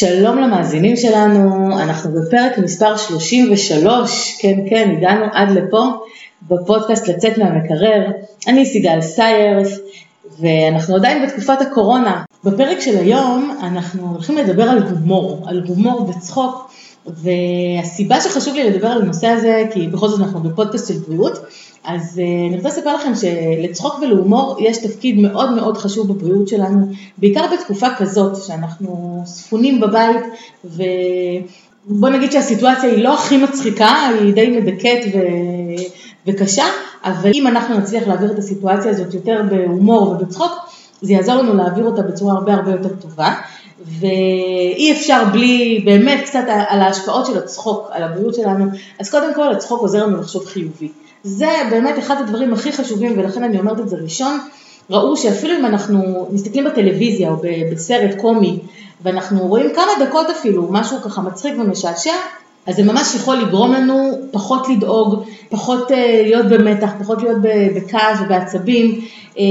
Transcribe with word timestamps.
שלום 0.00 0.38
למאזינים 0.38 0.96
שלנו, 0.96 1.72
אנחנו 1.80 2.10
בפרק 2.12 2.58
מספר 2.58 2.96
33, 2.96 4.38
כן 4.40 4.58
כן, 4.70 4.94
הגענו 4.96 5.24
עד 5.32 5.50
לפה 5.50 5.84
בפודקאסט 6.48 7.08
לצאת 7.08 7.38
מהמקרר, 7.38 8.06
אני 8.48 8.66
סיגל 8.66 9.00
סיירס 9.00 9.78
ואנחנו 10.40 10.96
עדיין 10.96 11.26
בתקופת 11.26 11.60
הקורונה. 11.60 12.22
בפרק 12.44 12.80
של 12.80 12.98
היום 12.98 13.56
אנחנו 13.62 14.10
הולכים 14.12 14.36
לדבר 14.36 14.62
על 14.62 14.82
הומור, 14.82 15.44
על 15.46 15.62
הומור 15.68 16.10
וצחוק 16.10 16.70
והסיבה 17.06 18.20
שחשוב 18.20 18.54
לי 18.54 18.70
לדבר 18.70 18.88
על 18.88 19.02
הנושא 19.02 19.26
הזה, 19.26 19.64
כי 19.72 19.86
בכל 19.86 20.08
זאת 20.08 20.20
אנחנו 20.20 20.40
בפודקאסט 20.40 20.88
של 20.88 20.98
בריאות, 21.08 21.38
אז 21.84 22.20
uh, 22.20 22.48
אני 22.48 22.56
רוצה 22.56 22.68
לספר 22.68 22.94
לכם 22.94 23.12
שלצחוק 23.14 23.98
ולהומור 23.98 24.56
יש 24.60 24.78
תפקיד 24.78 25.18
מאוד 25.18 25.52
מאוד 25.52 25.76
חשוב 25.76 26.12
בבריאות 26.12 26.48
שלנו, 26.48 26.86
בעיקר 27.18 27.44
בתקופה 27.52 27.86
כזאת 27.98 28.36
שאנחנו 28.36 29.22
ספונים 29.26 29.80
בבית 29.80 30.20
ובוא 30.64 32.08
נגיד 32.08 32.32
שהסיטואציה 32.32 32.90
היא 32.90 33.04
לא 33.04 33.14
הכי 33.14 33.36
מצחיקה, 33.36 34.10
היא 34.20 34.34
די 34.34 34.60
מדכאת 34.60 35.04
ו... 35.14 35.18
וקשה, 36.26 36.64
אבל 37.04 37.30
אם 37.34 37.46
אנחנו 37.46 37.78
נצליח 37.78 38.08
להעביר 38.08 38.32
את 38.32 38.38
הסיטואציה 38.38 38.90
הזאת 38.90 39.14
יותר 39.14 39.42
בהומור 39.50 40.08
ובצחוק, 40.08 40.52
זה 41.02 41.12
יעזור 41.12 41.34
לנו 41.34 41.54
להעביר 41.54 41.84
אותה 41.84 42.02
בצורה 42.02 42.34
הרבה 42.34 42.54
הרבה 42.54 42.70
יותר 42.70 42.88
טובה. 42.88 43.34
ואי 43.84 44.92
אפשר 44.92 45.24
בלי 45.32 45.82
באמת 45.84 46.20
קצת 46.26 46.44
על 46.68 46.80
ההשפעות 46.80 47.26
של 47.26 47.38
הצחוק 47.38 47.88
על 47.90 48.02
הבריאות 48.02 48.34
שלנו, 48.34 48.64
אז 48.98 49.10
קודם 49.10 49.34
כל 49.34 49.52
הצחוק 49.52 49.80
עוזר 49.80 50.06
לנו 50.06 50.20
לחשוב 50.20 50.44
חיובי. 50.44 50.88
זה 51.22 51.50
באמת 51.70 51.98
אחד 51.98 52.16
הדברים 52.20 52.52
הכי 52.52 52.72
חשובים 52.72 53.18
ולכן 53.18 53.42
אני 53.42 53.58
אומרת 53.58 53.80
את 53.80 53.88
זה 53.88 53.96
ראשון. 53.96 54.38
ראו 54.90 55.16
שאפילו 55.16 55.58
אם 55.58 55.66
אנחנו 55.66 56.28
מסתכלים 56.30 56.64
בטלוויזיה 56.64 57.30
או 57.30 57.36
בסרט 57.72 58.20
קומי 58.20 58.58
ואנחנו 59.02 59.46
רואים 59.46 59.74
כמה 59.74 60.06
דקות 60.06 60.30
אפילו, 60.30 60.68
משהו 60.70 60.98
ככה 61.02 61.22
מצחיק 61.22 61.54
ומשעשע, 61.58 62.14
אז 62.70 62.76
זה 62.76 62.82
ממש 62.82 63.14
יכול 63.14 63.36
לגרום 63.36 63.72
לנו 63.72 64.18
פחות 64.30 64.68
לדאוג, 64.68 65.24
פחות 65.48 65.90
אה, 65.90 66.22
להיות 66.22 66.46
במתח, 66.46 66.90
פחות 67.00 67.22
להיות 67.22 67.38
בכעס 67.76 68.18
ובעצבים, 68.24 69.00
אה, 69.38 69.44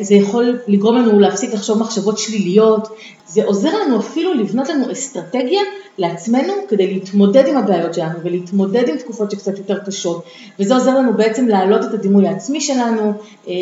זה 0.00 0.14
יכול 0.14 0.58
לגרום 0.68 0.96
לנו 0.96 1.20
להפסיק 1.20 1.54
לחשוב 1.54 1.78
מחשבות 1.78 2.18
שליליות, 2.18 2.88
זה 3.26 3.44
עוזר 3.44 3.78
לנו 3.78 3.98
אפילו 3.98 4.34
לבנות 4.34 4.68
לנו 4.68 4.92
אסטרטגיה 4.92 5.60
לעצמנו 5.98 6.52
כדי 6.68 6.94
להתמודד 6.94 7.46
עם 7.46 7.56
הבעיות 7.56 7.94
שלנו 7.94 8.18
ולהתמודד 8.22 8.88
עם 8.88 8.96
תקופות 8.96 9.30
שקצת 9.30 9.58
יותר 9.58 9.78
קשות, 9.86 10.24
וזה 10.60 10.74
עוזר 10.74 10.98
לנו 10.98 11.12
בעצם 11.12 11.48
להעלות 11.48 11.84
את 11.84 11.94
הדימוי 11.94 12.28
העצמי 12.28 12.60
שלנו 12.60 13.12
אה, 13.48 13.52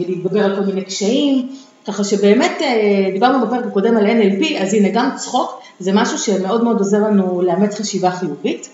ולהתגבר 0.00 0.44
על 0.44 0.56
כל 0.56 0.62
מיני 0.62 0.84
קשיים. 0.84 1.48
ככה 1.86 2.04
שבאמת 2.04 2.62
דיברנו 3.12 3.46
בפרק 3.46 3.66
הקודם 3.66 3.96
על 3.96 4.06
NLP, 4.06 4.62
אז 4.62 4.74
הנה 4.74 4.88
גם 4.92 5.10
צחוק 5.16 5.60
זה 5.78 5.90
משהו 5.94 6.18
שמאוד 6.18 6.64
מאוד 6.64 6.78
עוזר 6.78 6.98
לנו 6.98 7.42
לאמץ 7.42 7.80
חשיבה 7.80 8.10
חיובית. 8.10 8.68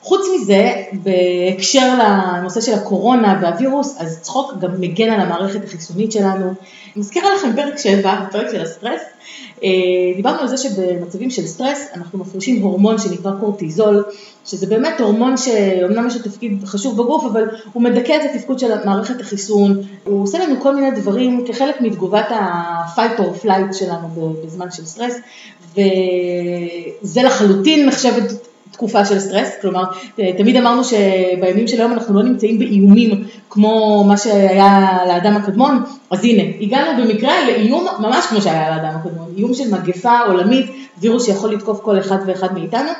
חוץ 0.00 0.20
מזה, 0.34 0.72
בהקשר 0.92 1.98
לנושא 1.98 2.60
של 2.60 2.74
הקורונה 2.74 3.38
והווירוס, 3.42 3.96
אז 3.98 4.20
צחוק 4.20 4.52
גם 4.60 4.80
מגן 4.80 5.10
על 5.10 5.20
המערכת 5.20 5.64
החיסונית 5.64 6.12
שלנו. 6.12 6.46
אני 6.46 6.54
מזכירה 6.96 7.34
לכם 7.34 7.56
פרק 7.56 7.78
7, 7.78 8.26
פרק 8.32 8.50
של 8.50 8.60
הסטרס. 8.60 9.00
אה, 9.62 9.68
דיברנו 10.16 10.40
על 10.40 10.48
זה 10.48 10.56
שבמצבים 10.56 11.30
של 11.30 11.46
סטרס 11.46 11.86
אנחנו 11.94 12.18
מפרישים 12.18 12.62
הורמון 12.62 12.98
שנקרא 12.98 13.32
קורטיזול, 13.40 14.04
שזה 14.46 14.66
באמת 14.66 15.00
הורמון 15.00 15.36
שאומנם 15.36 16.06
יש 16.06 16.16
לו 16.16 16.22
תפקיד 16.22 16.64
חשוב 16.64 17.02
בגוף, 17.02 17.24
אבל 17.24 17.44
הוא 17.72 17.82
מדכא 17.82 18.16
את 18.16 18.30
התפקוד 18.34 18.58
של 18.58 18.84
מערכת 18.84 19.20
החיסון, 19.20 19.82
הוא 20.04 20.22
עושה 20.22 20.38
לנו 20.38 20.60
כל 20.60 20.74
מיני 20.74 20.90
דברים 20.90 21.44
כחלק 21.46 21.80
מתגובת 21.80 22.30
ה-fight 22.30 23.18
or 23.18 23.44
flight 23.44 23.72
שלנו 23.72 24.34
בזמן 24.44 24.70
של 24.70 24.86
סטרס, 24.86 25.14
וזה 25.72 27.22
לחלוטין 27.22 27.88
נחשבת 27.88 28.45
תקופה 28.76 29.04
של 29.04 29.18
סטרס, 29.18 29.48
כלומר 29.62 29.82
תמיד 30.38 30.56
אמרנו 30.56 30.82
שבימים 30.84 31.68
של 31.68 31.80
היום 31.80 31.92
אנחנו 31.92 32.14
לא 32.14 32.22
נמצאים 32.22 32.58
באיומים 32.58 33.24
כמו 33.50 34.04
מה 34.08 34.16
שהיה 34.16 34.98
לאדם 35.08 35.36
הקדמון, 35.36 35.82
אז 36.10 36.24
הנה, 36.24 36.42
הגענו 36.60 37.02
במקרה 37.02 37.46
לאיום 37.46 37.86
ממש 37.98 38.26
כמו 38.26 38.42
שהיה 38.42 38.76
לאדם 38.76 38.96
הקדמון, 38.96 39.28
איום 39.36 39.54
של 39.54 39.74
מגפה 39.74 40.18
עולמית, 40.26 40.66
וירוס 40.98 41.26
שיכול 41.26 41.54
לתקוף 41.54 41.80
כל 41.80 41.98
אחד 41.98 42.18
ואחד 42.26 42.54
מאיתנו, 42.54 42.90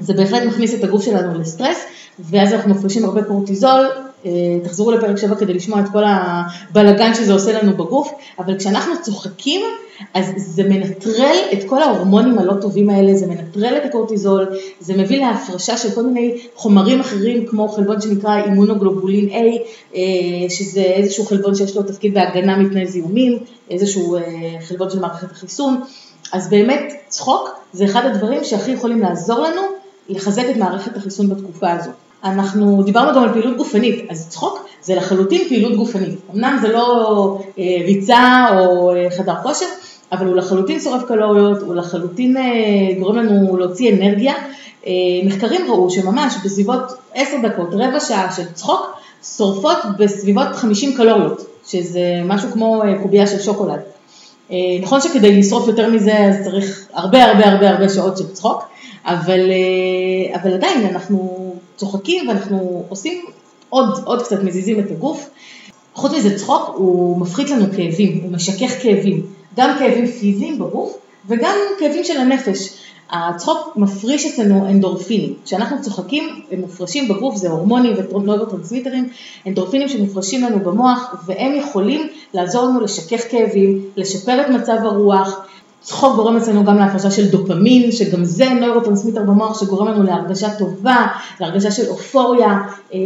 זה 0.00 0.14
בהחלט 0.14 0.42
מכניס 0.42 0.74
את 0.74 0.84
הגוף 0.84 1.04
שלנו 1.04 1.40
לסטרס, 1.40 1.84
ואז 2.18 2.52
אנחנו 2.52 2.70
מפרישים 2.70 3.04
הרבה 3.04 3.22
קורטיזול, 3.22 3.86
אה, 4.26 4.30
תחזרו 4.64 4.90
לפרק 4.90 5.18
7 5.18 5.34
כדי 5.36 5.54
לשמוע 5.54 5.80
את 5.80 5.86
כל 5.92 6.02
הבלגן 6.06 7.14
שזה 7.14 7.32
עושה 7.32 7.62
לנו 7.62 7.76
בגוף, 7.76 8.12
אבל 8.38 8.58
כשאנחנו 8.58 8.92
צוחקים, 9.02 9.62
אז 10.14 10.32
זה 10.36 10.62
מנטרל 10.64 11.36
את 11.52 11.64
כל 11.66 11.82
ההורמונים 11.82 12.38
הלא 12.38 12.52
טובים 12.60 12.90
האלה, 12.90 13.14
זה 13.14 13.26
מנטרל 13.26 13.76
את 13.76 13.84
הקורטיזול, 13.84 14.46
זה 14.80 14.96
מביא 14.96 15.20
להפרשה 15.20 15.76
של 15.76 15.90
כל 15.90 16.02
מיני 16.02 16.38
חומרים 16.54 17.00
אחרים, 17.00 17.46
כמו 17.46 17.68
חלבון 17.68 18.00
שנקרא 18.00 18.36
אימונוגלובולין 18.44 19.28
A, 19.28 19.32
אה, 19.94 20.00
שזה 20.50 20.80
איזשהו 20.80 21.24
חלבון 21.24 21.54
שיש 21.54 21.76
לו 21.76 21.82
תפקיד 21.82 22.14
בהגנה 22.14 22.56
מפני 22.56 22.86
זיהומים, 22.86 23.38
איזשהו 23.70 24.16
אה, 24.16 24.22
חלבון 24.60 24.90
של 24.90 25.00
מערכת 25.00 25.30
החיסון, 25.30 25.80
אז 26.32 26.50
באמת 26.50 26.92
צחוק 27.08 27.50
זה 27.72 27.84
אחד 27.84 28.06
הדברים 28.06 28.44
שהכי 28.44 28.70
יכולים 28.70 29.00
לעזור 29.00 29.38
לנו 29.38 29.62
לחזק 30.08 30.44
את 30.50 30.56
מערכת 30.56 30.96
החיסון 30.96 31.28
בתקופה 31.28 31.72
הזאת. 31.72 31.94
אנחנו 32.24 32.82
דיברנו 32.82 33.14
גם 33.16 33.22
על 33.22 33.32
פעילות 33.32 33.56
גופנית, 33.56 34.10
אז 34.10 34.28
צחוק 34.28 34.68
זה 34.86 34.94
לחלוטין 34.94 35.48
פעילות 35.48 35.76
גופנית. 35.76 36.18
אמנם 36.34 36.58
זה 36.62 36.68
לא 36.68 37.38
אה, 37.58 37.64
ריצה 37.84 38.46
או 38.58 38.94
אה, 38.94 39.10
חדר 39.10 39.34
כושר, 39.42 39.66
אבל 40.12 40.26
הוא 40.26 40.36
לחלוטין 40.36 40.80
שורף 40.80 41.02
קלוריות, 41.08 41.62
הוא 41.62 41.74
לחלוטין 41.74 42.36
אה, 42.36 42.42
גורם 42.98 43.16
לנו 43.16 43.56
להוציא 43.56 43.92
אנרגיה. 43.92 44.34
אה, 44.86 44.92
מחקרים 45.24 45.70
ראו 45.70 45.90
שממש 45.90 46.34
בסביבות 46.44 46.82
10 47.14 47.36
דקות, 47.42 47.68
רבע 47.72 48.00
שעה 48.00 48.32
של 48.36 48.52
צחוק, 48.54 48.96
שורפות 49.36 49.76
בסביבות 49.98 50.46
50 50.52 50.96
קלוריות, 50.96 51.46
שזה 51.66 52.20
משהו 52.24 52.50
כמו 52.52 52.82
אה, 52.82 52.98
קובייה 53.02 53.26
של 53.26 53.40
שוקולד. 53.40 53.80
אה, 54.50 54.56
נכון 54.82 55.00
שכדי 55.00 55.38
לשרוף 55.38 55.68
יותר 55.68 55.90
מזה 55.90 56.18
אז 56.18 56.44
צריך 56.44 56.86
הרבה 56.92 57.24
הרבה 57.24 57.48
הרבה 57.48 57.70
הרבה 57.70 57.88
שעות 57.88 58.16
של 58.16 58.32
צחוק, 58.32 58.64
אבל, 59.04 59.40
אה, 59.50 60.40
אבל 60.40 60.54
עדיין 60.54 60.86
אנחנו 60.86 61.54
צוחקים 61.76 62.28
ואנחנו 62.28 62.84
עושים 62.88 63.24
עוד, 63.68 64.02
עוד 64.04 64.22
קצת 64.22 64.42
מזיזים 64.42 64.80
את 64.80 64.90
הגוף. 64.90 65.30
חוץ 65.94 66.12
מזה 66.12 66.38
צחוק 66.38 66.74
הוא 66.74 67.20
מפחית 67.20 67.50
לנו 67.50 67.64
כאבים, 67.76 68.20
הוא 68.22 68.32
משכך 68.32 68.82
כאבים, 68.82 69.26
גם 69.56 69.76
כאבים 69.78 70.06
פיזיים 70.06 70.58
בגוף 70.58 70.96
וגם 71.28 71.56
כאבים 71.78 72.04
של 72.04 72.16
הנפש. 72.16 72.68
הצחוק 73.10 73.76
מפריש 73.76 74.26
אצלנו 74.26 74.66
אנדורפינים. 74.66 75.34
כשאנחנו 75.44 75.82
צוחקים, 75.82 76.40
הם 76.50 76.60
מופרשים 76.60 77.08
בגוף, 77.08 77.36
זה 77.36 77.50
הורמונים 77.50 77.92
ונוירוטרנסמיטרים, 78.12 79.08
אנדורפינים 79.46 79.88
שמופרשים 79.88 80.44
לנו 80.44 80.58
במוח, 80.60 81.14
והם 81.26 81.54
יכולים 81.54 82.08
לעזור 82.34 82.64
לנו 82.64 82.80
לשכך 82.80 83.20
כאבים, 83.30 83.84
לשפר 83.96 84.40
את 84.40 84.48
מצב 84.48 84.76
הרוח. 84.82 85.46
צחוק 85.86 86.16
גורם 86.16 86.36
אצלנו 86.36 86.64
גם 86.64 86.76
להפרשה 86.76 87.10
של 87.10 87.28
דופמין, 87.28 87.92
שגם 87.92 88.24
זה 88.24 88.48
נוירוטרנסמיטר 88.48 89.22
במוח 89.22 89.60
שגורם 89.60 89.88
לנו 89.88 90.02
להרגשה 90.02 90.54
טובה, 90.58 91.06
להרגשה 91.40 91.70
של 91.70 91.88
אופוריה, 91.88 92.48
אה, 92.48 92.58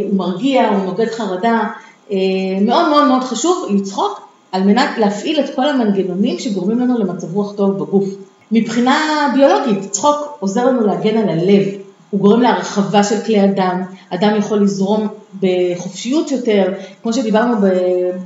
הוא 0.09 0.17
מרגיע, 0.17 0.69
הוא 0.69 0.85
נוגד 0.85 1.11
חרדה. 1.11 1.63
אה, 2.11 2.17
מאוד 2.61 2.89
מאוד 2.89 3.07
מאוד 3.07 3.23
חשוב 3.23 3.65
לצחוק 3.69 4.27
על 4.51 4.63
מנת 4.63 4.89
להפעיל 4.97 5.39
את 5.39 5.55
כל 5.55 5.69
המנגנונים 5.69 6.39
שגורמים 6.39 6.79
לנו 6.79 6.99
למצב 6.99 7.35
רוח 7.35 7.55
טוב 7.55 7.77
בגוף. 7.77 8.05
מבחינה 8.51 8.97
ביולוגית, 9.33 9.91
צחוק 9.91 10.37
עוזר 10.39 10.65
לנו 10.65 10.87
להגן 10.87 11.17
על 11.17 11.29
הלב, 11.29 11.63
הוא 12.11 12.19
גורם 12.19 12.41
להרחבה 12.41 13.03
של 13.03 13.21
כלי 13.25 13.39
הדם, 13.39 13.83
אדם 14.09 14.35
יכול 14.35 14.61
לזרום 14.61 15.07
בחופשיות 15.39 16.31
יותר, 16.31 16.73
כמו 17.03 17.13
שדיברנו 17.13 17.55
ב, 17.61 17.67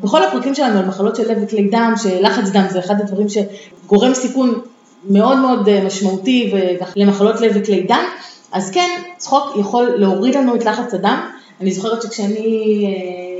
בכל 0.01 0.23
הפרקים 0.23 0.55
שלנו 0.55 0.79
על 0.79 0.85
מחלות 0.85 1.15
של 1.15 1.31
לב 1.31 1.37
וכלי 1.41 1.69
דם, 1.71 1.93
שלחץ 2.03 2.49
דם 2.49 2.65
זה 2.69 2.79
אחד 2.79 3.01
הדברים 3.01 3.27
שגורם 3.29 4.13
סיכון 4.13 4.61
מאוד 5.09 5.37
מאוד 5.37 5.69
אה, 5.69 5.83
משמעותי 5.85 6.53
למחלות 6.95 7.41
לב 7.41 7.51
וכלי 7.55 7.83
דם, 7.83 8.03
אז 8.51 8.71
כן, 8.71 9.01
צחוק 9.17 9.57
יכול 9.59 9.85
להוריד 9.85 10.35
לנו 10.35 10.55
את 10.55 10.65
לחץ 10.65 10.93
הדם. 10.93 11.29
אני 11.61 11.71
זוכרת 11.71 12.01
שכשאני 12.01 12.85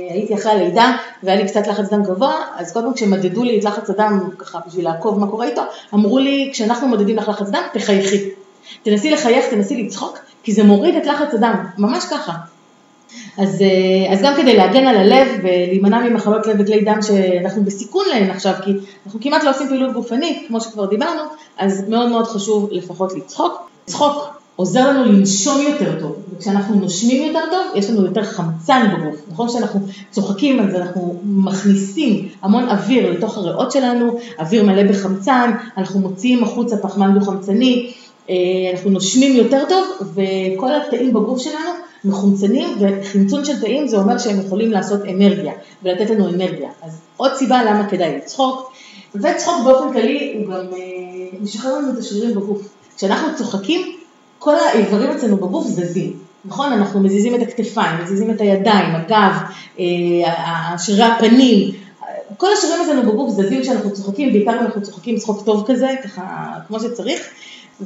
אה, 0.08 0.14
הייתי 0.14 0.34
אחרי 0.34 0.52
הלידה 0.52 0.96
והיה 1.22 1.42
לי 1.42 1.48
קצת 1.48 1.66
לחץ 1.66 1.88
דם 1.92 2.02
גבוה, 2.02 2.34
אז 2.56 2.72
קודם 2.72 2.94
כשמדדו 2.94 3.44
לי 3.44 3.58
את 3.58 3.64
לחץ 3.64 3.90
הדם, 3.90 4.30
ככה 4.38 4.58
בשביל 4.66 4.84
לעקוב 4.84 5.18
מה 5.18 5.26
קורה 5.26 5.46
איתו, 5.46 5.62
אמרו 5.94 6.18
לי, 6.18 6.50
כשאנחנו 6.52 6.88
מדדים 6.88 7.16
לך 7.16 7.28
לחץ 7.28 7.48
דם, 7.48 7.62
תחייכי. 7.72 8.30
תנסי 8.82 9.10
לחייך, 9.10 9.46
תנסי 9.50 9.82
לצחוק, 9.82 10.18
כי 10.46 10.52
זה 10.52 10.64
מוריד 10.64 10.94
את 10.94 11.06
לחץ 11.06 11.34
הדם, 11.34 11.64
ממש 11.78 12.04
ככה. 12.04 12.32
אז, 13.38 13.62
אה, 13.62 14.12
אז 14.12 14.22
גם 14.22 14.34
כדי 14.36 14.56
להגן 14.56 14.86
על 14.86 14.96
הלב 14.96 15.28
ולהימנע 15.42 16.08
ממחלות 16.08 16.46
לב 16.46 16.56
וכלי 16.58 16.84
דם 16.84 16.98
שאנחנו 17.02 17.64
בסיכון 17.64 18.04
להן 18.10 18.30
עכשיו, 18.30 18.52
כי 18.64 18.72
אנחנו 19.06 19.20
כמעט 19.20 19.44
לא 19.44 19.50
עושים 19.50 19.68
פעילות 19.68 19.92
גופנית, 19.92 20.44
כמו 20.48 20.60
שכבר 20.60 20.86
דיברנו, 20.86 21.22
אז 21.58 21.88
מאוד 21.88 22.08
מאוד 22.08 22.26
חשוב 22.26 22.68
לפחות 22.72 23.12
לצחוק. 23.16 23.70
צחוק 23.86 24.40
עוזר 24.56 24.90
לנו 24.90 25.04
לנשום 25.04 25.62
יותר 25.62 26.00
טוב, 26.00 26.16
וכשאנחנו 26.36 26.74
נושמים 26.74 27.26
יותר 27.26 27.44
טוב, 27.50 27.66
יש 27.74 27.90
לנו 27.90 28.04
יותר 28.04 28.24
חמצן 28.24 28.88
בגוף. 28.92 29.16
נכון 29.32 29.48
שאנחנו 29.48 29.80
צוחקים 30.10 30.70
זה, 30.70 30.82
אנחנו 30.82 31.20
מכניסים 31.24 32.28
המון 32.42 32.68
אוויר 32.68 33.10
לתוך 33.10 33.38
הריאות 33.38 33.72
שלנו, 33.72 34.18
אוויר 34.38 34.64
מלא 34.64 34.82
בחמצן, 34.82 35.50
אנחנו 35.76 36.00
מוציאים 36.00 36.44
החוצה 36.44 36.76
פחמן 36.76 37.18
דו-חמצני, 37.18 37.92
אנחנו 38.72 38.90
נושמים 38.90 39.36
יותר 39.36 39.62
טוב, 39.68 40.14
וכל 40.14 40.74
התאים 40.74 41.12
בגוף 41.12 41.42
שלנו 41.42 41.70
מחומצנים, 42.04 42.68
וחמצון 42.80 43.44
של 43.44 43.60
תאים 43.60 43.88
זה 43.88 43.96
אומר 43.96 44.18
שהם 44.18 44.40
יכולים 44.46 44.72
לעשות 44.72 45.00
אנרגיה, 45.04 45.52
ולתת 45.82 46.10
לנו 46.10 46.28
אנרגיה. 46.28 46.70
אז 46.82 47.00
עוד 47.16 47.34
סיבה 47.34 47.64
למה 47.64 47.88
כדאי 47.88 48.16
לצחוק, 48.16 48.72
וצחוק 49.14 49.64
באופן 49.64 49.92
כללי 49.92 50.34
הוא 50.38 50.54
גם 50.54 50.66
משחרר 51.40 51.78
לנו 51.78 51.92
את 51.92 51.98
השרירים 51.98 52.34
בגוף. 52.34 52.68
כשאנחנו 52.96 53.28
צוחקים, 53.36 53.96
כל 54.38 54.54
האיברים 54.54 55.10
אצלנו 55.10 55.36
בגוף 55.36 55.66
זזים. 55.66 56.12
נכון? 56.44 56.72
אנחנו 56.72 57.00
מזיזים 57.00 57.34
את 57.34 57.42
הכתפיים, 57.42 58.02
מזיזים 58.02 58.30
את 58.30 58.40
הידיים, 58.40 58.94
הגב, 58.94 59.32
אה, 59.78 60.78
שרירי 60.78 61.04
הפנים, 61.04 61.70
כל 62.36 62.52
השרירים 62.52 62.80
אצלנו 62.82 63.12
בגוף 63.12 63.30
זזים 63.30 63.62
כשאנחנו 63.62 63.92
צוחקים, 63.92 64.32
בעיקר 64.32 64.52
אם 64.52 64.58
אנחנו 64.58 64.82
צוחקים 64.82 65.16
צחוק 65.18 65.44
טוב 65.44 65.64
כזה, 65.66 65.88
ככה 66.04 66.52
כמו 66.68 66.80
שצריך, 66.80 67.20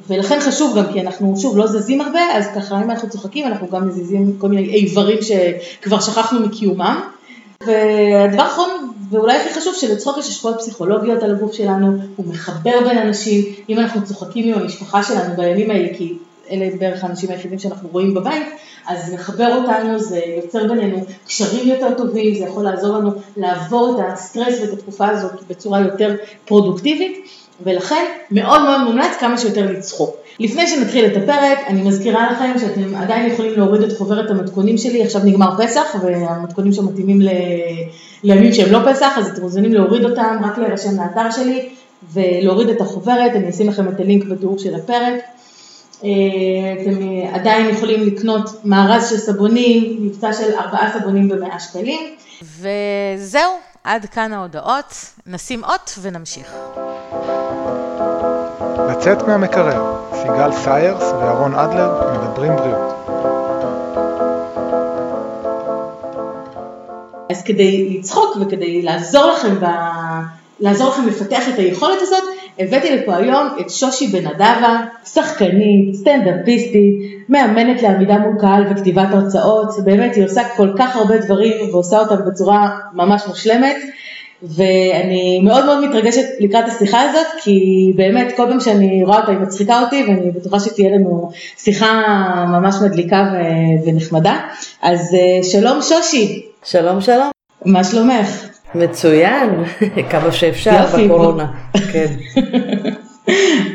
ולכן 0.09 0.41
חשוב 0.41 0.79
גם, 0.79 0.93
כי 0.93 1.01
אנחנו 1.01 1.35
שוב 1.37 1.57
לא 1.57 1.67
זזים 1.67 2.01
הרבה, 2.01 2.21
אז 2.33 2.47
ככה 2.55 2.83
אם 2.83 2.91
אנחנו 2.91 3.09
צוחקים 3.09 3.47
אנחנו 3.47 3.69
גם 3.69 3.89
מזיזים 3.89 4.37
כל 4.39 4.49
מיני 4.49 4.75
איברים 4.75 5.19
שכבר 5.23 6.01
שכחנו 6.01 6.41
מקיומם. 6.41 7.01
והדבר 7.67 8.43
האחרון, 8.43 8.71
ואולי 9.11 9.37
הכי 9.37 9.61
חשוב, 9.61 9.75
שלצחוק 9.75 10.19
יש 10.19 10.29
השפעות 10.29 10.59
פסיכולוגיות 10.59 11.23
על 11.23 11.31
הגוף 11.31 11.53
שלנו, 11.53 11.99
הוא 12.17 12.27
מחבר 12.27 12.81
בין 12.89 12.99
אנשים, 12.99 13.45
אם 13.69 13.79
אנחנו 13.79 14.05
צוחקים 14.05 14.55
עם 14.55 14.63
המשפחה 14.63 15.03
שלנו 15.03 15.37
בימים 15.37 15.71
האלה, 15.71 15.89
כי 15.99 16.15
אלה 16.51 16.69
בערך 16.79 17.05
האנשים 17.05 17.31
היחידים 17.31 17.59
שאנחנו 17.59 17.89
רואים 17.93 18.15
בבית, 18.15 18.47
אז 18.87 19.13
מחבר 19.15 19.57
אותנו, 19.57 19.99
זה 19.99 20.21
יוצר 20.37 20.67
בינינו 20.69 21.05
קשרים 21.27 21.69
יותר 21.69 21.95
טובים, 21.95 22.35
זה 22.35 22.45
יכול 22.45 22.65
לעזור 22.65 22.99
לנו 22.99 23.11
לעבור 23.37 24.01
את 24.01 24.05
הסטרס 24.13 24.61
ואת 24.61 24.73
התקופה 24.73 25.09
הזאת 25.09 25.33
בצורה 25.49 25.81
יותר 25.81 26.15
פרודוקטיבית, 26.45 27.29
ולכן 27.65 28.05
מאוד 28.31 28.63
מאוד 28.63 28.81
מומלץ 28.81 29.17
כמה 29.21 29.39
שיותר 29.39 29.73
לצחוק. 29.73 30.17
לפני 30.41 30.67
שנתחיל 30.67 31.07
את 31.07 31.17
הפרק, 31.17 31.59
אני 31.67 31.83
מזכירה 31.83 32.33
לכם 32.33 32.53
שאתם 32.61 32.95
עדיין 32.95 33.33
יכולים 33.33 33.53
להוריד 33.57 33.83
את 33.83 33.99
חוברת 33.99 34.31
המתכונים 34.31 34.79
שלי, 34.79 35.03
עכשיו 35.03 35.21
נגמר 35.25 35.51
פסח, 35.59 35.95
והמתכונים 36.03 36.73
שמתאימים 36.73 37.23
ל... 37.23 37.29
לימים 38.23 38.53
שהם 38.53 38.73
לא 38.73 38.79
פסח, 38.93 39.13
אז 39.17 39.29
אתם 39.29 39.43
מוזמנים 39.43 39.73
להוריד 39.73 40.05
אותם, 40.05 40.37
רק 40.45 40.59
להירשם 40.59 41.01
לאתר 41.01 41.31
שלי 41.31 41.69
ולהוריד 42.13 42.69
את 42.69 42.81
החוברת, 42.81 43.33
אני 43.37 43.51
אשים 43.51 43.69
לכם 43.69 43.89
את 43.89 44.01
הלינק 44.01 44.25
בתיאור 44.25 44.59
של 44.59 44.75
הפרק. 44.75 45.21
אה, 46.05 46.09
אתם 46.73 47.03
אה, 47.03 47.35
עדיין 47.35 47.69
יכולים 47.69 48.07
לקנות 48.07 48.51
מארז 48.65 49.11
של 49.11 49.17
סבונים, 49.17 49.97
מבצע 50.01 50.33
של 50.33 50.55
ארבעה 50.55 51.01
סבונים 51.01 51.29
במאה 51.29 51.61
שקלים. 51.61 52.01
וזהו, 52.43 53.53
עד 53.85 54.05
כאן 54.05 54.33
ההודעות. 54.33 54.95
נשים 55.27 55.65
אות 55.65 55.99
ונמשיך. 56.03 56.55
לצאת 58.91 59.23
מהמקרר, 59.23 59.95
סיגל 60.13 60.53
סיירס 60.53 61.13
וירון 61.13 61.55
אדלר 61.55 61.91
מדברים 62.13 62.57
בריאות. 62.57 62.95
אז 67.31 67.43
כדי 67.43 67.99
לצחוק 67.99 68.37
וכדי 68.41 68.83
לעזור 68.83 69.27
לכם, 69.27 69.55
ב... 69.61 69.67
לעזור 70.61 70.89
לכם 70.89 71.09
לפתח 71.09 71.49
את 71.49 71.59
היכולת 71.59 72.03
הזאת, 72.03 72.23
הבאתי 72.59 72.97
לפה 72.97 73.17
היום 73.17 73.49
את 73.61 73.71
שושי 73.71 74.07
בן 74.07 74.27
אדבה, 74.27 74.81
שחקנית, 75.05 75.95
סטנדאפיסטית, 75.95 76.95
מאמנת 77.29 77.83
לעמידה 77.83 78.19
מול 78.19 78.41
קהל 78.41 78.65
וכתיבת 78.71 79.09
הרצאות, 79.11 79.69
באמת 79.85 80.15
היא 80.15 80.25
עושה 80.25 80.43
כל 80.57 80.71
כך 80.79 80.97
הרבה 80.97 81.19
דברים 81.19 81.53
ועושה 81.73 81.99
אותם 81.99 82.17
בצורה 82.27 82.79
ממש 82.93 83.23
מושלמת. 83.29 83.77
ואני 84.43 85.41
מאוד 85.45 85.65
מאוד 85.65 85.89
מתרגשת 85.89 86.25
לקראת 86.41 86.65
השיחה 86.69 87.01
הזאת, 87.01 87.27
כי 87.43 87.93
באמת 87.97 88.33
כל 88.37 88.47
פעם 88.49 88.61
שאני 88.61 89.05
רואה 89.05 89.21
אותה 89.21 89.31
היא 89.31 89.39
מצחיקה 89.39 89.81
אותי, 89.81 90.05
ואני 90.09 90.31
בטוחה 90.31 90.61
שתהיה 90.61 90.91
לנו 90.91 91.31
שיחה 91.59 92.03
ממש 92.49 92.75
מדליקה 92.83 93.33
ונחמדה. 93.87 94.41
אז 94.83 95.15
אה, 95.15 95.43
שלום 95.43 95.83
שושי. 95.83 96.47
שלום 96.65 97.01
שלום. 97.01 97.31
מה 97.65 97.85
שלומך? 97.85 98.47
מצוין, 98.75 99.65
כמה 100.11 100.33
שאפשר 100.33 100.87
בקורונה. 100.99 101.47
כן. 101.93 102.07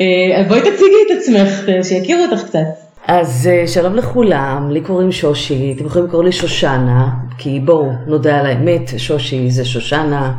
אה, 0.02 0.44
בואי 0.48 0.60
תציגי 0.60 0.96
את 1.08 1.18
עצמך, 1.18 1.70
שיכירו 1.88 2.24
אותך 2.24 2.44
קצת. 2.46 2.85
אז 3.08 3.50
אה, 3.52 3.68
שלום 3.68 3.96
לכולם, 3.96 4.70
לי 4.72 4.82
קוראים 4.82 5.12
שושי, 5.12 5.74
אתם 5.76 5.86
יכולים 5.86 6.08
לקרוא 6.08 6.24
לי 6.24 6.32
שושנה, 6.32 7.10
כי 7.38 7.60
בואו 7.60 7.92
נודה 8.08 8.40
על 8.40 8.46
האמת, 8.46 8.92
שושי 8.98 9.52
זה 9.52 9.66
שושנה, 9.66 10.34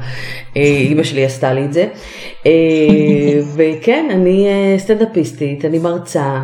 אה, 0.57 0.63
אימא 0.63 1.03
שלי 1.03 1.25
עשתה 1.25 1.53
לי 1.53 1.65
את 1.65 1.73
זה. 1.73 1.87
וכן, 3.57 4.09
אני 4.11 4.47
סטנדאפיסטית, 4.79 5.65
אני 5.65 5.79
מרצה, 5.79 6.25
אה, 6.25 6.41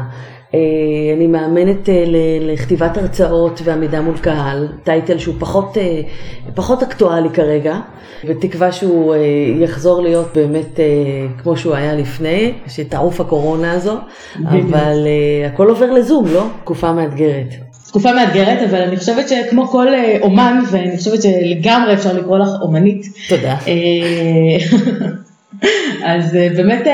אני 1.16 1.26
מאמנת 1.26 1.88
אה, 1.88 2.04
לכתיבת 2.40 2.96
הרצאות 2.96 3.60
ועמידה 3.64 4.00
מול 4.00 4.18
קהל, 4.18 4.68
טייטל 4.84 5.18
שהוא 5.18 5.34
פחות, 5.38 5.78
אה, 5.78 6.00
פחות 6.54 6.82
אקטואלי 6.82 7.30
כרגע, 7.30 7.76
בתקווה 8.28 8.72
שהוא 8.72 9.14
יחזור 9.60 10.02
להיות 10.02 10.28
באמת 10.34 10.80
כמו 11.42 11.56
שהוא 11.56 11.74
היה 11.74 11.94
לפני, 11.94 12.52
שתעוף 12.68 13.20
הקורונה 13.20 13.72
הזו, 13.72 13.96
אבל 14.46 15.06
הכל 15.46 15.68
עובר 15.68 15.90
לזום, 15.90 16.26
לא? 16.32 16.46
תקופה 16.60 16.92
מאתגרת. 16.92 17.46
תקופה 17.86 18.12
מאתגרת, 18.12 18.58
אבל 18.70 18.82
אני 18.82 18.96
חושבת 18.96 19.28
שכמו 19.28 19.66
כל 19.66 19.86
אומן, 20.22 20.62
ואני 20.70 20.96
חושבת 20.96 21.22
שלגמרי 21.22 21.94
אפשר 21.94 22.12
לקרוא 22.12 22.38
לך 22.38 22.48
אומנית. 22.62 23.06
תודה. 23.28 23.56
אז 26.04 26.38
באמת 26.56 26.86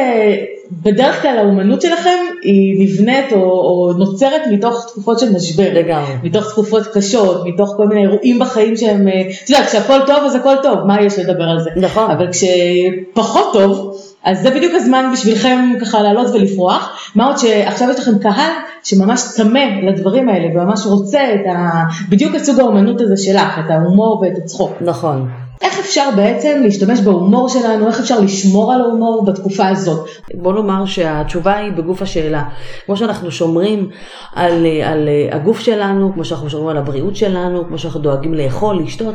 בדרך 0.73 1.23
כלל 1.23 1.39
האומנות 1.39 1.83
שלכם 1.83 2.19
היא 2.43 2.85
נבנית 2.85 3.33
או, 3.33 3.39
או 3.39 3.93
נוצרת 3.99 4.41
מתוך 4.53 4.87
תקופות 4.89 5.19
של 5.19 5.33
משבר. 5.33 5.69
לגמרי. 5.73 6.13
מתוך 6.23 6.51
תקופות 6.51 6.87
קשות, 6.95 7.47
מתוך 7.47 7.75
כל 7.77 7.87
מיני 7.87 8.03
אירועים 8.03 8.39
בחיים 8.39 8.77
שהם, 8.77 9.09
אה, 9.09 9.21
את 9.45 9.51
יודעת, 9.51 9.67
כשהכל 9.67 9.99
טוב 10.07 10.25
אז 10.25 10.35
הכל 10.35 10.55
טוב, 10.63 10.79
מה 10.87 11.03
יש 11.03 11.19
לדבר 11.19 11.45
על 11.45 11.61
זה? 11.61 11.71
נכון. 11.77 12.11
אבל 12.11 12.29
כשפחות 12.33 13.53
טוב, 13.53 13.97
אז 14.25 14.43
זה 14.43 14.51
בדיוק 14.51 14.73
הזמן 14.75 15.11
בשבילכם 15.13 15.73
ככה 15.81 16.03
לעלות 16.03 16.35
ולפרוח. 16.35 17.13
מה 17.15 17.27
עוד 17.27 17.39
שעכשיו 17.39 17.91
יש 17.91 18.01
לכם 18.01 18.19
קהל 18.19 18.53
שממש 18.85 19.21
צמא 19.23 19.65
לדברים 19.83 20.29
האלה 20.29 20.47
וממש 20.55 20.87
רוצה 20.87 21.21
את 21.35 21.47
ה... 21.47 21.83
בדיוק 22.09 22.35
את 22.35 22.45
סוג 22.45 22.61
האומנות 22.61 23.01
הזה 23.01 23.17
שלך, 23.17 23.59
את 23.59 23.71
ההומור 23.71 24.23
ואת 24.23 24.39
הצחוק. 24.39 24.73
נכון. 24.81 25.29
איך 25.63 25.79
אפשר 25.79 26.09
בעצם 26.17 26.61
להשתמש 26.65 27.01
בהומור 27.01 27.49
שלנו, 27.49 27.87
איך 27.87 28.01
אפשר 28.01 28.21
לשמור 28.21 28.73
על 28.73 28.81
ההומור 28.81 29.25
בתקופה 29.25 29.69
הזאת? 29.69 30.09
בוא 30.35 30.53
נאמר 30.53 30.87
שהתשובה 30.87 31.57
היא 31.57 31.73
בגוף 31.73 32.03
השאלה. 32.03 32.43
כמו 32.87 32.97
שאנחנו 32.97 33.31
שומרים 33.31 33.89
על, 34.35 34.67
על 34.85 35.09
הגוף 35.33 35.61
שלנו, 35.61 36.13
כמו 36.13 36.25
שאנחנו 36.25 36.51
שומרים 36.51 36.69
על 36.69 36.77
הבריאות 36.77 37.17
שלנו, 37.17 37.65
כמו 37.69 37.79
שאנחנו 37.79 38.01
דואגים 38.01 38.35
לאכול, 38.35 38.83
לשתות, 38.83 39.15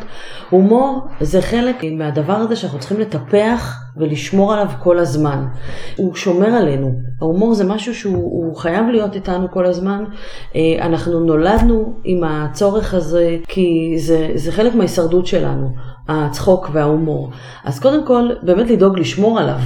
הומור 0.49 1.01
זה 1.21 1.41
חלק 1.41 1.83
מהדבר 1.91 2.33
הזה 2.33 2.55
שאנחנו 2.55 2.79
צריכים 2.79 2.99
לטפח 2.99 3.79
ולשמור 3.97 4.53
עליו 4.53 4.67
כל 4.83 4.99
הזמן. 4.99 5.45
הוא 5.95 6.15
שומר 6.15 6.47
עלינו. 6.47 6.91
ההומור 7.21 7.53
זה 7.53 7.63
משהו 7.63 7.95
שהוא 7.95 8.55
חייב 8.55 8.85
להיות 8.87 9.15
איתנו 9.15 9.51
כל 9.51 9.65
הזמן. 9.65 10.03
אה, 10.55 10.61
אנחנו 10.81 11.19
נולדנו 11.19 11.93
עם 12.03 12.23
הצורך 12.23 12.93
הזה 12.93 13.37
כי 13.47 13.95
זה, 13.97 14.31
זה 14.35 14.51
חלק 14.51 14.75
מההישרדות 14.75 15.27
שלנו. 15.27 15.67
הצחוק 16.07 16.69
וההומור. 16.73 17.31
אז 17.63 17.79
קודם 17.79 18.05
כל, 18.07 18.29
באמת 18.43 18.69
לדאוג 18.69 18.99
לשמור 18.99 19.39
עליו. 19.39 19.59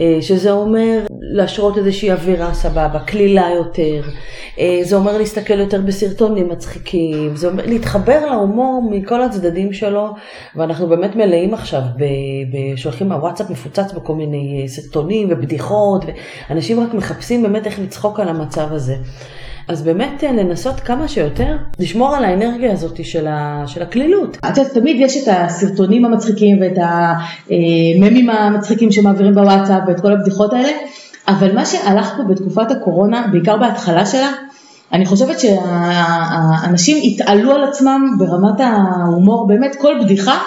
אה, 0.00 0.18
שזה 0.20 0.52
אומר 0.52 1.06
להשרות 1.20 1.78
איזושהי 1.78 2.12
אווירה 2.12 2.54
סבבה, 2.54 2.98
קלילה 3.06 3.48
יותר, 3.56 4.02
אה, 4.58 4.80
זה 4.82 4.96
אומר 4.96 5.18
להסתכל 5.18 5.60
יותר 5.60 5.80
בסרטונים 5.80 6.48
מצחיקים, 6.48 7.36
זה 7.36 7.48
אומר 7.48 7.66
להתחבר 7.66 8.26
להומור 8.26 8.88
מכל 8.90 9.22
הצדדים 9.22 9.72
שלו, 9.72 10.08
ואנחנו 10.56 10.88
באמת 10.88 11.16
מלאים 11.16 11.54
עכשיו, 11.54 11.82
שולחים 12.76 13.12
הוואטסאפ 13.12 13.50
מפוצץ 13.50 13.92
בכל 13.92 14.14
מיני 14.14 14.60
אה, 14.62 14.68
סרטונים 14.68 15.28
ובדיחות, 15.30 16.04
ואנשים 16.50 16.80
רק 16.80 16.94
מחפשים 16.94 17.42
באמת 17.42 17.66
איך 17.66 17.78
לצחוק 17.78 18.20
על 18.20 18.28
המצב 18.28 18.72
הזה. 18.72 18.96
אז 19.68 19.82
באמת 19.82 20.24
אה, 20.24 20.32
לנסות 20.32 20.80
כמה 20.80 21.08
שיותר 21.08 21.56
לשמור 21.78 22.16
על 22.16 22.24
האנרגיה 22.24 22.72
הזאת 22.72 23.04
של, 23.04 23.26
ה, 23.26 23.62
של 23.66 23.82
הקלילות. 23.82 24.36
את 24.36 24.58
יודעת, 24.58 24.74
תמיד 24.74 24.96
יש 25.00 25.16
את 25.16 25.34
הסרטונים 25.36 26.04
המצחיקים 26.04 26.60
ואת 26.60 26.78
הממים 26.78 28.30
המצחיקים 28.30 28.92
שמעבירים 28.92 29.34
בוואטסאפ 29.34 29.82
ואת 29.86 30.00
כל 30.00 30.12
הבדיחות 30.12 30.52
האלה, 30.52 30.70
אבל 31.28 31.54
מה 31.54 31.66
שהלך 31.66 32.14
פה 32.16 32.22
בתקופת 32.22 32.70
הקורונה, 32.70 33.26
בעיקר 33.32 33.56
בהתחלה 33.56 34.06
שלה, 34.06 34.30
אני 34.92 35.06
חושבת 35.06 35.40
שהאנשים 35.40 36.96
התעלו 37.04 37.52
על 37.52 37.64
עצמם 37.64 38.02
ברמת 38.18 38.60
ההומור, 38.60 39.46
באמת 39.48 39.76
כל 39.80 39.94
בדיחה 40.04 40.38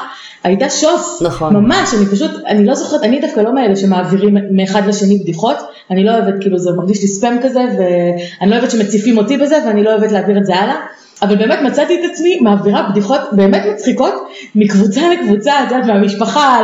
הייתה 0.43 0.69
שוס, 0.69 1.21
נכון. 1.21 1.55
ממש, 1.55 1.93
אני 1.93 2.05
פשוט, 2.05 2.31
אני 2.47 2.65
לא 2.65 2.75
זוכרת, 2.75 3.03
אני 3.03 3.19
דווקא 3.19 3.39
לא 3.39 3.55
מאלה 3.55 3.75
שמעבירים 3.75 4.37
מאחד 4.51 4.87
לשני 4.87 5.17
בדיחות, 5.17 5.57
אני 5.91 6.03
לא 6.03 6.11
אוהבת, 6.11 6.33
כאילו 6.41 6.57
זה 6.57 6.71
מרגיש 6.71 7.01
לי 7.01 7.07
ספאם 7.07 7.41
כזה, 7.43 7.59
ואני 7.59 8.51
לא 8.51 8.55
אוהבת 8.55 8.71
שמציפים 8.71 9.17
אותי 9.17 9.37
בזה, 9.37 9.57
ואני 9.67 9.83
לא 9.83 9.89
אוהבת 9.89 10.11
להעביר 10.11 10.37
את 10.37 10.45
זה 10.45 10.55
הלאה, 10.55 10.75
אבל 11.21 11.35
באמת 11.35 11.59
מצאתי 11.61 11.99
את 11.99 12.11
עצמי 12.11 12.39
מעבירה 12.41 12.89
בדיחות 12.89 13.21
באמת 13.31 13.61
מצחיקות 13.73 14.13
מקבוצה 14.55 15.01
לקבוצה, 15.09 15.63
את 15.63 15.71
יודעת, 15.71 15.85
מהמשפחה 15.85 16.61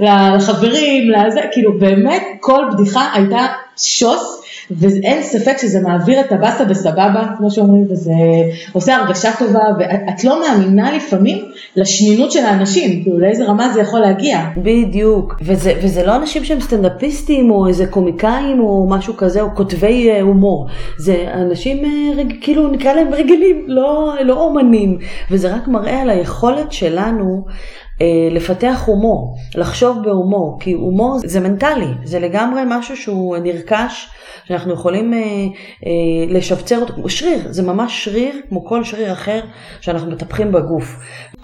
לחברים, 0.00 1.10
לזה, 1.10 1.40
כאילו 1.52 1.78
באמת 1.78 2.22
כל 2.40 2.64
בדיחה 2.72 3.10
הייתה 3.14 3.46
שוס. 3.76 4.39
ואין 4.70 5.22
ספק 5.22 5.56
שזה 5.58 5.80
מעביר 5.80 6.20
את 6.20 6.32
הבאסה 6.32 6.64
בסבבה, 6.64 7.26
כמו 7.38 7.50
שאומרים, 7.50 7.86
וזה 7.90 8.12
עושה 8.72 8.96
הרגשה 8.96 9.30
טובה, 9.38 9.60
ואת 9.78 10.24
לא 10.24 10.40
מאמינה 10.40 10.96
לפעמים 10.96 11.38
לשנינות 11.76 12.32
של 12.32 12.44
האנשים, 12.44 13.02
כאילו 13.02 13.18
לאיזה 13.18 13.44
רמה 13.44 13.72
זה 13.72 13.80
יכול 13.80 14.00
להגיע. 14.00 14.38
בדיוק, 14.56 15.34
וזה, 15.42 15.72
וזה 15.82 16.06
לא 16.06 16.16
אנשים 16.16 16.44
שהם 16.44 16.60
סטנדאפיסטים 16.60 17.50
או 17.50 17.68
איזה 17.68 17.86
קומיקאים 17.86 18.60
או 18.60 18.86
משהו 18.88 19.16
כזה, 19.16 19.40
או 19.40 19.48
כותבי 19.54 20.10
אה, 20.10 20.20
הומור, 20.20 20.66
זה 20.98 21.26
אנשים 21.34 21.84
אה, 21.84 22.20
רג, 22.20 22.32
כאילו 22.40 22.68
נקרא 22.68 22.92
להם 22.92 23.14
רגילים, 23.14 23.64
לא, 23.66 24.14
לא 24.24 24.44
אומנים, 24.44 24.98
וזה 25.30 25.54
רק 25.54 25.68
מראה 25.68 26.02
על 26.02 26.10
היכולת 26.10 26.72
שלנו 26.72 27.44
לפתח 28.30 28.82
הומור, 28.86 29.36
לחשוב 29.54 29.98
בהומור, 30.04 30.56
כי 30.60 30.72
הומור 30.72 31.18
זה 31.24 31.40
מנטלי, 31.40 31.90
זה 32.04 32.20
לגמרי 32.20 32.62
משהו 32.66 32.96
שהוא 32.96 33.36
נרכש, 33.36 34.08
שאנחנו 34.44 34.72
יכולים 34.72 35.14
אה, 35.14 35.18
אה, 35.18 35.90
לשבצר 36.28 36.80
אותו, 36.80 37.08
שריר, 37.08 37.38
זה 37.50 37.62
ממש 37.62 38.04
שריר 38.04 38.34
כמו 38.48 38.64
כל 38.64 38.84
שריר 38.84 39.12
אחר 39.12 39.40
שאנחנו 39.80 40.10
מטפחים 40.10 40.52
בגוף. 40.52 40.96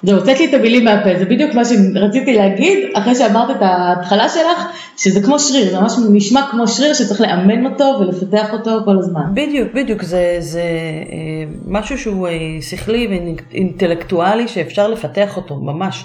זה 0.03 0.15
הוצאת 0.15 0.39
לי 0.39 0.49
את 0.49 0.55
המילים 0.55 0.85
מהפה, 0.85 1.19
זה 1.19 1.25
בדיוק 1.25 1.55
מה 1.55 1.63
שרציתי 1.65 2.37
להגיד, 2.37 2.79
אחרי 2.95 3.15
שאמרת 3.15 3.51
את 3.51 3.57
ההתחלה 3.61 4.29
שלך, 4.29 4.73
שזה 4.97 5.23
כמו 5.23 5.39
שריר, 5.39 5.71
זה 5.71 5.81
ממש 5.81 5.93
נשמע 6.13 6.41
כמו 6.51 6.69
שריר 6.69 6.95
שצריך 6.95 7.21
לאמן 7.21 7.67
אותו 7.67 7.85
ולפתח 8.01 8.53
אותו 8.53 8.71
כל 8.85 8.99
הזמן. 8.99 9.23
בדיוק, 9.35 9.69
בדיוק, 9.75 10.03
זה, 10.03 10.37
זה 10.39 10.63
אה, 11.13 11.53
משהו 11.67 11.99
שהוא 11.99 12.29
אה, 12.29 12.33
שכלי 12.61 13.09
ואינטלקטואלי 13.51 14.49
שאפשר 14.49 14.89
לפתח 14.89 15.37
אותו, 15.37 15.57
ממש. 15.57 16.05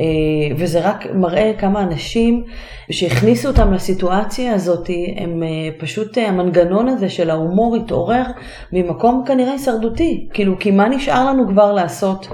אה, 0.00 0.56
וזה 0.56 0.88
רק 0.88 1.06
מראה 1.14 1.52
כמה 1.58 1.82
אנשים 1.82 2.44
שהכניסו 2.90 3.48
אותם 3.48 3.72
לסיטואציה 3.72 4.54
הזאת, 4.54 4.90
הם 5.16 5.42
אה, 5.42 5.48
פשוט, 5.78 6.18
אה, 6.18 6.28
המנגנון 6.28 6.88
הזה 6.88 7.08
של 7.08 7.30
ההומור 7.30 7.76
התעורר 7.76 8.22
ממקום 8.72 9.24
כנראה 9.26 9.52
הישרדותי. 9.52 10.28
כאילו, 10.32 10.58
כי 10.58 10.70
מה 10.70 10.88
נשאר 10.88 11.26
לנו 11.26 11.48
כבר 11.48 11.72
לעשות 11.72 12.28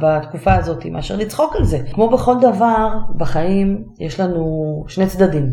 בתקופה 0.00 0.54
הזאת 0.54 0.86
מאשר 0.86 1.16
לצחוק 1.16 1.56
על 1.56 1.64
זה? 1.64 1.78
כמו 1.92 2.08
בכל 2.08 2.34
דבר 2.40 2.88
בחיים, 3.16 3.84
יש 4.00 4.20
לנו 4.20 4.44
שני 4.88 5.06
צדדים. 5.06 5.46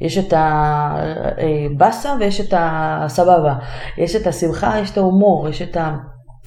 יש 0.00 0.18
את 0.18 0.34
הבאסה 0.36 2.14
ויש 2.20 2.40
את 2.40 2.54
הסבבה. 2.56 3.54
יש 3.98 4.16
את 4.16 4.26
השמחה, 4.26 4.78
יש 4.82 4.90
את 4.90 4.98
ההומור, 4.98 5.48
יש 5.48 5.62
את 5.62 5.76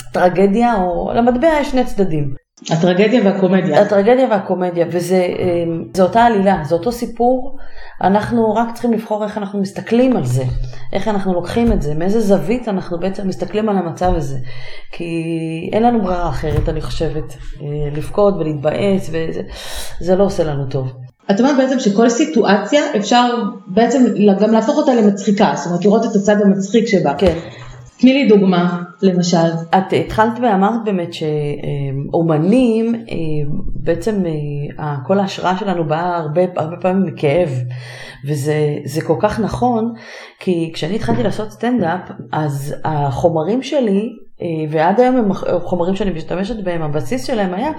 הטרגדיה, 0.10 0.75
או 0.75 1.12
למטבע 1.16 1.48
יש 1.62 1.72
שני 1.72 1.86
צדדים. 1.86 2.45
הטרגדיה 2.72 3.22
והקומדיה. 3.26 3.82
הטרגדיה 3.82 4.28
והקומדיה, 4.30 4.86
וזה 4.92 5.28
אמ, 5.40 5.84
אותה 6.00 6.24
עלילה, 6.24 6.58
זה 6.64 6.76
אותו 6.76 6.92
סיפור, 6.92 7.58
אנחנו 8.02 8.56
רק 8.56 8.74
צריכים 8.74 8.94
לבחור 8.94 9.24
איך 9.24 9.38
אנחנו 9.38 9.62
מסתכלים 9.62 10.18
על 10.18 10.26
זה, 10.26 10.44
איך 10.94 11.08
אנחנו 11.08 11.34
לוקחים 11.34 11.72
את 11.72 11.82
זה, 11.82 11.94
מאיזה 11.96 12.22
זווית 12.22 12.68
אנחנו 12.68 13.00
בעצם 13.00 13.28
מסתכלים 13.28 13.70
על 13.70 13.78
המצב 13.78 14.14
הזה. 14.16 14.38
כי 14.92 15.14
אין 15.74 15.84
לנו 15.84 16.02
ברירה 16.02 16.30
אחרת, 16.30 16.70
אני 16.70 16.82
חושבת, 16.82 17.34
אה, 17.62 17.68
לבכות 17.92 18.36
ולהתבאס, 18.36 19.10
וזה 20.02 20.16
לא 20.16 20.24
עושה 20.24 20.44
לנו 20.44 20.66
טוב. 20.66 20.94
את 21.32 21.40
אומרת 21.40 21.58
בעצם 21.58 21.80
שכל 21.80 22.10
סיטואציה 22.10 22.82
אפשר 22.98 23.36
בעצם 23.68 24.06
גם 24.42 24.52
להפוך 24.52 24.78
אותה 24.78 24.96
למצחיקה, 24.96 25.54
זאת 25.56 25.68
אומרת 25.68 25.86
לראות 25.86 26.06
את 26.06 26.16
הצד 26.16 26.42
המצחיק 26.42 26.88
שבה. 26.88 27.14
כן. 27.14 27.38
תני 27.98 28.14
לי 28.14 28.28
דוגמה, 28.28 28.82
למשל. 29.02 29.48
את 29.78 29.94
התחלת 29.94 30.40
ואמרת 30.42 30.84
באמת 30.86 31.10
שאומנים, 31.14 32.96
אה, 32.96 33.02
בעצם 33.75 34.24
אה, 34.80 34.96
כל 35.08 35.20
ההשראה 35.20 35.58
שלנו 35.58 35.88
באה 35.88 36.18
הרבה, 36.18 36.42
הרבה 36.56 36.78
פעמים 36.82 37.04
מכאב, 37.14 37.50
וזה 38.28 39.02
כל 39.08 39.16
כך 39.20 39.40
נכון, 39.40 39.94
כי 40.40 40.72
כשאני 40.74 40.96
התחלתי 40.96 41.24
לעשות 41.24 41.52
סטנדאפ, 41.52 42.12
אז 42.32 42.75
החומרים 42.84 43.64
שלי, 43.64 44.10
אה, 44.42 44.48
ועד 44.70 45.00
היום 45.00 45.16
הם 45.16 45.34
חומרים 45.60 45.96
שאני 45.96 46.12
משתמשת 46.12 46.64
בהם, 46.64 46.82
הבסיס 46.82 47.25
שלהם 47.28 47.54
היה 47.54 47.72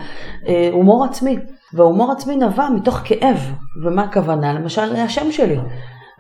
הומור 0.73 1.05
עצמי. 1.05 1.37
והומור 1.75 2.13
עצמי 2.13 2.37
נבע 2.37 2.69
מתוך 2.69 3.01
כאב, 3.05 3.53
ומה 3.85 4.03
הכוונה? 4.03 4.53
למשל, 4.53 4.97
השם 4.97 5.33
שלי. 5.33 5.57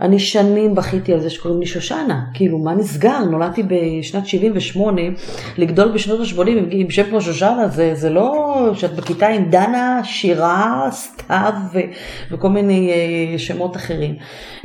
אני 0.00 0.19
שנים 0.19 0.75
בכיתי 0.75 1.12
על 1.12 1.21
זה 1.21 1.31
שקוראים 1.31 1.61
לי 1.61 1.67
שושנה, 1.67 2.25
כאילו 2.35 2.59
מה 2.59 2.75
נסגר? 2.75 3.19
נולדתי 3.31 3.62
בשנת 3.62 4.26
78, 4.26 5.03
לגדול 5.59 5.93
בשנות 5.93 6.21
ה-80 6.21 6.50
עם 6.71 6.91
שם 6.91 7.05
כמו 7.11 7.21
שושנה, 7.21 7.69
זה, 7.69 7.95
זה 7.95 8.11
לא 8.11 8.55
שאת 8.75 8.97
בכיתה 8.97 9.26
עם 9.26 9.50
דנה, 9.50 10.00
שירה, 10.05 10.88
סתיו 10.91 11.53
ו, 11.73 11.79
וכל 12.31 12.49
מיני 12.49 12.93
uh, 12.93 13.38
שמות 13.38 13.76
אחרים. 13.76 14.15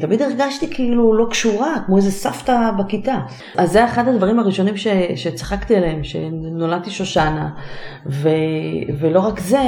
תמיד 0.02 0.22
הרגשתי 0.22 0.68
כאילו 0.70 1.14
לא 1.14 1.26
קשורה, 1.30 1.76
כמו 1.86 1.98
איזה 1.98 2.12
סבתא 2.12 2.72
בכיתה. 2.80 3.20
אז 3.58 3.72
זה 3.72 3.86
אחד 3.86 4.08
הדברים 4.08 4.40
הראשונים 4.40 4.78
ש, 4.78 4.88
שצחקתי 5.16 5.76
עליהם, 5.76 6.04
שנולדתי 6.04 6.90
שושנה, 6.90 7.50
ו, 8.06 8.30
ולא 9.00 9.20
רק 9.20 9.40
זה, 9.40 9.64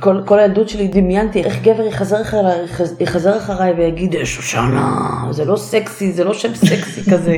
כל, 0.00 0.22
כל 0.26 0.38
הילדות 0.38 0.68
שלי 0.68 0.88
דמיינתי 0.88 1.42
איך 1.42 1.62
גבר 1.62 1.86
יחזר 1.86 2.22
אחריי, 2.22 2.60
יחזר 3.00 3.36
אחריי 3.36 3.72
ויגיד 3.72 4.14
שושנה. 4.24 4.73
שושנה, 4.74 5.32
זה 5.32 5.44
לא 5.44 5.56
סקסי, 5.56 6.12
זה 6.12 6.24
לא 6.24 6.34
שם 6.34 6.54
סקסי 6.54 7.10
כזה. 7.10 7.36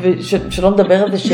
ושלא 0.00 0.70
נדבר 0.70 1.02
על 1.02 1.10
זה 1.10 1.18
ש... 1.18 1.32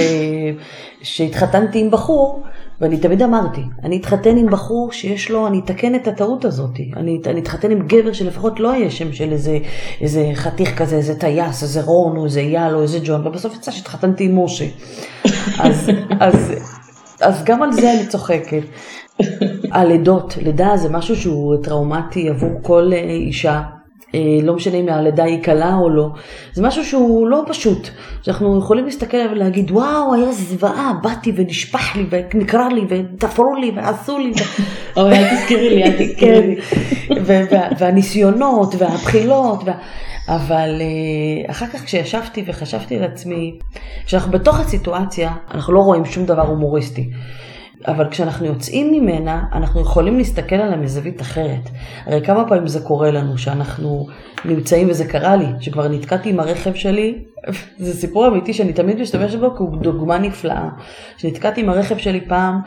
שהתחתנתי 1.02 1.80
עם 1.80 1.90
בחור, 1.90 2.42
ואני 2.80 2.96
תמיד 2.96 3.22
אמרתי, 3.22 3.60
אני 3.84 3.96
אתחתן 3.96 4.36
עם 4.36 4.50
בחור 4.50 4.92
שיש 4.92 5.30
לו, 5.30 5.46
אני 5.46 5.60
אתקן 5.64 5.94
את 5.94 6.08
הטעות 6.08 6.44
הזאת. 6.44 6.70
אני, 6.96 7.20
אני 7.26 7.40
אתחתן 7.40 7.70
עם 7.70 7.86
גבר 7.86 8.12
שלפחות 8.12 8.60
לא 8.60 8.68
יהיה 8.68 8.90
שם 8.90 9.12
של 9.12 9.32
איזה, 9.32 9.58
איזה 10.00 10.30
חתיך 10.34 10.78
כזה, 10.78 10.96
איזה 10.96 11.18
טייס, 11.18 11.62
איזה 11.62 11.82
רון, 11.82 12.16
או 12.16 12.25
איזה 12.25 12.40
יאל, 12.40 12.75
או 12.75 12.82
איזה 12.82 12.98
ג'ון, 13.04 13.26
ובסוף 13.26 13.54
יצא 13.54 13.70
שהתחתנתי 13.70 14.25
עם 14.25 14.44
משה. 14.44 14.64
אז, 15.58 15.90
אז, 16.20 16.52
אז 17.20 17.44
גם 17.44 17.62
על 17.62 17.72
זה 17.72 17.92
אני 17.92 18.06
צוחקת. 18.06 18.62
הלידות, 19.72 20.36
לידה 20.36 20.76
זה 20.76 20.88
משהו 20.88 21.16
שהוא 21.16 21.56
טראומטי 21.62 22.28
עבור 22.28 22.50
כל 22.62 22.90
אה, 22.92 22.98
אישה. 22.98 23.62
אה, 24.16 24.38
לא 24.42 24.54
משנה 24.54 24.76
אם 24.76 24.88
הלידה 24.88 25.25
היא 25.25 25.42
קלה 25.42 25.75
או 25.75 25.90
לא, 25.90 26.08
זה 26.52 26.62
משהו 26.62 26.85
שהוא 26.85 27.28
לא 27.28 27.42
פשוט, 27.49 27.88
שאנחנו 28.23 28.58
יכולים 28.58 28.85
להסתכל 28.85 29.16
עליו 29.16 29.32
ולהגיד 29.32 29.70
וואו 29.70 30.14
היה 30.14 30.32
זוועה, 30.32 30.92
באתי 31.02 31.32
ונשפך 31.37 31.96
לי 31.96 32.06
ונקרע 32.11 32.68
לי 32.68 32.80
ותפרו 32.88 33.54
לי 33.61 33.73
ועשו 33.76 34.18
לי. 34.18 34.32
אוי 34.96 35.12
אל 35.18 35.37
תזכירי 35.37 35.70
לי, 35.70 35.85
אל 35.85 35.92
תזכירי 36.06 36.46
לי. 36.46 36.56
והניסיונות 37.78 38.75
והבחילות, 38.78 39.64
אבל 40.28 40.80
אה, 40.80 41.50
אחר 41.50 41.66
כך 41.66 41.85
כשישבתי 41.85 42.44
וחשבתי 42.46 42.99
לעצמי, 42.99 43.58
כשאנחנו 44.06 44.32
בתוך 44.32 44.61
הסיטואציה 44.61 45.32
אנחנו 45.54 45.73
לא 45.73 45.80
רואים 45.80 46.04
שום 46.04 46.26
דבר 46.26 46.42
הומוריסטי. 46.42 47.11
אבל 47.86 48.08
כשאנחנו 48.10 48.46
יוצאים 48.46 48.92
ממנה, 48.92 49.44
אנחנו 49.52 49.80
יכולים 49.80 50.18
להסתכל 50.18 50.56
עליה 50.56 50.76
מזווית 50.76 51.20
אחרת. 51.20 51.70
הרי 52.06 52.24
כמה 52.24 52.48
פעמים 52.48 52.66
זה 52.66 52.80
קורה 52.80 53.10
לנו, 53.10 53.38
שאנחנו 53.38 54.06
נמצאים, 54.44 54.90
וזה 54.90 55.04
קרה 55.04 55.36
לי, 55.36 55.46
שכבר 55.60 55.88
נתקעתי 55.88 56.30
עם 56.30 56.40
הרכב 56.40 56.74
שלי, 56.74 57.18
זה 57.78 57.94
סיפור 57.94 58.28
אמיתי 58.28 58.52
שאני 58.52 58.72
תמיד 58.72 59.00
משתמשת 59.00 59.38
בו, 59.38 59.56
כי 59.56 59.62
הוא 59.62 59.76
דוגמה 59.76 60.18
נפלאה. 60.18 60.68
שנתקעתי 61.16 61.60
עם 61.60 61.68
הרכב 61.68 61.96
שלי 61.96 62.20
פעם 62.20 62.60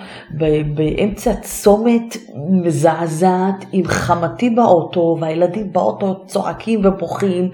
באמצע 0.76 1.34
צומת 1.42 2.18
מזעזעת, 2.50 3.66
עם 3.72 3.86
חמתי 3.86 4.50
באוטו, 4.50 5.18
והילדים 5.22 5.74
באוטו 5.74 6.26
צועקים 6.26 6.82
ובוכים, 6.84 7.50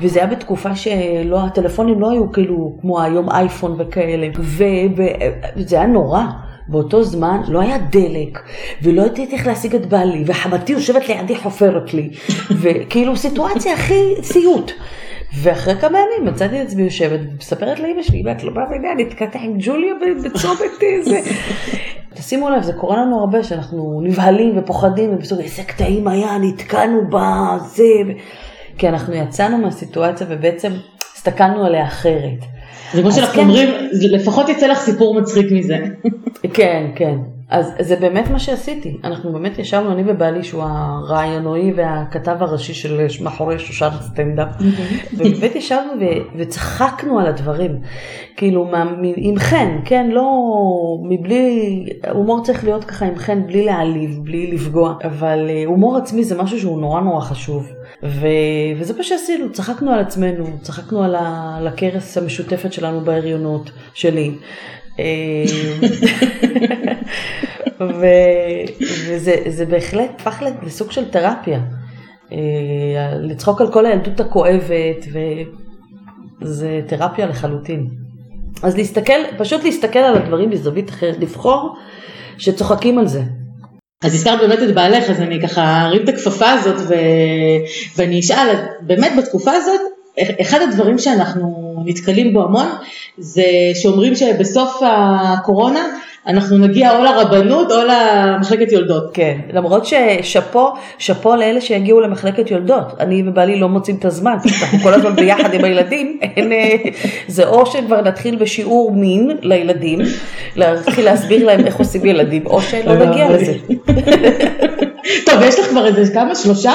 וזה 0.00 0.18
היה 0.18 0.28
בתקופה 0.28 0.76
שלא, 0.76 1.40
הטלפונים 1.40 2.00
לא 2.00 2.10
היו 2.10 2.32
כאילו 2.32 2.76
כמו 2.80 3.00
היום 3.00 3.30
אייפון 3.30 3.74
וכאלה, 3.78 4.28
וזה 4.38 5.76
היה 5.76 5.86
נורא. 5.86 6.22
באותו 6.68 7.04
זמן 7.04 7.40
לא 7.48 7.60
היה 7.60 7.78
דלק, 7.78 8.38
ולא 8.82 9.02
ידעתי 9.02 9.28
איך 9.32 9.46
להשיג 9.46 9.74
את 9.74 9.86
בעלי, 9.86 10.24
וחמתי 10.26 10.72
יושבת 10.72 11.08
לידי 11.08 11.36
חופרת 11.36 11.94
לי, 11.94 12.10
וכאילו 12.60 13.16
סיטואציה 13.16 13.74
הכי 13.74 14.14
סיוט. 14.22 14.72
ואחרי 15.34 15.74
כמה 15.76 15.98
ימים 15.98 16.34
מצאתי 16.34 16.62
את 16.62 16.66
עצמי 16.66 16.82
יושבת 16.82 17.20
ומספרת 17.32 17.80
לאמא 17.80 18.02
שלי, 18.02 18.22
ואת 18.24 18.44
לא 18.44 18.54
מאמינה, 18.54 18.94
נתקעתי 18.96 19.38
עם 19.42 19.54
ג'וליה 19.58 19.94
בצומת 20.24 20.70
זה. 21.02 21.20
תשימו 22.14 22.50
לב, 22.50 22.62
זה 22.62 22.72
קורה 22.72 22.96
לנו 22.96 23.20
הרבה 23.20 23.42
שאנחנו 23.42 24.00
נבהלים 24.04 24.58
ופוחדים, 24.58 25.14
ובסוף 25.14 25.38
איזה 25.40 25.62
קטעים 25.62 26.08
היה, 26.08 26.38
נתקענו 26.38 27.02
בזה, 27.08 28.12
כי 28.78 28.88
אנחנו 28.88 29.14
יצאנו 29.14 29.58
מהסיטואציה 29.58 30.26
ובעצם 30.30 30.72
הסתכלנו 31.14 31.64
עליה 31.64 31.86
אחרת. 31.86 32.57
זה 32.94 33.02
כמו 33.02 33.12
שאנחנו 33.12 33.34
כן. 33.34 33.40
אומרים, 33.40 33.68
לפחות 33.92 34.48
יצא 34.48 34.66
לך 34.66 34.78
סיפור 34.78 35.20
מצחיק 35.20 35.46
מזה. 35.52 35.78
כן, 36.54 36.86
כן. 36.96 37.14
אז 37.50 37.72
זה 37.80 37.96
באמת 37.96 38.30
מה 38.30 38.38
שעשיתי. 38.38 38.96
אנחנו 39.04 39.32
באמת 39.32 39.58
ישבנו, 39.58 39.92
אני 39.92 40.02
ובעלי, 40.06 40.42
שהוא 40.44 40.62
הרעיונאי 40.66 41.72
והכתב 41.76 42.36
הראשי 42.40 42.74
של 42.74 43.00
מאחורי 43.22 43.58
שושן 43.58 43.88
סטנדאפ, 44.00 44.48
ובאמת 45.12 45.54
ישבנו 45.56 45.92
ו- 46.00 46.38
וצחקנו 46.38 47.18
על 47.20 47.26
הדברים. 47.26 47.80
כאילו, 48.36 48.64
מה, 48.64 48.84
עם 49.16 49.38
חן, 49.38 49.78
כן? 49.84 50.10
לא, 50.10 50.24
מבלי, 51.02 51.86
הומור 52.10 52.42
צריך 52.44 52.64
להיות 52.64 52.84
ככה 52.84 53.06
עם 53.06 53.16
חן, 53.16 53.46
בלי 53.46 53.64
להעליב, 53.64 54.18
בלי 54.22 54.46
לפגוע, 54.52 54.94
אבל 55.04 55.46
אה, 55.50 55.62
הומור 55.66 55.96
עצמי 55.96 56.24
זה 56.24 56.42
משהו 56.42 56.60
שהוא 56.60 56.80
נורא 56.80 57.00
נורא 57.00 57.20
חשוב. 57.20 57.68
ו- 58.02 58.26
וזה 58.78 58.94
מה 58.96 59.02
שעשינו, 59.02 59.52
צחקנו 59.52 59.90
על 59.92 59.98
עצמנו, 60.00 60.44
צחקנו 60.62 61.02
על, 61.02 61.14
ה- 61.14 61.54
על 61.58 61.66
הכרס 61.66 62.18
המשותפת 62.18 62.72
שלנו 62.72 63.00
בהריונות 63.00 63.70
שלי. 63.94 64.30
אה, 64.98 65.44
ו- 68.00 68.82
וזה 69.08 69.34
זה 69.48 69.66
בהחלט 69.66 70.10
הפך 70.20 70.42
לסוג 70.62 70.90
של 70.90 71.10
תרפיה. 71.10 71.60
אה, 72.32 72.38
לצחוק 73.20 73.60
על 73.60 73.72
כל 73.72 73.86
הילדות 73.86 74.20
הכואבת, 74.20 75.06
וזה 76.42 76.80
תרפיה 76.86 77.26
לחלוטין. 77.26 77.88
אז 78.62 78.76
להסתכל, 78.76 79.12
פשוט 79.38 79.64
להסתכל 79.64 79.98
על 79.98 80.16
הדברים 80.16 80.50
בזווית 80.50 80.90
אחרת, 80.90 81.18
לבחור 81.18 81.76
שצוחקים 82.38 82.98
על 82.98 83.06
זה. 83.06 83.22
אז 84.04 84.14
הזכרת 84.14 84.40
באמת 84.40 84.58
את 84.62 84.74
בעלך, 84.74 85.10
אז 85.10 85.20
אני 85.20 85.42
ככה 85.42 85.82
ארים 85.86 86.02
את 86.04 86.08
הכפפה 86.08 86.50
הזאת 86.50 86.76
ו... 86.88 86.94
ואני 87.96 88.20
אשאל, 88.20 88.54
באמת 88.80 89.12
בתקופה 89.18 89.52
הזאת, 89.52 89.80
אחד 90.40 90.58
הדברים 90.62 90.98
שאנחנו 90.98 91.74
נתקלים 91.86 92.32
בו 92.32 92.42
המון, 92.42 92.66
זה 93.18 93.42
שאומרים 93.74 94.14
שבסוף 94.14 94.80
הקורונה 94.82 95.84
אנחנו 96.28 96.58
נגיע 96.58 96.96
או 96.96 97.04
לרבנות 97.04 97.72
או 97.72 97.76
למחלקת 97.88 98.72
יולדות. 98.72 99.10
כן, 99.14 99.38
למרות 99.52 99.86
ששאפו, 99.86 100.72
שאפו 100.98 101.36
לאלה 101.36 101.60
שיגיעו 101.60 102.00
למחלקת 102.00 102.50
יולדות. 102.50 102.94
אני 103.00 103.22
ובעלי 103.26 103.60
לא 103.60 103.68
מוצאים 103.68 103.96
את 103.96 104.04
הזמן, 104.04 104.36
אנחנו 104.62 104.78
כל 104.78 104.94
הזמן 104.94 105.16
ביחד 105.16 105.54
עם 105.54 105.64
הילדים, 105.64 106.18
אין, 106.22 106.52
אה, 106.52 106.76
זה 107.28 107.48
או 107.48 107.66
שכבר 107.66 108.00
נתחיל 108.00 108.36
בשיעור 108.36 108.92
מין 108.92 109.36
לילדים, 109.42 109.98
להתחיל 110.56 111.04
להסביר 111.04 111.46
להם 111.46 111.66
איך 111.66 111.76
עושים 111.76 112.06
ילדים, 112.06 112.46
או 112.46 112.62
שלא 112.62 112.94
נגיע 112.94 113.30
לזה. 113.30 113.52
טוב, 115.26 115.42
יש 115.42 115.58
לך 115.58 115.66
כבר 115.66 115.86
איזה 115.86 116.14
כמה? 116.14 116.34
שלושה? 116.34 116.72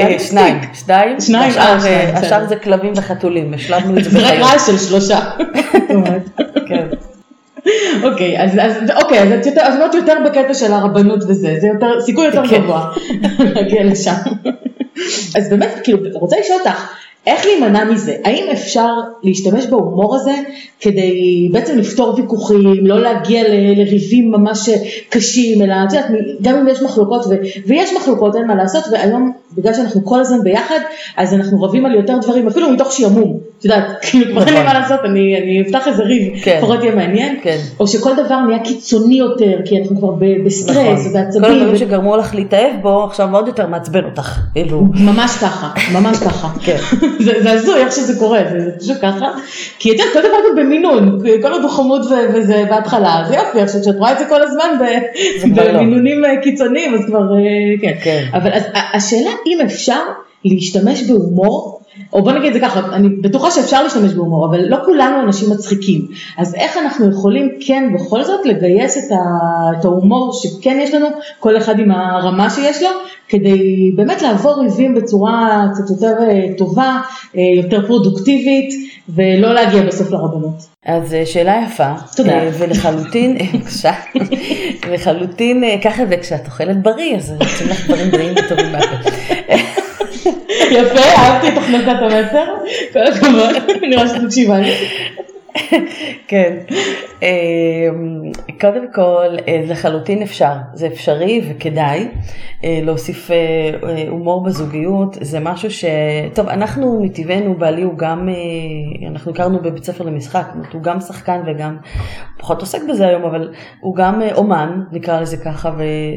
אה, 0.00 0.18
שניים, 0.18 0.60
שניים, 0.74 1.20
שניים, 1.20 1.50
השאר, 1.50 1.62
אה, 1.62 1.80
שניים, 1.80 2.14
השאר. 2.14 2.48
זה 2.48 2.56
כלבים 2.56 2.92
וחתולים, 2.96 3.54
השלמנו 3.54 3.98
את 3.98 4.04
זה 4.04 4.10
זה 4.10 4.18
רק 4.18 4.24
בחיות. 4.24 4.50
רעש 4.52 4.66
של 4.66 4.78
שלושה. 4.78 5.20
כן. 6.68 6.86
אוקיי, 8.02 8.42
אז, 8.42 8.50
אז, 8.60 8.90
אוקיי, 9.02 9.18
אז 9.18 9.46
את 9.48 9.58
את 9.58 9.94
יותר 9.94 10.14
בקטע 10.26 10.54
של 10.54 10.72
הרבנות 10.72 11.22
וזה, 11.28 11.56
זה 11.60 11.66
יותר, 11.66 12.00
סיכוי 12.00 12.26
יותר 12.26 12.46
כן. 12.48 12.62
גבוה 12.62 12.92
להגיע 13.54 13.84
לשם. 13.84 14.14
אז 15.36 15.48
באמת, 15.50 15.80
כאילו, 15.84 15.98
רוצה 16.12 16.36
לשאול 16.40 16.58
אותך, 16.58 16.90
איך 17.26 17.46
להימנע 17.46 17.84
מזה? 17.84 18.14
האם 18.24 18.44
אפשר 18.52 18.90
להשתמש 19.22 19.66
בהומור 19.66 20.16
הזה 20.16 20.32
כדי 20.80 21.48
בעצם 21.52 21.78
לפתור 21.78 22.14
ויכוחים, 22.16 22.58
לא 22.86 23.00
להגיע 23.00 23.42
ל- 23.48 23.80
לריבים 23.80 24.30
ממש 24.32 24.68
קשים, 25.08 25.62
אלא 25.62 25.74
את 25.88 25.92
יודעת, 25.92 26.06
גם 26.42 26.54
אם 26.58 26.68
יש 26.68 26.82
מחלוקות, 26.82 27.26
ו- 27.30 27.34
ויש 27.66 27.90
מחלוקות, 27.96 28.36
אין 28.36 28.46
מה 28.46 28.54
לעשות, 28.54 28.84
והיום, 28.92 29.32
בגלל 29.58 29.74
שאנחנו 29.74 30.04
כל 30.04 30.20
הזמן 30.20 30.42
ביחד, 30.42 30.78
אז 31.16 31.34
אנחנו 31.34 31.62
רבים 31.62 31.86
על 31.86 31.94
יותר 31.94 32.18
דברים, 32.22 32.46
אפילו 32.46 32.70
מתוך 32.70 32.92
שעמום. 32.92 33.38
את 33.58 33.64
יודעת, 33.64 33.84
כאילו 34.10 34.32
כבר 34.32 34.40
אין 34.40 34.54
לי 34.54 34.60
נכון. 34.60 34.66
מה 34.72 34.80
לעשות, 34.80 35.00
אני, 35.04 35.36
אני 35.42 35.62
אפתח 35.66 35.88
איזה 35.88 36.02
ריב, 36.02 36.32
כן. 36.42 36.56
לפחות 36.58 36.82
יהיה 36.82 36.94
מעניין, 36.94 37.36
כן. 37.42 37.58
או 37.80 37.86
שכל 37.86 38.10
דבר 38.26 38.40
נהיה 38.40 38.58
קיצוני 38.58 39.14
יותר, 39.18 39.56
כי 39.64 39.78
אנחנו 39.78 39.96
כבר 39.98 40.10
ב- 40.10 40.44
בסטרס 40.46 40.76
נכון. 40.76 41.10
ובעצבים. 41.10 41.42
כל 41.44 41.50
הדברים 41.52 41.74
ו- 41.74 41.78
שגרמו 41.78 42.16
לך 42.16 42.34
להתאהב 42.34 42.72
בו, 42.82 43.04
עכשיו 43.04 43.34
עוד 43.36 43.46
יותר 43.46 43.66
מעצבן 43.66 44.04
אותך. 44.04 44.38
כאילו, 44.52 44.80
ממש 44.80 45.30
ככה, 45.36 45.70
ממש 45.92 46.18
ככה. 46.18 46.48
כן. 46.64 46.76
זה 47.18 47.52
הזוי 47.52 47.80
איך 47.80 47.92
שזה 47.92 48.18
קורה, 48.18 48.40
זה 48.58 48.70
פשוט 48.80 48.96
ככה. 49.02 49.26
כי 49.78 49.90
את 49.90 49.94
יודעת, 49.94 50.12
כל 50.12 50.18
דבר 50.18 50.36
גם 50.50 50.56
במינון, 50.56 51.18
כל 51.42 51.52
עוד 51.52 51.62
הוא 51.62 51.70
חמוד 51.70 52.06
וזה 52.34 52.64
בהתחלה, 52.70 53.24
זה 53.28 53.34
יופי, 53.34 53.60
עכשיו 53.60 53.80
כשאת 53.80 53.96
רואה 53.98 54.12
את 54.12 54.18
זה 54.18 54.24
כל 54.28 54.42
הזמן 54.42 54.78
לא. 54.80 55.72
במינונים 55.72 56.24
אה, 56.24 56.42
קיצוניים, 56.42 56.94
אז 56.94 57.00
כבר, 57.06 57.18
אה, 57.18 57.80
כן. 57.80 57.96
כן. 58.02 58.24
אבל 58.32 58.50
השאלה 58.94 59.30
אם 59.46 59.58
אפשר 59.60 60.00
להשתמש 60.44 61.02
בהומור, 61.02 61.75
או 62.12 62.22
בוא 62.22 62.32
נגיד 62.32 62.46
את 62.46 62.52
זה 62.54 62.60
ככה, 62.60 62.80
אני 62.92 63.08
בטוחה 63.08 63.50
שאפשר 63.50 63.82
להשתמש 63.82 64.12
בהומור, 64.12 64.46
אבל 64.46 64.60
לא 64.68 64.76
כולנו 64.84 65.20
אנשים 65.20 65.50
מצחיקים. 65.50 66.06
אז 66.38 66.54
איך 66.54 66.76
אנחנו 66.76 67.10
יכולים 67.10 67.48
כן 67.66 67.92
בכל 67.94 68.24
זאת 68.24 68.46
לגייס 68.46 68.98
את, 68.98 69.12
ה, 69.12 69.16
את 69.78 69.84
ההומור 69.84 70.32
שכן 70.42 70.78
יש 70.80 70.94
לנו, 70.94 71.06
כל 71.40 71.56
אחד 71.56 71.78
עם 71.78 71.90
הרמה 71.90 72.50
שיש 72.50 72.82
לו, 72.82 72.88
כדי 73.28 73.92
באמת 73.96 74.22
לעבור 74.22 74.62
ריבים 74.62 74.94
בצורה 74.94 75.66
קצת 75.74 75.90
יותר 75.90 76.14
אה, 76.28 76.56
טובה, 76.58 77.00
אה, 77.36 77.42
יותר 77.56 77.86
פרודוקטיבית, 77.86 78.74
ולא 79.08 79.54
להגיע 79.54 79.82
בסוף 79.82 80.10
לרבנות. 80.10 80.54
אז 80.86 81.14
אה, 81.14 81.26
שאלה 81.26 81.62
יפה. 81.66 81.92
תודה. 82.16 82.38
ולחלוטין, 82.58 83.38
בבקשה, 83.54 83.92
לחלוטין, 84.92 85.64
ככה 85.84 86.06
זה 86.06 86.16
כשאת 86.16 86.46
אוכלת 86.46 86.82
בריא, 86.82 87.16
אז 87.16 87.34
יוצאים 87.40 87.68
לך 87.68 87.86
דברים 87.86 88.10
בריאים 88.10 88.34
וטובים 88.38 88.72
מהפה. 88.72 89.10
יפה, 90.70 91.00
אהבתי 91.00 91.48
את 91.48 91.58
הכנסת 91.58 92.02
המסר, 92.02 92.44
כל 92.92 93.02
הכבוד, 93.02 93.56
נראה 93.82 94.08
שאת 94.08 94.22
מקשיבה 94.22 94.58
לי. 94.58 94.72
כן. 96.28 96.56
אה, 97.22 97.28
קודם 98.60 98.92
כל, 98.92 99.36
אה, 99.48 99.62
לחלוטין 99.66 100.22
אפשר, 100.22 100.52
זה 100.74 100.86
אפשרי 100.86 101.42
וכדאי 101.48 102.08
אה, 102.64 102.80
להוסיף 102.82 103.30
אה, 103.30 104.08
הומור 104.08 104.44
בזוגיות, 104.44 105.16
זה 105.20 105.40
משהו 105.40 105.70
ש... 105.70 105.84
טוב, 106.34 106.48
אנחנו 106.48 107.00
מטבענו, 107.02 107.54
בעלי 107.54 107.82
הוא 107.82 107.98
גם, 107.98 108.28
אנחנו 109.10 109.32
הכרנו 109.32 109.62
בבית 109.62 109.84
ספר 109.84 110.04
למשחק, 110.04 110.44
זאת 110.46 110.54
אומרת, 110.54 110.72
הוא 110.72 110.82
גם 110.82 111.00
שחקן 111.00 111.40
וגם, 111.46 111.76
פחות 112.38 112.60
עוסק 112.60 112.78
בזה 112.88 113.06
היום, 113.06 113.24
אבל 113.24 113.54
הוא 113.80 113.96
גם 113.96 114.22
אומן, 114.34 114.82
נקרא 114.92 115.20
לזה 115.20 115.36
ככה, 115.36 115.70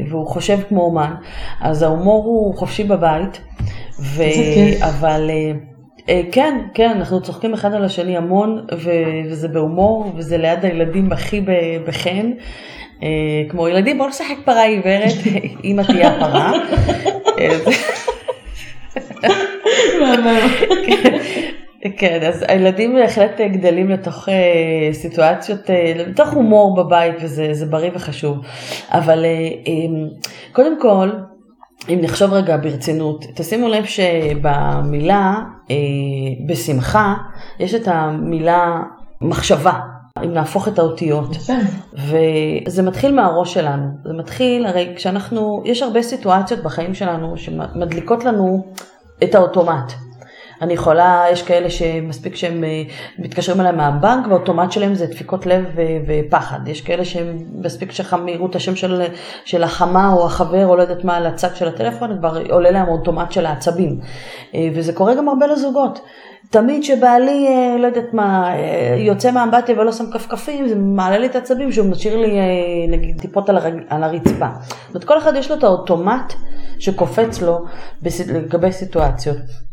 והוא 0.08 0.26
חושב 0.26 0.58
כמו 0.68 0.82
אומן, 0.82 1.14
אז 1.60 1.82
ההומור 1.82 2.24
הוא 2.24 2.54
חופשי 2.54 2.84
בבית, 2.84 3.40
ו... 4.00 4.22
אבל... 4.80 5.30
אה, 6.10 6.22
כן, 6.32 6.60
כן, 6.74 6.90
אנחנו 6.90 7.22
צוחקים 7.22 7.54
אחד 7.54 7.74
על 7.74 7.84
השני 7.84 8.16
המון, 8.16 8.66
ו- 8.78 9.30
וזה 9.30 9.48
בהומור, 9.48 10.12
וזה 10.16 10.38
ליד 10.38 10.64
הילדים 10.64 11.12
הכי 11.12 11.44
בחן. 11.86 12.30
אה, 13.02 13.08
כמו 13.48 13.68
ילדים, 13.68 13.98
בואו 13.98 14.08
נשחק 14.08 14.36
פרה 14.44 14.62
עיוורת, 14.64 15.14
אמא 15.64 15.82
תהיה 15.82 16.08
הפרה. 16.08 16.52
אה, 17.38 17.58
כן, 21.98 22.20
אז 22.22 22.44
הילדים 22.48 22.94
בהחלט 22.94 23.40
גדלים 23.40 23.90
לתוך 23.90 24.28
אה, 24.28 24.88
סיטואציות, 24.92 25.70
אה, 25.70 25.92
לתוך 25.96 26.32
הומור 26.32 26.76
בבית, 26.76 27.14
וזה 27.20 27.48
זה 27.54 27.66
בריא 27.66 27.90
וחשוב. 27.94 28.38
אבל 28.88 29.24
אה, 29.24 29.30
אה, 29.66 30.08
קודם 30.52 30.80
כל, 30.80 31.10
אם 31.88 31.98
נחשוב 32.02 32.32
רגע 32.32 32.56
ברצינות, 32.56 33.24
תשימו 33.34 33.68
לב 33.68 33.84
שבמילה 33.84 35.34
אה, 35.70 35.76
בשמחה, 36.46 37.14
יש 37.58 37.74
את 37.74 37.88
המילה 37.88 38.82
מחשבה. 39.20 39.80
אם 40.24 40.32
נהפוך 40.32 40.68
את 40.68 40.78
האותיות. 40.78 41.36
וזה 41.92 42.82
מתחיל 42.82 43.14
מהראש 43.14 43.54
שלנו. 43.54 43.86
זה 44.04 44.12
מתחיל, 44.12 44.66
הרי 44.66 44.92
כשאנחנו, 44.96 45.62
יש 45.64 45.82
הרבה 45.82 46.02
סיטואציות 46.02 46.62
בחיים 46.62 46.94
שלנו 46.94 47.36
שמדליקות 47.36 48.24
לנו 48.24 48.64
את 49.24 49.34
האוטומט. 49.34 49.92
אני 50.60 50.72
יכולה, 50.72 51.24
יש 51.32 51.42
כאלה 51.42 51.70
שמספיק 51.70 52.36
שהם 52.36 52.64
אה, 52.64 52.82
מתקשרים 53.18 53.60
אליי 53.60 53.72
מהבנק 53.72 54.26
והאוטומט 54.26 54.72
שלהם 54.72 54.94
זה 54.94 55.06
דפיקות 55.06 55.46
לב 55.46 55.64
ו- 55.76 55.82
ופחד. 56.06 56.68
יש 56.68 56.80
כאלה 56.80 57.04
שהם 57.04 57.44
מספיק 57.54 57.92
שהם 57.92 58.28
יראו 58.28 58.46
את 58.46 58.56
השם 58.56 58.76
של, 58.76 59.02
של 59.44 59.62
החמה 59.62 60.12
או 60.12 60.26
החבר 60.26 60.66
או 60.66 60.76
לא 60.76 60.82
יודעת 60.82 61.04
מה 61.04 61.16
על 61.16 61.26
הצד 61.26 61.56
של 61.56 61.68
הטלפון, 61.68 62.18
כבר 62.18 62.42
עולה 62.50 62.70
להם 62.70 62.88
אוטומט 62.88 63.32
של 63.32 63.46
העצבים. 63.46 64.00
אה, 64.54 64.68
וזה 64.74 64.92
קורה 64.92 65.14
גם 65.14 65.28
הרבה 65.28 65.46
לזוגות. 65.46 66.00
תמיד 66.50 66.84
שבעלי, 66.84 67.48
אה, 67.48 67.76
לא 67.78 67.86
יודעת 67.86 68.14
מה, 68.14 68.54
אה, 68.54 68.96
יוצא 68.98 69.30
מהאמבטיה 69.30 69.80
ולא 69.80 69.92
שם 69.92 70.10
כפכפים, 70.12 70.68
זה 70.68 70.74
מעלה 70.74 71.18
לי 71.18 71.26
את 71.26 71.34
העצבים 71.34 71.72
שהוא 71.72 71.86
משאיר 71.86 72.16
לי 72.16 72.38
אה, 72.38 72.44
נגיד 72.88 73.20
טיפות 73.20 73.48
על, 73.48 73.56
הרג, 73.56 73.74
על 73.88 74.02
הרצפה. 74.02 74.46
זאת 74.86 74.94
אומרת, 74.94 75.04
כל 75.04 75.18
אחד 75.18 75.32
יש 75.36 75.50
לו 75.50 75.56
את 75.56 75.64
האוטומט 75.64 76.32
שקופץ 76.78 77.42
לו 77.42 77.64
לגבי 78.26 78.72
סיטואציות. 78.72 79.69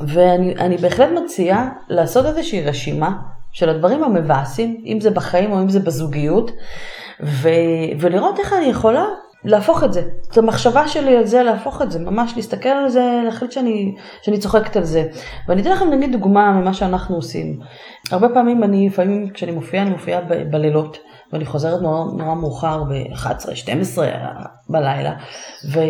ואני 0.00 0.54
אני 0.54 0.76
בהחלט 0.76 1.08
מציעה 1.24 1.68
לעשות 1.88 2.26
איזושהי 2.26 2.62
רשימה 2.62 3.10
של 3.52 3.68
הדברים 3.68 4.04
המבאסים, 4.04 4.82
אם 4.86 5.00
זה 5.00 5.10
בחיים 5.10 5.52
או 5.52 5.62
אם 5.62 5.68
זה 5.68 5.80
בזוגיות, 5.80 6.50
ו, 7.22 7.48
ולראות 8.00 8.38
איך 8.38 8.52
אני 8.52 8.66
יכולה 8.66 9.04
להפוך 9.44 9.84
את 9.84 9.92
זה. 9.92 10.02
את 10.32 10.38
המחשבה 10.38 10.88
שלי 10.88 11.16
על 11.16 11.26
זה, 11.26 11.42
להפוך 11.42 11.82
את 11.82 11.92
זה, 11.92 11.98
ממש 11.98 12.32
להסתכל 12.36 12.68
על 12.68 12.88
זה, 12.88 13.20
להחליט 13.24 13.52
שאני, 13.52 13.94
שאני 14.22 14.38
צוחקת 14.38 14.76
על 14.76 14.84
זה. 14.84 15.04
ואני 15.48 15.62
אתן 15.62 15.70
לכם 15.70 15.90
נגיד 15.90 16.12
דוגמה 16.12 16.52
ממה 16.52 16.74
שאנחנו 16.74 17.16
עושים. 17.16 17.60
הרבה 18.10 18.28
פעמים 18.28 18.64
אני, 18.64 18.88
לפעמים 18.88 19.30
כשאני 19.30 19.52
מופיעה, 19.52 19.82
אני 19.82 19.90
מופיעה 19.90 20.20
ב- 20.20 20.50
בלילות. 20.50 20.98
ואני 21.32 21.44
חוזרת 21.44 21.82
נורא, 21.82 22.04
נורא 22.18 22.34
מאוחר 22.34 22.82
ב-11, 22.84 23.54
12 23.54 24.08
בלילה, 24.68 25.12
ו... 25.72 25.80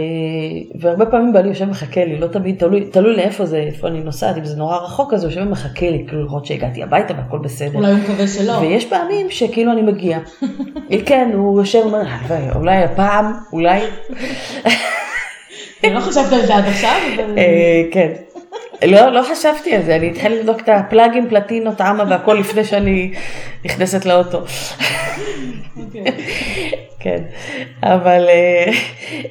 והרבה 0.80 1.06
פעמים 1.06 1.32
בעלי 1.32 1.48
יושב 1.48 1.64
ומחכה 1.64 2.04
לי, 2.04 2.18
לא 2.18 2.26
תמיד, 2.26 2.58
תלוי, 2.58 2.84
תלוי 2.84 3.16
לאיפה 3.16 3.46
זה, 3.46 3.56
איפה 3.56 3.88
אני 3.88 4.00
נוסעת, 4.00 4.36
אם 4.36 4.44
זה 4.44 4.56
נורא 4.56 4.76
רחוק, 4.76 5.14
אז 5.14 5.24
הוא 5.24 5.30
יושב 5.30 5.42
ומחכה 5.46 5.90
לי, 5.90 6.04
כאילו 6.08 6.22
לראות 6.22 6.46
שהגעתי 6.46 6.82
הביתה 6.82 7.14
והכל 7.16 7.38
בסדר. 7.38 7.74
אולי 7.74 7.90
הוא 7.90 7.98
מקווה 7.98 8.28
שלא. 8.28 8.52
ויש 8.52 8.84
פעמים 8.84 9.30
שכאילו 9.30 9.72
אני 9.72 9.82
מגיע. 9.82 10.18
כן, 11.06 11.30
הוא 11.34 11.60
יושב 11.60 11.78
ואומר, 11.78 12.02
"הלוואי, 12.08 12.50
אולי 12.54 12.84
הפעם, 12.84 13.32
אולי... 13.52 13.80
אני 15.84 15.94
לא 15.94 16.00
חשבת 16.00 16.32
על 16.32 16.46
זה 16.46 16.56
עד 16.56 16.64
עכשיו, 16.64 16.96
אבל... 17.14 17.38
אה, 17.38 17.82
כן. 17.92 18.12
לא, 18.84 19.12
לא 19.12 19.22
חשבתי 19.32 19.74
על 19.74 19.82
זה, 19.82 19.96
אני 19.96 20.10
אתחיל 20.10 20.32
לבדוק 20.32 20.60
את 20.60 20.68
הפלאגים, 20.68 21.28
פלטינות, 21.28 21.80
אמה 21.80 22.04
והכל 22.10 22.34
לפני 22.34 22.64
שאני 22.64 23.14
נכנסת 23.64 24.06
לאוטו. 24.06 24.38
אוקיי. 25.76 26.04
כן, 27.00 27.22
אבל 27.82 28.26
אה, 28.28 28.72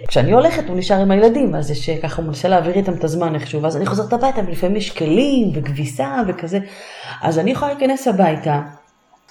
כשאני 0.07 0.31
הולכת 0.31 0.69
הוא 0.69 0.77
נשאר 0.77 1.01
עם 1.01 1.11
הילדים, 1.11 1.55
אז 1.55 1.71
יש 1.71 1.89
ככה, 1.89 2.21
הוא 2.21 2.27
מנסה 2.27 2.47
להעביר 2.47 2.75
איתם 2.75 2.93
את 2.93 3.03
הזמן 3.03 3.35
איכשהו, 3.35 3.61
ואז 3.61 3.77
אני 3.77 3.85
חוזרת 3.85 4.13
הביתה, 4.13 4.41
ולפעמים 4.47 4.75
יש 4.75 4.91
כלים 4.91 5.51
וכביסה 5.53 6.21
וכזה, 6.27 6.59
אז 7.21 7.39
אני 7.39 7.51
יכולה 7.51 7.73
להיכנס 7.73 8.07
הביתה. 8.07 8.61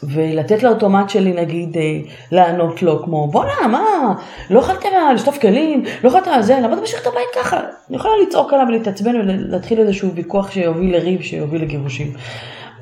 ולתת 0.02 0.62
לאוטומט 0.62 1.11
שלי 1.11 1.33
נגיד 1.33 1.76
אה, 1.76 1.98
לענות 2.33 2.83
לו 2.83 3.02
כמו 3.04 3.28
בואנה 3.28 3.68
מה? 3.70 4.14
לא 4.50 4.61
יכולת 4.61 4.85
לשטוף 5.14 5.38
כלים 5.38 5.85
לא 6.04 6.09
יכולת 6.09 6.28
זה 6.40 6.59
למה 6.62 6.74
אתה 6.74 6.83
משאיר 6.83 7.00
את 7.02 7.07
הבית 7.07 7.28
ככה? 7.35 7.61
אני 7.88 7.96
יכולה 7.96 8.14
לצעוק 8.26 8.52
עליו 8.52 8.66
ולהתעצבן 8.68 9.16
ולהתחיל 9.16 9.80
איזשהו 9.80 10.14
ויכוח 10.14 10.50
שיוביל 10.50 10.96
לריב 10.96 11.22
שיוביל 11.22 11.62
לגירושים. 11.62 12.12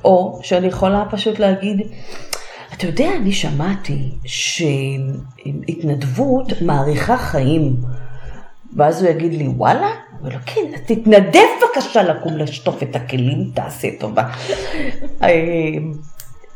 או 0.05 0.41
שאני 0.43 0.67
יכולה 0.67 1.05
פשוט 1.11 1.39
להגיד 1.39 1.81
אתה 2.73 2.87
יודע 2.87 3.09
אני 3.17 3.33
שמעתי 3.33 4.11
שהתנדבות 5.45 6.63
מאריכה 6.63 7.17
חיים. 7.17 7.77
ואז 8.77 9.03
הוא 9.03 9.11
יגיד 9.11 9.35
לי 9.35 9.49
וואלה? 9.49 9.91
אומר 10.21 10.35
לו, 10.35 10.39
כן, 10.47 10.61
אז 10.75 10.81
תתנדב 10.87 11.47
בבקשה 11.63 12.03
לקום 12.03 12.37
לשטוף 12.37 12.83
את 12.83 12.97
הכלים, 12.97 13.51
תעשה 13.55 13.89
טובה. 14.01 14.25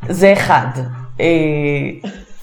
זה 0.09 0.33
אחד. 0.33 0.66
אה, 1.21 1.27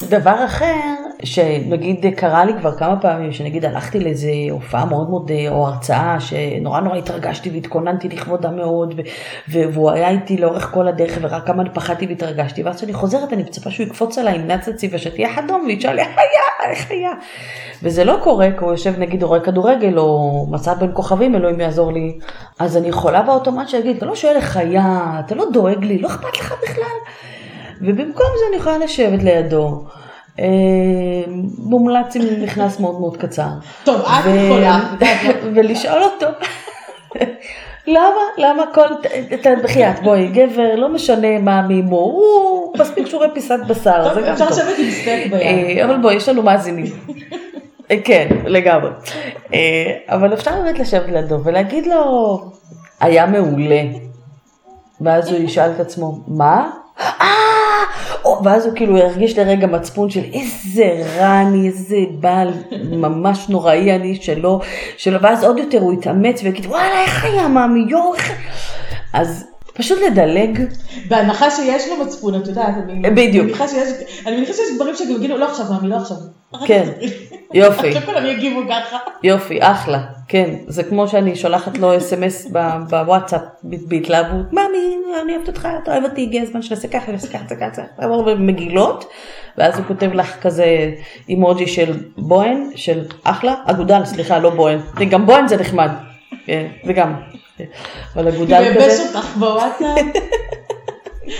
דבר 0.09 0.45
אחר, 0.45 0.93
שנגיד 1.23 2.05
קרה 2.17 2.45
לי 2.45 2.53
כבר 2.59 2.77
כמה 2.77 2.99
פעמים, 3.01 3.31
שנגיד 3.31 3.65
הלכתי 3.65 3.99
לאיזה 3.99 4.31
הופעה 4.51 4.85
מאוד 4.85 5.09
מאוד, 5.09 5.31
אה, 5.31 5.49
או 5.49 5.67
הרצאה, 5.67 6.19
שנורא 6.19 6.79
נורא 6.79 6.97
התרגשתי 6.97 7.49
והתכוננתי 7.49 8.09
לכבודה 8.09 8.51
מאוד, 8.51 9.01
והוא 9.47 9.91
היה 9.91 10.09
איתי 10.09 10.37
לאורך 10.37 10.71
כל 10.73 10.87
הדרך, 10.87 11.17
ורק 11.21 11.47
כמה 11.47 11.69
פחדתי 11.69 12.07
והתרגשתי, 12.07 12.63
ואז 12.63 12.77
כשאני 12.77 12.93
חוזרת 12.93 13.33
אני 13.33 13.43
מצפה 13.43 13.71
שהוא 13.71 13.85
יקפוץ 13.87 14.17
עליי 14.17 14.35
עם 14.35 14.47
נאצצי 14.47 14.89
ושתהיה 14.91 15.29
אדום, 15.39 15.63
וישאל 15.67 15.99
איך 15.99 16.07
היה, 16.17 16.71
איך 16.71 16.91
היה? 16.91 17.11
וזה 17.83 18.03
לא 18.03 18.17
קורה, 18.23 18.47
כי 18.57 18.63
הוא 18.63 18.71
יושב 18.71 18.93
נגיד 18.99 19.23
רואה 19.23 19.39
כדורגל, 19.39 19.97
או 19.97 20.47
מסע 20.51 20.73
בין 20.73 20.89
כוכבים, 20.93 21.35
אלוהים 21.35 21.59
יעזור 21.59 21.93
לי, 21.93 22.17
אז 22.59 22.77
אני 22.77 22.87
יכולה 22.87 23.21
באוטומט 23.21 23.69
שיגיד, 23.69 23.97
אתה 23.97 24.05
לא 24.05 24.15
שואל 24.15 24.35
איך 24.35 24.57
היה, 24.57 25.21
אתה 25.25 25.35
לא 25.35 25.45
דואג 25.53 25.83
לי, 25.83 25.97
לא 25.97 26.07
אכפת 26.07 26.39
לך 26.39 26.53
בכלל. 26.63 26.97
ובמקום 27.83 28.27
זה 28.39 28.45
אני 28.49 28.55
יכולה 28.57 28.77
לשבת 28.77 29.23
לידו. 29.23 29.83
אה, 30.39 30.45
מומלץ 31.57 32.15
עם 32.15 32.43
מכנס 32.43 32.79
מאוד 32.79 32.99
מאוד 32.99 33.17
קצר. 33.17 33.47
טוב, 33.83 34.01
את 34.01 34.25
יכולה. 34.25 34.79
ולשאול 35.55 36.03
אותו, 36.03 36.25
למה, 37.87 38.21
למה 38.37 38.63
כל, 38.73 38.87
בחייאת, 39.63 40.03
בואי, 40.03 40.27
גבר, 40.27 40.75
לא 40.75 40.89
משנה 40.89 41.39
מה 41.39 41.61
מימו, 41.61 41.95
הוא 41.95 42.73
מספיק 42.79 43.07
שהוא 43.07 43.17
רואה 43.17 43.33
פיסת 43.33 43.59
בשר, 43.67 44.13
זה 44.13 44.21
גם 44.21 44.27
אפשר 44.27 44.49
טוב. 44.49 44.57
לשבת 44.57 44.79
עם 44.79 44.91
סטייק 44.91 45.31
ביד. 45.31 45.41
אה, 45.41 45.85
אבל 45.85 45.97
בואי, 45.97 46.15
יש 46.15 46.29
לנו 46.29 46.43
מאזינים. 46.43 46.85
אה, 47.91 47.97
כן, 48.03 48.27
לגמרי. 48.45 48.89
אבל 50.07 50.33
אפשר 50.33 50.51
באמת 50.51 50.79
לשבת 50.79 51.09
לידו 51.09 51.43
ולהגיד 51.43 51.87
לו, 51.87 52.41
היה 52.99 53.25
מעולה. 53.25 53.81
ואז 55.01 55.31
הוא 55.31 55.39
ישאל 55.39 55.71
את 55.75 55.79
עצמו, 55.79 56.19
מה? 56.27 56.69
אה! 56.99 57.52
ואז 58.43 58.65
הוא 58.65 58.75
כאילו 58.75 58.97
ירגיש 58.97 59.37
לרגע 59.37 59.67
מצפון 59.67 60.09
של 60.09 60.23
איזה 60.33 61.03
רע 61.17 61.41
אני, 61.41 61.67
איזה 61.67 61.97
בעל 62.19 62.53
ממש 62.83 63.49
נוראי 63.49 63.95
אני 63.95 64.15
שלא, 64.15 64.59
שלא, 64.97 65.17
ואז 65.21 65.43
עוד 65.43 65.57
יותר 65.57 65.79
הוא 65.79 65.93
יתאמץ 65.93 66.43
ויגיד, 66.43 66.65
וואלה, 66.65 67.01
איך 67.01 67.25
היה 67.25 67.47
מאמי, 67.47 67.85
יואו, 67.89 68.15
איך... 68.15 68.31
אז 69.13 69.52
פשוט 69.73 69.99
לדלג, 70.01 70.59
בהנחה 71.07 71.51
שיש 71.51 71.89
לו 71.89 72.05
מצפון, 72.05 72.35
את 72.35 72.47
יודעת, 72.47 72.75
אני 72.89 73.09
בדיוק. 73.09 73.45
מניחה 73.45 73.67
שיש, 73.67 73.89
אני 74.25 74.35
מניחה 74.35 74.53
שיש 74.53 74.75
דברים 74.75 74.95
שגם 74.95 75.11
יגידו, 75.11 75.37
לא 75.37 75.49
עכשיו, 75.49 75.65
מאמי, 75.69 75.89
לא 75.89 75.95
עכשיו. 75.95 76.17
כן, 76.65 76.89
יופי. 77.53 77.87
עכשיו 77.87 78.01
כולם 78.13 78.25
יגיבו 78.25 78.61
ככה. 78.69 78.97
יופי, 79.23 79.57
אחלה, 79.61 79.99
כן. 80.27 80.55
זה 80.67 80.83
כמו 80.83 81.07
שאני 81.07 81.35
שולחת 81.35 81.77
לו 81.77 81.97
אס.אם.אס 81.97 82.51
בוואטסאפ 82.89 83.41
בהתלהבות, 83.63 84.53
מאמי, 84.53 84.97
אני 85.23 85.35
אוהבת 85.35 85.47
אותך, 85.47 85.67
אתה 85.83 85.91
אוהב 85.91 86.03
אותי, 86.03 86.21
הגיע 86.21 86.41
הזמן 86.41 86.61
שנעשה 86.61 86.87
ככה, 86.87 87.11
נעשה 87.11 87.27
ככה, 87.27 87.43
נעשה 87.43 87.55
ככה, 87.55 87.81
לעבור 87.99 88.23
במגילות, 88.23 89.05
ואז 89.57 89.77
הוא 89.77 89.85
כותב 89.87 90.13
לך 90.13 90.41
כזה 90.41 90.91
אימוג'י 91.29 91.67
של 91.67 91.93
בוהן, 92.17 92.69
של 92.75 93.05
אחלה, 93.23 93.55
אגודל, 93.65 94.05
סליחה, 94.05 94.39
לא 94.39 94.49
בוהן, 94.49 94.79
גם 95.09 95.25
בוהן 95.25 95.47
זה 95.47 95.57
נחמד, 95.57 95.89
כן, 96.45 96.67
זה 96.83 96.93
גם, 96.93 97.13
כן. 97.31 97.42
אבל 98.15 98.27
אגודל 98.27 98.63
ייבש 98.63 98.83
כזה, 98.83 99.17
אותך 99.17 99.35
בוואטסאפ, 99.37 99.99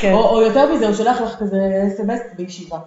כן. 0.02 0.14
או 0.14 0.30
או 0.30 0.42
יותר 0.42 0.74
מזה, 0.74 0.88
הוא 0.88 0.96
שולח 0.96 1.22
לך 1.22 1.36
כזה 1.40 1.58
אס.אם.אס 1.88 2.20
בישיבה. 2.38 2.78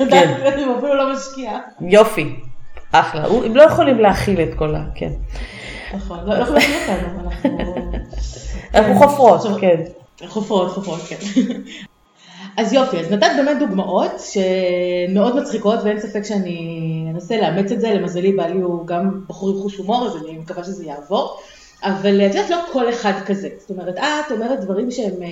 יודעת, 0.00 0.58
הוא 0.66 0.78
אפילו 0.78 0.94
לא 0.94 1.12
משקיע. 1.12 1.58
יופי, 1.80 2.36
אחלה, 2.92 3.24
הוא- 3.26 3.44
הם 3.44 3.56
לא 3.56 3.62
יכולים 3.62 3.98
להכיל 3.98 4.40
את 4.40 4.54
כל 4.58 4.74
ה... 4.74 4.80
כן. 4.94 5.10
נכון, 5.94 6.18
לא 6.24 6.34
לא 6.38 6.42
יכולים 6.42 6.62
להכיר 6.62 6.94
אותנו, 6.94 7.30
אנחנו... 8.74 8.94
חופרות, 8.94 9.40
כן. 9.60 9.80
חופרות, 10.26 10.70
חופרות, 10.70 11.00
כן. 11.08 11.16
אז 12.56 12.72
יופי, 12.72 13.00
אז 13.00 13.12
נתת 13.12 13.26
באמת 13.36 13.58
דוגמאות 13.58 14.10
שמאוד 14.20 15.36
מצחיקות 15.40 15.78
ואין 15.84 16.00
ספק 16.00 16.22
שאני 16.24 16.78
אנסה 17.14 17.36
לאמץ 17.36 17.72
את 17.72 17.80
זה, 17.80 17.94
למזלי 17.94 18.32
בעלי 18.32 18.60
הוא 18.60 18.86
גם 18.86 19.20
בחור 19.28 19.48
עם 19.50 19.62
חוש 19.62 19.76
הומור 19.76 20.06
אז 20.06 20.16
אני 20.24 20.38
מקווה 20.38 20.64
שזה 20.64 20.84
יעבור, 20.84 21.40
אבל 21.84 22.26
את 22.26 22.34
יודעת 22.34 22.50
לא 22.50 22.56
כל 22.72 22.90
אחד 22.90 23.12
כזה, 23.26 23.48
זאת 23.58 23.70
אומרת 23.70 23.98
את 23.98 24.32
אומרת 24.32 24.60
דברים 24.60 24.90
שהם 24.90 25.22
אה, 25.22 25.28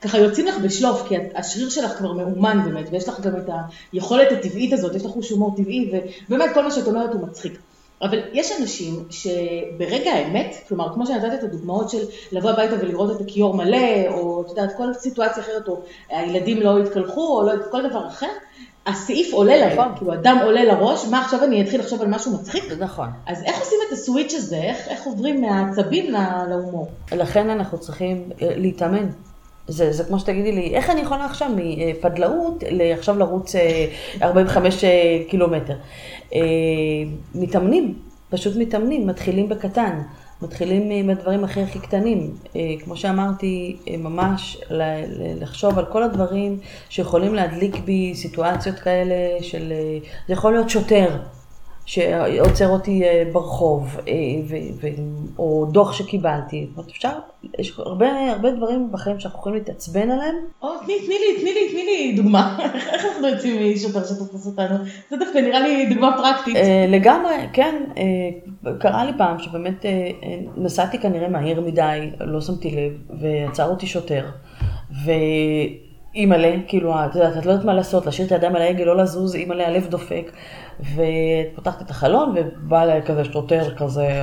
ככה 0.00 0.18
יוצאים 0.18 0.46
לך 0.46 0.58
בשלוף 0.58 1.08
כי 1.08 1.14
השריר 1.34 1.70
שלך 1.70 1.90
כבר 1.90 2.12
מאומן 2.12 2.60
באמת 2.64 2.88
ויש 2.90 3.08
לך 3.08 3.20
גם 3.20 3.36
את 3.36 3.50
היכולת 3.92 4.32
הטבעית 4.32 4.72
הזאת, 4.72 4.94
יש 4.94 5.04
לך 5.04 5.10
חוש 5.10 5.30
הומור 5.30 5.56
טבעי 5.56 5.90
ובאמת 6.28 6.50
כל 6.54 6.62
מה 6.62 6.70
שאת 6.70 6.86
אומרת 6.86 7.12
הוא 7.12 7.22
מצחיק. 7.22 7.58
אבל 8.02 8.18
יש 8.32 8.52
אנשים 8.60 9.04
שברגע 9.10 10.10
האמת, 10.10 10.56
כלומר 10.68 10.94
כמו 10.94 11.06
שנתת 11.06 11.34
את 11.38 11.42
הדוגמאות 11.42 11.90
של 11.90 12.04
לבוא 12.32 12.50
הביתה 12.50 12.74
ולראות 12.80 13.16
את 13.16 13.20
הכיור 13.20 13.54
מלא, 13.54 14.08
או 14.08 14.42
את 14.42 14.48
יודעת 14.48 14.76
כל 14.76 14.94
סיטואציה 14.94 15.42
אחרת, 15.42 15.68
או 15.68 15.80
הילדים 16.08 16.62
לא 16.62 16.78
התקלחו, 16.78 17.38
או 17.38 17.42
לא, 17.42 17.52
כל 17.70 17.88
דבר 17.88 18.06
אחר, 18.06 18.26
הסעיף 18.88 19.32
עולה 19.34 19.56
להם, 19.56 19.72
נכון. 19.78 19.88
כאילו 19.96 20.12
הדם 20.12 20.38
עולה 20.44 20.64
לראש, 20.64 21.04
מה 21.10 21.20
עכשיו 21.24 21.44
אני 21.44 21.62
אתחיל 21.62 21.80
לחשוב 21.80 22.02
על 22.02 22.08
משהו 22.08 22.32
מצחיק? 22.34 22.64
נכון. 22.78 23.08
אז 23.26 23.42
איך 23.44 23.60
עושים 23.60 23.78
את 23.88 23.92
הסוויץ' 23.92 24.34
הזה, 24.34 24.56
איך, 24.56 24.88
איך 24.88 25.04
עוברים 25.04 25.40
מהעצבים 25.40 26.12
להומור? 26.48 26.88
לכן 27.12 27.50
אנחנו 27.50 27.78
צריכים 27.78 28.16
אה, 28.42 28.48
להתאמן. 28.56 29.06
זה, 29.70 29.92
זה 29.92 30.04
כמו 30.04 30.18
שתגידי 30.18 30.52
לי, 30.52 30.74
איך 30.74 30.90
אני 30.90 31.00
יכולה 31.00 31.24
עכשיו 31.24 31.50
מפדלאות 31.56 32.64
ל- 32.70 32.92
עכשיו 32.92 33.18
לרוץ 33.18 33.54
אה, 33.56 33.86
45 34.22 34.84
אה, 34.84 34.90
קילומטר? 35.28 35.74
אה, 36.34 36.40
מתאמנים, 37.34 37.94
פשוט 38.30 38.56
מתאמנים, 38.56 39.06
מתחילים 39.06 39.48
בקטן, 39.48 40.00
מתחילים 40.42 40.90
עם 40.90 41.10
הדברים 41.10 41.44
הכי 41.44 41.62
הכי 41.62 41.78
קטנים. 41.78 42.34
אה, 42.56 42.60
כמו 42.84 42.96
שאמרתי, 42.96 43.76
אה, 43.88 43.96
ממש 43.96 44.60
לחשוב 45.40 45.78
על 45.78 45.86
כל 45.86 46.02
הדברים 46.02 46.58
שיכולים 46.88 47.34
להדליק 47.34 47.76
בי 47.84 48.14
סיטואציות 48.14 48.78
כאלה 48.78 49.42
של, 49.42 49.72
אה, 49.72 49.98
זה 50.28 50.32
יכול 50.32 50.52
להיות 50.52 50.70
שוטר. 50.70 51.16
שעוצר 51.88 52.68
אותי 52.68 53.04
אה, 53.04 53.22
ברחוב, 53.32 53.96
אה, 54.08 54.12
ו- 54.48 54.80
ו- 54.80 54.88
או 55.38 55.66
דוח 55.72 55.92
שקיבלתי. 55.92 56.66
זאת 56.68 56.78
אומרת, 56.78 56.90
אפשר, 56.90 57.10
יש 57.58 57.78
הרבה, 57.78 58.30
הרבה 58.30 58.50
דברים 58.50 58.92
בחיים 58.92 59.20
שאנחנו 59.20 59.38
יכולים 59.38 59.58
להתעצבן 59.58 60.10
עליהם. 60.10 60.34
או, 60.62 60.68
תני, 60.84 60.94
תני 61.06 61.14
לי, 61.14 61.40
תני 61.40 61.54
לי, 61.54 61.68
תני 61.70 61.84
לי 61.84 62.12
דוגמה, 62.16 62.58
איך 62.92 63.04
אנחנו 63.04 63.28
יוצאים 63.28 63.74
משוטר 63.74 64.04
שתופס 64.04 64.46
אותנו? 64.46 64.74
זה 65.10 65.16
דווקא 65.16 65.38
נראה 65.38 65.60
לי 65.60 65.86
דוגמה 65.86 66.16
פרקטית. 66.16 66.56
אה, 66.56 66.86
לגמרי, 66.88 67.34
כן, 67.52 67.84
קרה 68.78 69.04
לי 69.04 69.12
פעם 69.18 69.38
שבאמת 69.38 69.84
נסעתי 70.56 70.98
כנראה 70.98 71.28
מהיר 71.28 71.60
מדי, 71.60 72.10
לא 72.20 72.40
שמתי 72.40 72.70
לב, 72.70 73.20
ועצר 73.20 73.70
אותי 73.70 73.86
שוטר, 73.86 74.26
ואימא'לה, 75.04 76.56
כאילו, 76.66 76.94
את 76.94 77.14
יודעת, 77.14 77.36
את 77.36 77.46
לא 77.46 77.50
יודעת 77.50 77.66
מה 77.66 77.74
לעשות, 77.74 78.06
להשאיר 78.06 78.26
את 78.26 78.32
הידיים 78.32 78.56
על 78.56 78.62
ההגה, 78.62 78.84
לא 78.84 78.96
לזוז, 78.96 79.34
אימא'לה, 79.34 79.66
הלב 79.66 79.86
דופק, 79.86 80.32
ופותחת 80.80 81.82
את 81.82 81.90
החלון, 81.90 82.34
ובא 82.36 82.82
אליי 82.82 83.02
כזה 83.02 83.24
שוטר 83.24 83.74
כזה, 83.74 84.22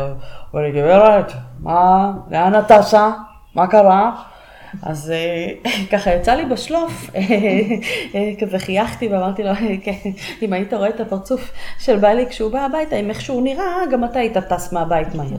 אומר 0.54 0.64
לי, 0.64 0.72
גברת, 0.72 1.32
מה, 1.60 2.12
לאן 2.32 2.60
את 2.60 2.68
טסה? 2.68 3.12
מה 3.56 3.68
קרה? 3.68 4.12
אז 4.84 5.12
אה, 5.12 5.48
ככה 5.92 6.14
יצא 6.14 6.34
לי 6.34 6.46
בשלוף, 6.46 7.10
אה, 7.16 7.22
אה, 8.16 8.32
כזה 8.40 8.60
חייכתי 8.60 9.08
ואמרתי 9.08 9.44
לו, 9.44 9.52
כן, 9.84 10.10
אם 10.42 10.54
היית 10.54 10.74
רואה 10.74 10.90
את 10.90 11.00
הפרצוף 11.00 11.52
של 11.80 11.98
בעלי 11.98 12.26
כשהוא 12.30 12.52
בא 12.52 12.60
הביתה, 12.60 12.96
עם 12.96 13.10
איך 13.10 13.22
שהוא 13.22 13.44
נראה, 13.44 13.86
גם 13.92 14.04
אתה 14.04 14.20
היית 14.20 14.38
טס 14.38 14.74
מהבית 14.74 15.16
מהר. 15.16 15.38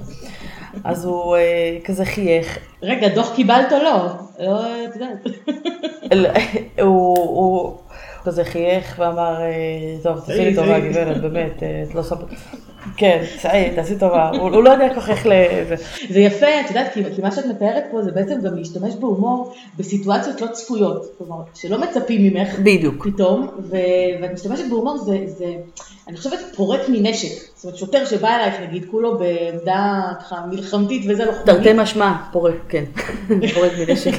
אז 0.85 1.05
הוא 1.05 1.37
כזה 1.85 2.05
חייך. 2.05 2.59
רגע, 2.83 3.09
דוח 3.09 3.35
קיבלת 3.35 3.73
או 3.73 3.79
לא? 3.79 4.09
לא, 4.39 4.65
את 4.85 4.95
יודעת. 4.95 5.19
כזה 8.27 8.45
חייך 8.45 8.97
ואמר, 8.99 9.41
אה, 9.41 9.51
טוב, 10.03 10.21
תעשי 10.21 10.45
לי 10.45 10.55
טובה 10.55 10.81
גברת, 10.81 11.21
באמת, 11.21 11.63
אה, 11.63 11.85
את 11.89 11.95
לא 11.95 12.03
שמת... 12.03 12.19
כן, 12.97 13.25
תעשי, 13.43 13.71
תעשי 13.75 13.99
טובה. 13.99 14.31
הוא 14.41 14.63
לא 14.63 14.71
יודע 14.71 14.89
כל 14.95 15.01
כך 15.01 15.11
איך 15.11 15.27
ל... 15.27 15.33
זה. 16.09 16.21
יפה, 16.21 16.47
את 16.61 16.69
יודעת, 16.69 16.93
כי, 16.93 17.05
כי 17.15 17.23
מה 17.23 17.33
שאת 17.33 17.47
מתארת 17.47 17.85
פה 17.91 18.03
זה 18.03 18.13
בעצם 18.13 18.41
גם 18.41 18.57
להשתמש 18.57 18.95
בהומור 18.95 19.55
בסיטואציות 19.79 20.41
לא 20.41 20.47
צפויות. 20.47 21.07
כלומר, 21.19 21.37
שלא 21.55 21.79
מצפים 21.79 22.23
ממך 22.23 22.59
בדיוק. 22.59 23.07
פתאום, 23.09 23.49
ואת 23.71 24.33
משתמשת 24.33 24.65
בהומור 24.71 24.99
זה, 24.99 25.19
זה, 25.27 25.55
אני 26.09 26.17
חושבת, 26.17 26.39
פורק 26.57 26.81
מנשק. 26.89 27.43
זאת 27.55 27.65
אומרת, 27.65 27.79
שוטר 27.79 28.05
שבא 28.05 28.37
אלייך, 28.37 28.55
נגיד, 28.69 28.85
כולו 28.91 29.19
בעמדה 29.19 30.03
ככה 30.21 30.37
מלחמתית 30.51 31.03
וזה 31.09 31.25
לא 31.25 31.33
תרתי 31.45 31.73
משמע, 31.75 32.13
פורק, 32.33 32.55
כן. 32.69 32.85
פורק 33.55 33.73
מנשק. 33.79 34.13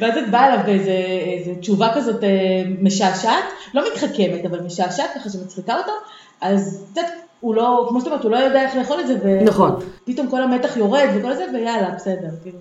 ואז 0.00 0.16
את 0.16 0.30
באה 0.30 0.46
אליו 0.46 0.64
באיזה 0.66 1.04
איזה 1.38 1.54
תשובה 1.60 1.94
כזאת 1.94 2.24
אה, 2.24 2.62
משעשעת, 2.82 3.44
לא 3.74 3.82
מתחכמת, 3.92 4.44
אבל 4.44 4.60
משעשעת 4.60 5.10
ככה 5.14 5.30
שמצחיקה 5.30 5.76
אותו, 5.78 5.92
אז 6.40 6.84
יודעת, 6.88 7.12
הוא 7.40 7.54
לא, 7.54 7.86
כמו 7.88 8.00
שאת 8.00 8.06
אומרת, 8.06 8.22
הוא 8.22 8.30
לא 8.30 8.36
יודע 8.36 8.62
איך 8.62 8.76
לאכול 8.76 9.00
את 9.00 9.06
זה, 9.06 9.40
נכון. 9.44 9.76
ופתאום 10.02 10.30
כל 10.30 10.42
המתח 10.42 10.76
יורד 10.76 11.08
וכל 11.14 11.34
זה, 11.34 11.44
ויאללה, 11.54 11.90
בסדר, 11.90 12.28
כאילו, 12.42 12.58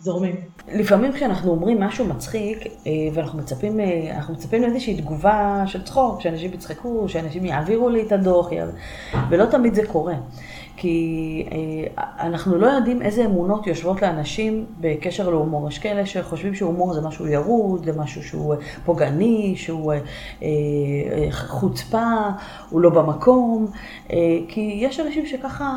זורמים. 0.00 0.36
לפעמים 0.74 1.12
כשאנחנו 1.12 1.50
אומרים 1.50 1.80
משהו 1.80 2.04
מצחיק, 2.04 2.58
אה, 2.66 2.92
ואנחנו 3.14 3.38
מצפים, 3.38 3.80
אה, 3.80 4.16
אנחנו 4.16 4.34
מצפים 4.34 4.62
לאיזושהי 4.62 4.96
תגובה 4.96 5.62
של 5.66 5.82
צחוק, 5.82 6.20
שאנשים 6.20 6.52
יצחקו, 6.52 7.08
שאנשים 7.08 7.44
יעבירו 7.44 7.88
לי 7.88 8.02
את 8.02 8.12
הדוח, 8.12 8.48
ולא 9.30 9.44
תמיד 9.44 9.74
זה 9.74 9.86
קורה. 9.86 10.14
כי 10.76 11.44
אה, 11.52 12.04
אנחנו 12.26 12.58
לא 12.58 12.66
יודעים 12.66 13.02
איזה 13.02 13.24
אמונות 13.24 13.66
יושבות 13.66 14.02
לאנשים 14.02 14.64
בקשר 14.80 15.30
להומור. 15.30 15.68
יש 15.68 15.78
כאלה 15.78 16.06
שחושבים 16.06 16.54
שהומור 16.54 16.94
זה 16.94 17.00
משהו 17.00 17.26
ירוד, 17.26 17.84
זה 17.84 18.00
משהו 18.00 18.22
שהוא 18.22 18.54
אה, 18.54 18.58
פוגעני, 18.84 19.54
שהוא 19.56 19.92
אה, 20.42 20.48
חוצפה, 21.30 22.12
הוא 22.70 22.80
לא 22.80 22.90
במקום. 22.90 23.66
כי 24.48 24.78
יש 24.80 25.00
אנשים 25.00 25.26
שככה 25.26 25.72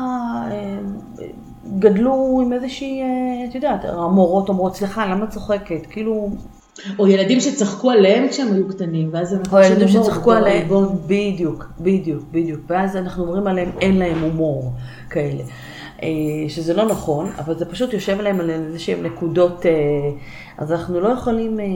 גדלו 1.78 2.40
עם 2.44 2.52
איזושהי, 2.52 3.02
את 3.48 3.54
יודעת, 3.54 3.84
המורות 3.84 4.48
אומרות, 4.48 4.76
סליחה, 4.76 5.06
למה 5.06 5.24
את 5.24 5.30
צוחקת? 5.30 5.86
כאילו, 5.90 6.30
או 6.98 7.06
ילדים 7.06 7.40
שצחקו 7.40 7.90
עליהם 7.90 8.28
כשהם 8.28 8.52
היו 8.52 8.68
קטנים, 8.68 9.08
ואז 9.12 9.32
הם... 9.32 9.42
או 9.52 9.58
ילדים 9.58 9.88
שצחקו 9.88 10.32
עליהם, 10.32 10.62
עלבון. 10.62 10.98
בדיוק, 11.06 11.66
בדיוק, 11.80 12.22
בדיוק. 12.30 12.60
ואז 12.66 12.96
אנחנו 12.96 13.24
אומרים 13.24 13.46
עליהם, 13.46 13.70
אין 13.80 13.98
להם 13.98 14.20
הומור 14.20 14.72
כאלה. 15.10 15.42
אה, 16.02 16.48
שזה 16.48 16.74
לא 16.74 16.84
נכון, 16.84 17.30
אבל 17.38 17.58
זה 17.58 17.64
פשוט 17.64 17.92
יושב 17.92 18.18
עליהם 18.18 18.40
על 18.40 18.50
איזה 18.50 18.78
שהם 18.78 19.02
נקודות, 19.02 19.66
אה, 19.66 19.72
אז 20.58 20.72
אנחנו 20.72 21.00
לא 21.00 21.08
יכולים 21.08 21.60
אה, 21.60 21.66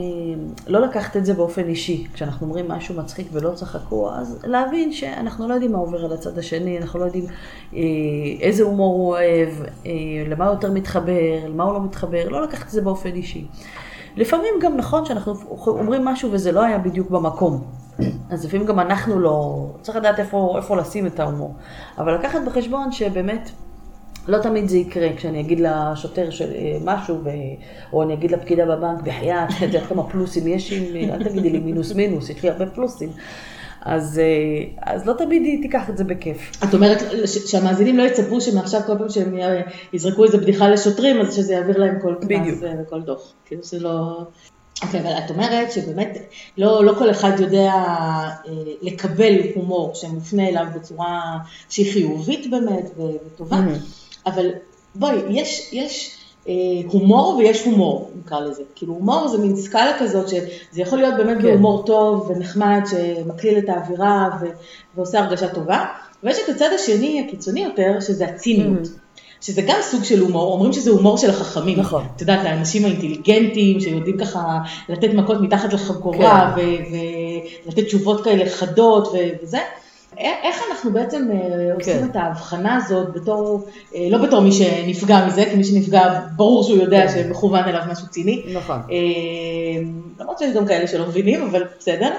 לא 0.67 0.81
לקחת 0.81 1.17
את 1.17 1.25
זה 1.25 1.33
באופן 1.33 1.67
אישי. 1.67 2.07
כשאנחנו 2.13 2.47
אומרים 2.47 2.67
משהו 2.67 2.95
מצחיק 2.95 3.27
ולא 3.31 3.49
צחקו, 3.49 4.11
אז 4.11 4.39
להבין 4.43 4.91
שאנחנו 4.91 5.47
לא 5.47 5.53
יודעים 5.53 5.71
מה 5.71 5.77
עובר 5.77 6.05
על 6.05 6.13
הצד 6.13 6.37
השני, 6.37 6.77
אנחנו 6.77 6.99
לא 6.99 7.05
יודעים 7.05 7.25
איזה 8.41 8.63
הומור 8.63 8.95
הוא 8.95 9.07
אוהב, 9.07 9.49
למה 10.29 10.45
הוא 10.45 10.53
יותר 10.53 10.71
מתחבר, 10.71 11.47
למה 11.47 11.63
הוא 11.63 11.73
לא 11.73 11.83
מתחבר, 11.83 12.29
לא 12.29 12.43
לקחת 12.43 12.65
את 12.65 12.71
זה 12.71 12.81
באופן 12.81 13.09
אישי. 13.09 13.45
לפעמים 14.17 14.53
גם 14.61 14.77
נכון 14.77 15.05
שאנחנו 15.05 15.33
אומרים 15.67 16.05
משהו 16.05 16.31
וזה 16.31 16.51
לא 16.51 16.63
היה 16.63 16.77
בדיוק 16.77 17.09
במקום. 17.09 17.63
אז 18.29 18.45
לפעמים 18.45 18.65
גם 18.65 18.79
אנחנו 18.79 19.19
לא, 19.19 19.65
צריך 19.81 19.97
לדעת 19.97 20.19
איפה, 20.19 20.53
איפה 20.57 20.77
לשים 20.77 21.07
את 21.07 21.19
ההומור. 21.19 21.55
אבל 21.97 22.15
לקחת 22.15 22.39
בחשבון 22.45 22.91
שבאמת 22.91 23.49
לא 24.27 24.37
תמיד 24.37 24.69
זה 24.69 24.77
יקרה, 24.77 25.07
כשאני 25.15 25.39
אגיד 25.39 25.59
לשוטר 25.59 26.29
של 26.29 26.51
אה, 26.51 26.77
משהו, 26.85 27.15
ו... 27.23 27.29
או 27.93 28.03
אני 28.03 28.13
אגיד 28.13 28.31
לפקידה 28.31 28.65
בבנק, 28.65 29.01
בחייאת, 29.01 29.49
את 29.57 29.61
יודעת 29.61 29.83
כמה 29.89 30.09
פלוסים 30.09 30.47
יש 30.47 30.73
עם, 30.73 31.11
אל 31.11 31.23
תגידי 31.23 31.49
לי 31.49 31.59
מינוס 31.59 31.91
מינוס, 31.91 32.29
יש 32.29 32.43
לי 32.43 32.49
הרבה 32.49 32.65
פלוסים. 32.65 33.09
אז, 33.85 34.19
אה, 34.19 34.93
אז 34.93 35.05
לא 35.05 35.13
תמיד 35.13 35.41
היא 35.41 35.61
תיקח 35.61 35.89
את 35.89 35.97
זה 35.97 36.03
בכיף. 36.03 36.51
את 36.63 36.73
אומרת 36.73 37.03
שהמאזינים 37.45 37.97
לא 37.97 38.03
יצפו 38.03 38.41
שמעכשיו 38.41 38.81
כל 38.85 38.97
פעם 38.97 39.09
שהם 39.09 39.37
יזרקו 39.93 40.23
איזה 40.23 40.37
בדיחה 40.37 40.69
לשוטרים, 40.69 41.21
אז 41.21 41.35
שזה 41.35 41.53
יעביר 41.53 41.77
להם 41.77 41.99
כל 42.01 42.15
קנס. 42.21 42.63
אה, 42.63 42.73
וכל 42.81 43.01
דוח. 43.01 43.33
כאילו 43.45 43.63
זה 43.63 43.79
לא... 43.79 44.21
אוקיי, 44.83 44.99
אבל 45.01 45.09
את 45.25 45.29
אומרת 45.31 45.71
שבאמת 45.71 46.17
לא, 46.57 46.85
לא 46.85 46.93
כל 46.99 47.11
אחד 47.11 47.31
יודע 47.39 47.71
אה, 47.73 48.33
לקבל 48.81 49.35
הומור 49.55 49.95
שמופנה 49.95 50.47
אליו 50.47 50.65
בצורה 50.75 51.37
שהיא 51.69 51.93
חיובית 51.93 52.49
באמת 52.51 52.89
וטובה, 52.97 53.57
Mhm. 53.57 54.29
אבל 54.29 54.49
בואי, 54.95 55.15
יש, 55.29 55.69
יש 55.73 56.14
הומור 56.87 57.35
ויש 57.39 57.65
הומור, 57.65 58.11
נקרא 58.19 58.39
לזה. 58.39 58.63
כאילו 58.75 58.93
הומור 58.93 59.27
זה 59.27 59.37
מין 59.37 59.55
סקאלה 59.55 59.99
כזאת 59.99 60.29
שזה 60.29 60.81
יכול 60.81 60.97
להיות 60.97 61.15
באמת 61.17 61.37
כן. 61.37 61.43
בהומור 61.43 61.83
טוב 61.85 62.29
ונחמד 62.29 62.81
שמקליל 62.91 63.57
את 63.57 63.69
האווירה 63.69 64.29
ו, 64.41 64.45
ועושה 64.95 65.19
הרגשה 65.19 65.47
טובה, 65.47 65.85
ויש 66.23 66.37
את 66.43 66.55
הצד 66.55 66.69
השני 66.75 67.25
הקיצוני 67.27 67.63
יותר, 67.63 67.99
שזה 67.99 68.25
הציניות. 68.25 68.87
שזה 69.41 69.61
גם 69.61 69.77
סוג 69.81 70.03
של 70.03 70.19
הומור, 70.19 70.53
אומרים 70.53 70.73
שזה 70.73 70.91
הומור 70.91 71.17
של 71.17 71.29
החכמים. 71.29 71.79
נכון. 71.79 72.03
את 72.15 72.21
יודעת, 72.21 72.45
האנשים 72.45 72.85
האינטליגנטים 72.85 73.79
שיודעים 73.79 74.17
ככה 74.17 74.59
לתת 74.89 75.13
מכות 75.13 75.41
מתחת 75.41 75.73
לחגורה 75.73 76.53
כן. 76.55 76.61
ו- 76.61 77.65
ולתת 77.65 77.85
תשובות 77.85 78.23
כאלה 78.23 78.49
חדות 78.49 79.07
ו- 79.07 79.43
וזה. 79.43 79.59
איך 80.17 80.61
אנחנו 80.71 80.91
בעצם 80.93 81.27
אה, 81.31 81.73
עושים 81.73 81.99
כן. 81.99 82.05
את 82.11 82.15
ההבחנה 82.15 82.75
הזאת 82.75 83.13
בתור, 83.13 83.65
אה, 83.95 84.07
לא 84.09 84.17
בתור 84.17 84.41
מי 84.41 84.51
שנפגע 84.51 85.25
מזה, 85.27 85.45
כי 85.45 85.55
מי 85.55 85.63
שנפגע 85.63 86.19
ברור 86.35 86.63
שהוא 86.63 86.77
יודע 86.77 87.07
כן. 87.07 87.13
שמכוון 87.13 87.63
אליו 87.63 87.81
משהו 87.91 88.07
ציני. 88.07 88.43
נכון. 88.53 88.75
אה, 88.91 89.83
למרות 90.19 90.37
שיש 90.37 90.55
גם 90.55 90.65
כאלה 90.65 90.87
שלא 90.87 91.07
מבינים, 91.07 91.41
אבל 91.43 91.63
בסדר. 91.79 92.09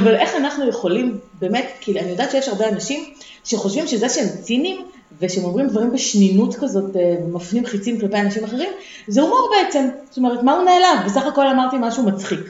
אבל 0.00 0.14
איך 0.14 0.34
אנחנו 0.36 0.68
יכולים, 0.68 1.18
באמת, 1.40 1.66
כי 1.80 2.00
אני 2.00 2.10
יודעת 2.10 2.30
שיש 2.30 2.48
הרבה 2.48 2.68
אנשים 2.68 3.04
שחושבים 3.44 3.86
שזה 3.86 4.08
שהם 4.08 4.28
ציניים, 4.42 4.86
ושהם 5.20 5.44
אומרים 5.44 5.68
דברים 5.68 5.92
בשנינות 5.92 6.54
כזאת, 6.54 6.84
ומפנים 6.94 7.66
חיצים 7.66 8.00
כלפי 8.00 8.16
אנשים 8.16 8.44
אחרים, 8.44 8.70
זה 9.08 9.20
הומור 9.20 9.50
בעצם. 9.56 9.88
זאת 10.08 10.16
אומרת, 10.16 10.42
מה 10.42 10.52
הוא 10.52 10.64
נעלב? 10.64 11.06
בסך 11.06 11.26
הכל 11.26 11.46
אמרתי 11.46 11.76
משהו 11.80 12.02
מצחיק. 12.02 12.40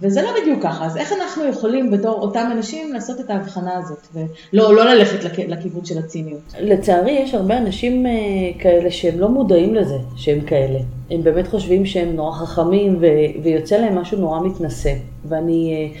וזה 0.00 0.22
לא 0.22 0.28
בדיוק 0.42 0.62
ככה, 0.62 0.86
אז 0.86 0.96
איך 0.96 1.12
אנחנו 1.12 1.44
יכולים 1.44 1.90
בתור 1.90 2.20
אותם 2.20 2.48
אנשים 2.52 2.92
לעשות 2.92 3.20
את 3.20 3.30
ההבחנה 3.30 3.74
הזאת, 3.76 3.98
ולא 4.14 4.74
לא 4.74 4.84
ללכת 4.84 5.24
לכ- 5.24 5.48
לכיוון 5.48 5.84
של 5.84 5.98
הציניות. 5.98 6.40
לצערי 6.60 7.12
יש 7.12 7.34
הרבה 7.34 7.58
אנשים 7.58 8.06
אה, 8.06 8.10
כאלה 8.58 8.90
שהם 8.90 9.20
לא 9.20 9.28
מודעים 9.28 9.74
לזה 9.74 9.96
שהם 10.16 10.40
כאלה. 10.40 10.78
הם 11.10 11.22
באמת 11.22 11.48
חושבים 11.48 11.86
שהם 11.86 12.16
נורא 12.16 12.32
חכמים 12.32 12.96
ו- 13.00 13.06
ויוצא 13.42 13.76
להם 13.76 13.98
משהו 13.98 14.18
נורא 14.18 14.40
מתנשא. 14.40 14.92
ואני 15.28 15.74
אה, 15.74 15.98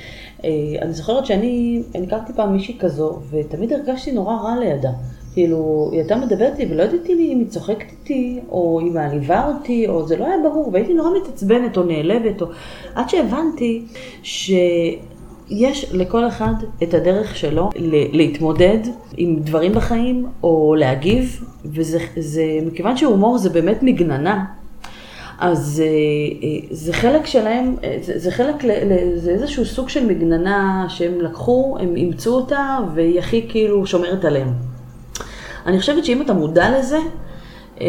אה, 0.48 0.82
אני 0.82 0.92
זוכרת 0.92 1.26
שאני 1.26 1.82
אני 1.94 2.06
הכרתי 2.06 2.32
פעם 2.32 2.52
מישהי 2.52 2.76
כזו 2.78 3.18
ותמיד 3.30 3.72
הרגשתי 3.72 4.12
נורא 4.12 4.34
רע 4.34 4.56
לידה. 4.60 4.90
כאילו, 5.32 5.88
היא 5.92 6.00
הייתה 6.00 6.16
מדברת 6.16 6.60
איתי 6.60 6.72
ולא 6.72 6.82
ידעתי 6.82 7.12
אם 7.12 7.18
היא 7.18 7.46
צוחקת 7.48 7.86
איתי, 7.90 8.40
או 8.48 8.80
היא 8.80 8.92
מעליבה 8.92 9.48
אותי, 9.48 9.88
או 9.88 10.06
זה 10.06 10.16
לא 10.16 10.24
היה 10.24 10.36
ברור, 10.42 10.70
והייתי 10.72 10.94
נורא 10.94 11.10
מתעצבנת 11.22 11.76
או 11.76 11.82
נעלבת, 11.82 12.42
או... 12.42 12.46
עד 12.94 13.08
שהבנתי 13.08 13.82
ש... 14.22 14.52
יש 15.50 15.92
לכל 15.92 16.28
אחד 16.28 16.52
את 16.82 16.94
הדרך 16.94 17.36
שלו 17.36 17.70
להתמודד 18.12 18.78
עם 19.16 19.36
דברים 19.40 19.72
בחיים 19.72 20.26
או 20.42 20.74
להגיב, 20.78 21.44
וזה 21.64 21.98
זה, 22.16 22.44
מכיוון 22.66 22.96
שהומור 22.96 23.38
זה 23.38 23.50
באמת 23.50 23.82
מגננה, 23.82 24.44
אז 25.38 25.82
אה, 25.84 25.88
אה, 26.42 26.66
זה 26.70 26.92
חלק 26.92 27.26
שלהם, 27.26 27.76
אה, 27.84 27.98
זה, 28.02 28.18
זה 28.18 28.30
חלק, 28.30 28.54
זה 29.16 29.30
איזשהו 29.30 29.64
סוג 29.64 29.88
של 29.88 30.06
מגננה 30.06 30.86
שהם 30.88 31.20
לקחו, 31.20 31.76
הם 31.80 31.96
אימצו 31.96 32.34
אותה 32.34 32.78
והיא 32.94 33.18
הכי 33.18 33.46
כאילו 33.48 33.86
שומרת 33.86 34.24
עליהם. 34.24 34.71
אני 35.66 35.80
חושבת 35.80 36.04
שאם 36.04 36.22
אתה 36.22 36.32
מודע 36.32 36.78
לזה, 36.78 36.98
אה, 37.80 37.86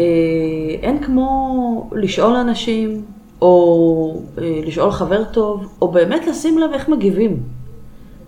אין 0.82 1.02
כמו 1.02 1.90
לשאול 1.92 2.36
אנשים, 2.36 3.04
או 3.42 4.20
אה, 4.38 4.60
לשאול 4.66 4.90
חבר 4.90 5.24
טוב, 5.24 5.66
או 5.82 5.88
באמת 5.88 6.26
לשים 6.26 6.58
לב 6.58 6.70
איך 6.72 6.88
מגיבים. 6.88 7.42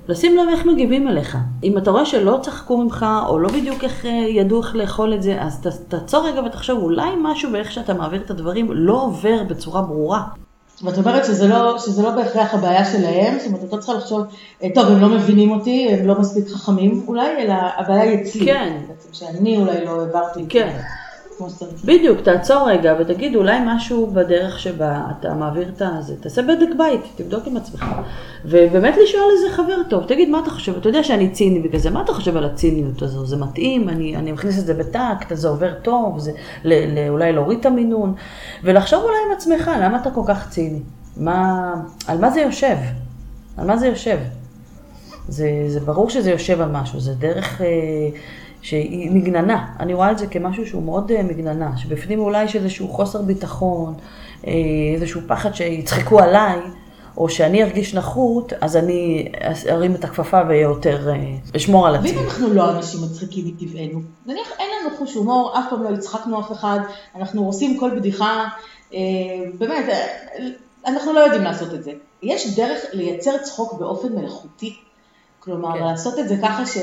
לשים 0.08 0.36
לב 0.36 0.48
איך 0.48 0.66
מגיבים 0.66 1.08
אליך. 1.08 1.38
אם 1.64 1.78
אתה 1.78 1.90
רואה 1.90 2.06
שלא 2.06 2.38
צחקו 2.42 2.76
ממך, 2.76 3.06
או 3.28 3.38
לא 3.38 3.48
בדיוק 3.48 3.84
איך 3.84 4.06
אה, 4.06 4.10
ידעו 4.10 4.62
איך 4.62 4.76
לאכול 4.76 5.14
את 5.14 5.22
זה, 5.22 5.42
אז 5.42 5.60
ת, 5.60 5.66
תעצור 5.88 6.28
רגע 6.28 6.42
ותחשוב, 6.46 6.82
אולי 6.82 7.10
משהו 7.22 7.52
באיך 7.52 7.72
שאתה 7.72 7.94
מעביר 7.94 8.20
את 8.20 8.30
הדברים 8.30 8.72
לא 8.72 9.02
עובר 9.02 9.42
בצורה 9.48 9.82
ברורה. 9.82 10.22
ואת 10.82 10.98
אומרת 10.98 11.24
שזה 11.24 11.48
לא, 11.48 11.78
שזה 11.78 12.02
לא 12.02 12.10
בהכרח 12.10 12.54
הבעיה 12.54 12.84
שלהם, 12.84 13.38
זאת 13.38 13.46
אומרת, 13.46 13.64
את 13.64 13.72
לא 13.72 13.78
צריכה 13.78 13.94
לחשוב, 13.94 14.22
"אה, 14.62 14.68
טוב, 14.74 14.86
הם 14.86 15.00
לא 15.00 15.08
מבינים 15.08 15.50
אותי, 15.50 15.88
הם 15.90 16.06
לא 16.06 16.20
מספיק 16.20 16.48
חכמים 16.48 17.04
אולי, 17.08 17.28
אלא 17.38 17.54
הבעיה 17.76 18.02
היא 18.02 18.22
אצלי. 18.22 18.44
כן. 18.44 18.76
בעצם 18.88 19.08
שאני 19.12 19.56
אולי 19.58 19.84
לא 19.84 20.00
העברתי 20.00 20.46
כן. 20.48 20.76
בדיוק, 21.84 22.20
תעצור 22.20 22.70
רגע 22.70 22.96
ותגיד 23.00 23.34
אולי 23.36 23.58
משהו 23.66 24.06
בדרך 24.06 24.58
שבה 24.58 25.02
אתה 25.10 25.34
מעביר 25.34 25.68
את 25.76 25.82
הזה, 25.84 26.14
תעשה 26.20 26.42
בדק 26.42 26.68
בית, 26.78 27.00
תבדוק 27.16 27.46
עם 27.46 27.56
עצמך. 27.56 27.84
ובאמת 28.44 28.94
לשאול 29.02 29.24
איזה 29.36 29.56
חבר 29.56 29.82
טוב, 29.90 30.04
תגיד 30.04 30.28
מה 30.28 30.38
אתה 30.38 30.50
חושב, 30.50 30.76
אתה 30.76 30.88
יודע 30.88 31.02
שאני 31.02 31.30
ציני 31.30 31.60
בגלל 31.60 31.80
זה, 31.80 31.90
מה 31.90 32.02
אתה 32.02 32.12
חושב 32.12 32.36
על 32.36 32.44
הציניות 32.44 33.02
הזו, 33.02 33.26
זה 33.26 33.36
מתאים, 33.36 33.88
אני, 33.88 34.16
אני 34.16 34.32
מכניס 34.32 34.58
את 34.58 34.66
זה 34.66 34.74
בטקט, 34.74 35.36
זה 35.36 35.48
עובר 35.48 35.74
טוב, 35.82 36.18
זה 36.18 36.32
ל, 36.64 36.74
ל, 36.74 37.08
אולי 37.08 37.32
להוריד 37.32 37.58
את 37.58 37.66
המינון, 37.66 38.14
ולחשוב 38.64 39.02
אולי 39.02 39.16
עם 39.26 39.36
עצמך, 39.36 39.70
למה 39.82 40.00
אתה 40.00 40.10
כל 40.10 40.22
כך 40.26 40.50
ציני? 40.50 40.80
מה, 41.16 41.72
על 42.06 42.18
מה 42.18 42.30
זה 42.30 42.40
יושב? 42.40 42.76
על 43.56 43.66
מה 43.66 43.76
זה 43.76 43.86
יושב? 43.86 44.18
זה, 45.28 45.48
זה 45.68 45.80
ברור 45.80 46.10
שזה 46.10 46.30
יושב 46.30 46.60
על 46.60 46.68
משהו, 46.70 47.00
זה 47.00 47.14
דרך 47.14 47.60
אה, 47.60 47.66
שהיא 48.66 49.10
מגננה. 49.10 49.66
אני 49.80 49.94
רואה 49.94 50.10
את 50.10 50.18
זה 50.18 50.26
כמשהו 50.26 50.66
שהוא 50.66 50.82
מאוד 50.82 51.12
אה, 51.12 51.22
מגננה, 51.22 51.76
שבפנים 51.76 52.18
אולי 52.18 52.44
יש 52.44 52.56
איזשהו 52.56 52.88
חוסר 52.88 53.22
ביטחון, 53.22 53.94
אה, 54.46 54.52
איזשהו 54.94 55.20
פחד 55.26 55.54
שיצחקו 55.54 56.20
עליי, 56.20 56.58
או 57.16 57.28
שאני 57.28 57.62
ארגיש 57.62 57.94
נחות, 57.94 58.52
אז 58.60 58.76
אני 58.76 59.32
ארים 59.70 59.94
את 59.94 60.04
הכפפה 60.04 60.40
ואהיה 60.48 60.62
יותר, 60.62 61.08
אה, 61.08 61.36
אשמור 61.56 61.86
על 61.86 61.94
עצמי. 61.94 62.10
ואם 62.10 62.24
אנחנו 62.24 62.54
לא 62.54 62.70
אנשים 62.70 63.00
מצחיקים 63.04 63.46
מטבענו, 63.46 64.00
נניח 64.26 64.48
אין 64.58 64.68
לנו 64.80 64.96
חוש 64.96 65.14
הומור, 65.14 65.58
אף 65.58 65.64
פעם 65.70 65.82
לא 65.82 65.88
הצחקנו 65.88 66.40
אף 66.40 66.52
אחד, 66.52 66.78
אנחנו 67.16 67.46
עושים 67.46 67.78
כל 67.78 67.90
בדיחה, 67.96 68.44
אה, 68.94 68.98
באמת, 69.58 69.84
אנחנו 70.86 71.12
לא 71.12 71.20
יודעים 71.20 71.42
לעשות 71.42 71.74
את 71.74 71.84
זה. 71.84 71.92
יש 72.22 72.56
דרך 72.56 72.78
לייצר 72.92 73.38
צחוק 73.42 73.72
באופן 73.78 74.12
מלאכותי, 74.12 74.76
כלומר 75.40 75.78
כן. 75.78 75.84
לעשות 75.84 76.18
את 76.18 76.28
זה 76.28 76.36
ככה 76.42 76.66
ש... 76.66 76.76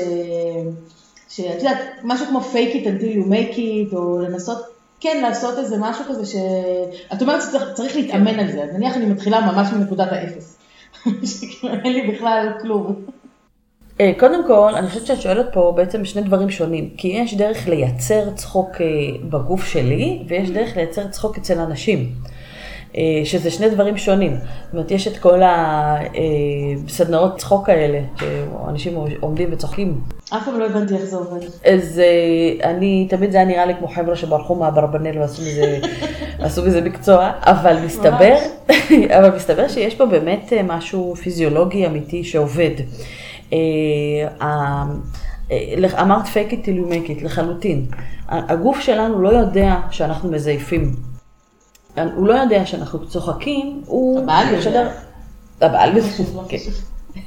שאת 1.36 1.62
יודעת, 1.62 1.78
משהו 2.02 2.26
כמו 2.26 2.40
fake 2.40 2.74
it 2.74 2.86
until 2.86 3.16
you 3.16 3.28
make 3.30 3.56
it, 3.56 3.96
או 3.96 4.18
לנסות 4.18 4.58
כן 5.00 5.20
לעשות 5.22 5.58
איזה 5.58 5.76
משהו 5.80 6.04
כזה 6.08 6.26
ש... 6.26 6.34
את 7.12 7.22
אומרת 7.22 7.42
שצריך 7.42 7.64
צריך 7.74 7.96
להתאמן 7.96 8.38
על 8.38 8.52
זה, 8.52 8.62
אז 8.62 8.74
נניח 8.74 8.96
אני 8.96 9.06
מתחילה 9.06 9.40
ממש 9.40 9.68
מנקודת 9.72 10.08
האפס, 10.12 10.58
אין 11.84 11.92
לי 11.92 12.12
בכלל 12.12 12.48
כלום. 12.60 12.94
אה, 14.00 14.12
קודם 14.18 14.46
כל, 14.46 14.72
אני 14.74 14.88
חושבת 14.88 15.06
שאת 15.06 15.20
שואלת 15.20 15.46
פה 15.52 15.72
בעצם 15.76 16.04
שני 16.04 16.22
דברים 16.22 16.50
שונים. 16.50 16.90
כי 16.96 17.08
יש 17.08 17.34
דרך 17.34 17.68
לייצר 17.68 18.30
צחוק 18.34 18.80
אה, 18.80 18.86
בגוף 19.28 19.64
שלי, 19.64 20.22
ויש 20.28 20.50
דרך 20.50 20.76
לייצר 20.76 21.08
צחוק 21.08 21.38
אצל 21.38 21.58
אנשים. 21.58 22.12
אה, 22.96 23.02
שזה 23.24 23.50
שני 23.50 23.68
דברים 23.68 23.96
שונים. 23.96 24.36
זאת 24.36 24.72
אומרת, 24.72 24.90
יש 24.90 25.08
את 25.08 25.16
כל 25.16 25.40
הסדנאות 26.86 27.38
צחוק 27.38 27.68
האלה, 27.68 28.00
שאנשים 28.20 28.94
עומדים 29.20 29.48
וצוחקים. 29.52 30.00
אף 30.30 30.44
פעם 30.44 30.58
לא 30.58 30.66
הבנתי 30.66 30.94
איך 30.94 31.04
זה 31.04 31.16
עובד. 31.16 31.46
אז 31.64 32.00
אה, 32.00 32.70
אני, 32.70 33.06
תמיד 33.10 33.32
זה 33.32 33.36
היה 33.38 33.46
נראה 33.46 33.66
לי 33.66 33.74
כמו 33.78 33.88
חבר'ה 33.88 34.16
שברחו 34.16 34.54
מהברבנל 34.54 35.18
ועשו 35.18 35.42
מזה, 36.62 36.80
מקצוע, 36.88 37.32
אבל 37.40 37.76
מסתבר, 37.84 38.34
אבל 39.18 39.36
מסתבר 39.36 39.68
שיש 39.68 39.94
פה 39.94 40.06
באמת 40.06 40.52
אה, 40.52 40.62
משהו 40.62 41.14
פיזיולוגי 41.16 41.86
אמיתי 41.86 42.24
שעובד. 42.24 42.70
אה, 43.52 43.58
אה, 44.42 44.84
אמרת 46.02 46.24
fake 46.24 46.52
it 46.52 46.66
till 46.66 46.78
you 46.78 46.90
make 46.90 47.08
it, 47.08 47.24
לחלוטין. 47.24 47.86
הגוף 48.28 48.80
שלנו 48.80 49.22
לא 49.22 49.28
יודע 49.28 49.76
שאנחנו 49.90 50.30
מזייפים. 50.30 51.13
הוא 52.16 52.28
לא 52.28 52.34
יודע 52.34 52.66
שאנחנו 52.66 53.06
צוחקים, 53.06 53.82
הוא... 53.86 54.20
הבעל 54.20 54.46
יודע. 54.66 54.88
הבעל 55.60 55.92
יודע, 55.92 56.44
כן. 56.48 56.58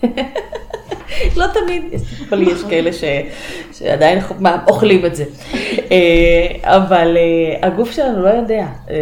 לא 1.37 1.45
תמיד, 1.53 1.83
אבל 2.29 2.41
יש 2.41 2.63
כאלה 2.69 2.93
ש, 2.93 3.03
שעדיין 3.79 4.19
אוכלים 4.67 5.05
את 5.05 5.15
זה. 5.15 5.23
אה, 5.91 6.75
אבל 6.75 7.17
אה, 7.17 7.67
הגוף 7.67 7.91
שלנו 7.91 8.21
לא 8.21 8.29
יודע. 8.29 8.67
אה, 8.89 8.95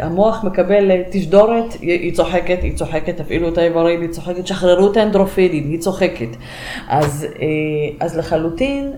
המוח 0.00 0.44
מקבל 0.44 0.90
תשדורת, 1.10 1.72
היא 1.80 2.14
צוחקת, 2.14 2.58
היא 2.62 2.76
צוחקת, 2.76 3.16
תפעילו 3.16 3.48
את 3.48 3.58
האיברים, 3.58 4.00
היא 4.00 4.10
צוחקת, 4.10 4.46
שחררו 4.46 4.90
את 4.90 4.96
האנדרופינים, 4.96 5.70
היא 5.70 5.78
צוחקת. 5.78 6.28
אז, 6.88 7.26
אז 8.00 8.18
לחלוטין, 8.18 8.92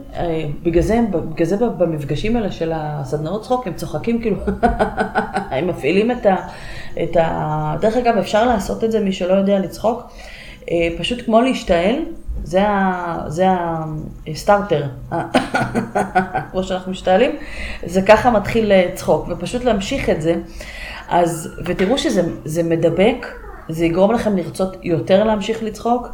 בגלל 0.63 0.83
זה, 0.83 1.01
בגלל 1.11 1.47
זה 1.47 1.57
במפגשים 1.79 2.37
האלה 2.37 2.53
של 2.53 2.73
הסדנאות 2.75 3.43
צחוק, 3.43 3.67
הם 3.67 3.73
צוחקים 3.75 4.21
כאילו, 4.21 4.37
הם 5.51 5.67
מפעילים 5.67 6.11
את 6.11 6.27
ה... 6.27 6.37
את 7.03 7.17
ה... 7.17 7.77
דרך 7.81 7.97
אגב, 7.97 8.17
אפשר 8.17 8.47
לעשות 8.47 8.85
את 8.85 8.93
זה, 8.93 9.01
מי 9.01 9.13
שלא 9.13 9.35
יודע 9.35 9.59
לצחוק. 9.59 10.03
פשוט 10.99 11.25
כמו 11.25 11.41
להשתעל, 11.41 11.95
זה, 12.45 12.69
ה, 12.69 13.19
זה 13.29 13.47
הסטארטר, 14.29 14.83
כמו 16.51 16.63
שאנחנו 16.63 16.93
משתעלים, 16.93 17.31
זה 17.87 18.03
ככה 18.03 18.31
מתחיל 18.31 18.73
לצחוק, 18.75 19.27
ופשוט 19.29 19.65
להמשיך 19.65 20.11
את 20.11 20.23
זה, 20.23 20.35
אז, 21.09 21.49
ותראו 21.65 21.99
שזה 21.99 22.23
זה 22.45 22.63
מדבק, 22.63 23.27
זה 23.69 23.85
יגרום 23.85 24.13
לכם 24.13 24.37
לרצות 24.37 24.77
יותר 24.83 25.25
להמשיך 25.25 25.63
לצחוק, 25.63 26.09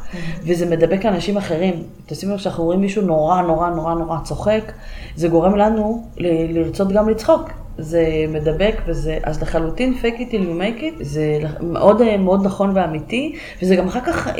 וזה 0.46 0.66
מדבק 0.66 1.04
לאנשים 1.04 1.36
אחרים. 1.36 1.82
תשימו 2.06 2.32
לב 2.32 2.38
שאנחנו 2.38 2.64
רואים 2.64 2.80
מישהו 2.80 3.02
נורא 3.02 3.42
נורא 3.42 3.70
נורא 3.70 3.94
נורא 3.94 4.18
צוחק, 4.24 4.72
זה 5.16 5.28
גורם 5.28 5.56
לנו 5.56 6.06
ל- 6.16 6.58
לרצות 6.58 6.92
גם 6.92 7.08
לצחוק. 7.08 7.50
זה 7.78 8.04
מדבק 8.28 8.76
וזה, 8.86 9.18
אז 9.22 9.42
לחלוטין 9.42 9.94
fake 10.02 10.20
it 10.20 10.30
till 10.30 10.34
you 10.34 10.60
make 10.60 10.80
it, 10.82 11.04
זה 11.04 11.38
מאוד 11.60 12.00
אה, 12.02 12.16
מאוד 12.16 12.46
נכון 12.46 12.70
ואמיתי, 12.74 13.36
וזה 13.62 13.76
גם 13.76 13.88
אחר 13.88 14.00
כך 14.00 14.28
אה, 14.28 14.32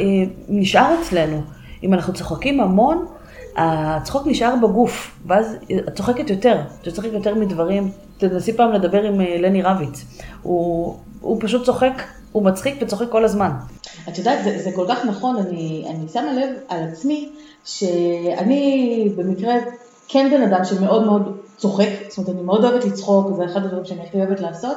נשאר 0.48 0.94
אצלנו. 1.02 1.42
אם 1.84 1.94
אנחנו 1.94 2.12
צוחקים 2.12 2.60
המון, 2.60 3.06
הצחוק 3.56 4.26
נשאר 4.26 4.54
בגוף, 4.62 5.18
ואז 5.26 5.56
את 5.88 5.96
צוחקת 5.96 6.30
יותר, 6.30 6.60
את 6.82 6.88
צוחקת 6.94 7.12
יותר 7.12 7.34
מדברים. 7.34 7.90
תנסי 8.18 8.52
פעם 8.52 8.72
לדבר 8.72 9.02
עם 9.02 9.20
אה, 9.20 9.36
לני 9.38 9.62
רביץ, 9.62 10.04
הוא, 10.42 10.96
הוא 11.20 11.36
פשוט 11.40 11.64
צוחק, 11.64 12.02
הוא 12.32 12.42
מצחיק 12.44 12.74
וצוחק 12.80 13.08
כל 13.10 13.24
הזמן. 13.24 13.50
את 14.08 14.18
יודעת, 14.18 14.44
זה, 14.44 14.58
זה 14.58 14.70
כל 14.74 14.86
כך 14.88 15.04
נכון, 15.04 15.36
אני, 15.36 15.86
אני 15.90 16.08
שמה 16.12 16.32
לב 16.32 16.50
על 16.68 16.82
עצמי, 16.82 17.28
שאני 17.64 19.08
במקרה 19.16 19.54
כן 20.08 20.30
בן 20.30 20.42
אדם 20.42 20.64
שמאוד 20.64 21.04
מאוד 21.04 21.36
צוחק, 21.56 21.88
זאת 22.08 22.18
אומרת, 22.18 22.34
אני 22.34 22.42
מאוד 22.42 22.64
אוהבת 22.64 22.84
לצחוק, 22.84 23.36
זה 23.36 23.44
אחד 23.44 23.64
הדברים 23.64 23.84
שאני 23.84 24.02
הכי 24.02 24.16
אוהבת 24.16 24.40
לעשות, 24.40 24.76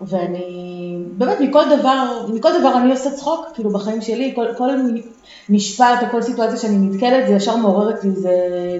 ואני, 0.00 0.96
באמת, 1.16 1.40
מכל 1.40 1.62
דבר, 1.78 2.26
מכל 2.34 2.60
דבר 2.60 2.76
אני 2.76 2.90
עושה 2.90 3.10
צחוק, 3.10 3.46
כאילו 3.54 3.70
בחיים 3.70 4.00
שלי, 4.00 4.32
כל, 4.34 4.46
כל 4.58 4.68
משפט 5.48 6.02
או 6.02 6.06
כל 6.10 6.22
סיטואציה 6.22 6.56
שאני 6.56 6.76
נתקלת, 6.78 7.26
זה 7.28 7.34
ישר 7.34 7.56
מעוררת 7.56 8.04
לי 8.04 8.10
איזה 8.10 8.32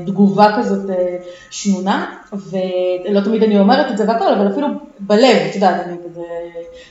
תגובה 0.07 0.57
כזאת 0.59 0.91
אה, 0.91 1.17
שנונה, 1.51 2.15
ולא 2.33 3.21
תמיד 3.21 3.43
אני 3.43 3.61
אומרת 3.61 3.93
את 3.93 3.99
זה 3.99 4.05
והכל, 4.09 4.35
אבל 4.35 4.53
אפילו 4.53 4.67
בלב, 4.99 5.37
את 5.51 5.55
יודעת, 5.55 5.87
אני 5.87 5.97
כזה 6.05 6.23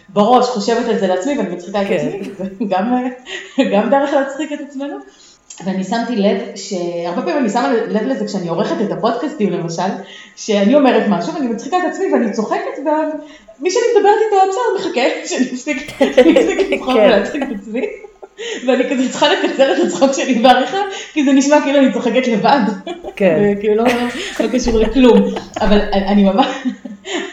בראש 0.10 0.46
חושבת 0.46 0.88
על 0.88 1.00
זה 1.00 1.08
לעצמי 1.08 1.38
ואני 1.38 1.56
מצחיקה 1.56 1.82
את 1.82 1.88
כן. 1.88 2.08
עצמי, 2.42 2.68
גם, 2.72 3.04
גם 3.74 3.90
דרך 3.90 4.14
להצחיק 4.14 4.52
את 4.54 4.60
עצמנו. 4.68 4.96
ואני 5.66 5.84
שמתי 5.84 6.16
לב 6.16 6.38
שהרבה 6.56 7.22
פעמים 7.22 7.38
אני 7.38 7.50
שמה 7.50 7.74
לב 7.74 8.04
לזה 8.04 8.26
כשאני 8.26 8.48
עורכת 8.50 8.76
את 8.82 8.92
הפודקאסטים 8.92 9.50
למשל, 9.50 9.90
שאני 10.36 10.76
אומרת 10.76 11.04
משהו 11.10 11.34
ואני 11.34 11.48
מצחיקה 11.48 11.78
את 11.78 11.84
עצמי 11.92 12.14
ואני 12.14 12.32
צוחקת 12.32 12.80
ומי 13.60 13.72
שאני 13.72 13.84
מדברת 13.98 14.16
איתו 14.26 14.36
בסדר 14.50 14.90
מחכה 14.90 15.02
שאני 15.26 15.46
אפסיק 15.54 16.02
לצחוק 16.72 16.94
כן. 16.94 17.00
ולהצחיק 17.00 17.44
את 17.44 17.48
עצמי. 17.62 17.82
ואני 18.68 18.90
כזה 18.90 19.10
צריכה 19.10 19.28
לקצר 19.34 19.72
את 19.72 19.78
הצחוק 19.86 20.12
שלי 20.14 20.36
בעריכה, 20.36 20.78
כי 21.14 21.24
זה 21.24 21.34
נשמע 21.34 21.62
כאילו 21.62 21.80
אני 21.80 21.94
צוחקת 21.94 22.28
לבד. 22.28 22.60
כן. 23.16 23.54
וכאילו 23.58 23.76
לא, 23.76 23.84
לא 24.40 24.48
קשור 24.48 24.80
לכלום. 24.80 25.34
אבל 25.62 25.80
אני 25.92 26.24
ממש, 26.24 26.46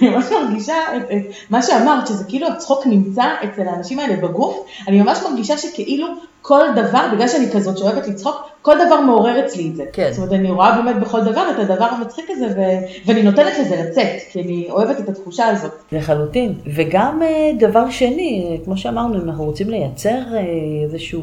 אני 0.01 0.11
ממש 0.11 0.25
מרגישה 0.33 0.75
את, 0.97 1.03
את 1.03 1.35
מה 1.51 1.63
שאמרת, 1.63 2.07
שזה 2.07 2.25
כאילו 2.29 2.49
הצחוק 2.49 2.87
נמצא 2.87 3.25
אצל 3.45 3.69
האנשים 3.69 3.99
האלה 3.99 4.17
בגוף, 4.17 4.67
אני 4.89 5.01
ממש 5.03 5.19
מרגישה 5.23 5.59
שכאילו 5.59 6.07
כל 6.47 6.65
דבר, 6.77 7.01
בגלל 7.15 7.29
שאני 7.29 7.51
כזאת 7.53 7.79
שאוהבת 7.79 8.09
לצחוק, 8.09 8.37
כל 8.63 8.77
דבר 8.87 9.01
מעורר 9.01 9.47
אצלי 9.47 9.69
את 9.69 9.77
זה. 9.77 9.85
כן. 9.93 10.09
זאת 10.13 10.19
אומרת, 10.19 10.33
אני 10.33 10.51
רואה 10.51 10.83
באמת 10.83 10.97
בכל 11.01 11.25
דבר 11.25 11.51
את 11.51 11.59
הדבר 11.59 11.85
המצחיק 11.85 12.25
הזה, 12.31 12.47
ו, 12.47 12.61
ואני 13.07 13.23
נותנת 13.23 13.53
לזה 13.61 13.77
לצאת, 13.77 14.07
כי 14.31 14.43
אני 14.43 14.67
אוהבת 14.71 15.01
את 15.01 15.09
התחושה 15.09 15.47
הזאת. 15.47 15.73
לחלוטין. 15.93 16.55
וגם 16.75 17.23
אה, 17.23 17.51
דבר 17.59 17.91
שני, 17.91 18.47
אה, 18.51 18.65
כמו 18.65 18.77
שאמרנו, 18.77 19.23
אם 19.23 19.29
אנחנו 19.29 19.45
רוצים 19.45 19.71
לייצר 19.71 20.19
אה, 20.35 20.41
איזושהי 20.85 21.21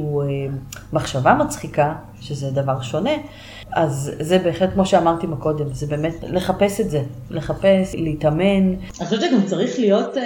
מחשבה 0.93 1.33
מצחיקה, 1.33 1.93
שזה 2.21 2.51
דבר 2.51 2.81
שונה, 2.81 3.13
אז 3.73 4.11
זה 4.19 4.39
בהחלט, 4.39 4.73
כמו 4.73 4.85
שאמרתי 4.85 5.27
מקודם, 5.27 5.73
זה 5.73 5.87
באמת 5.87 6.15
לחפש 6.23 6.81
את 6.81 6.89
זה, 6.89 7.01
לחפש, 7.31 7.95
להתאמן. 7.95 8.73
אני 8.99 9.05
חושבת 9.05 9.21
שגם 9.21 9.45
צריך 9.45 9.79
להיות, 9.79 10.17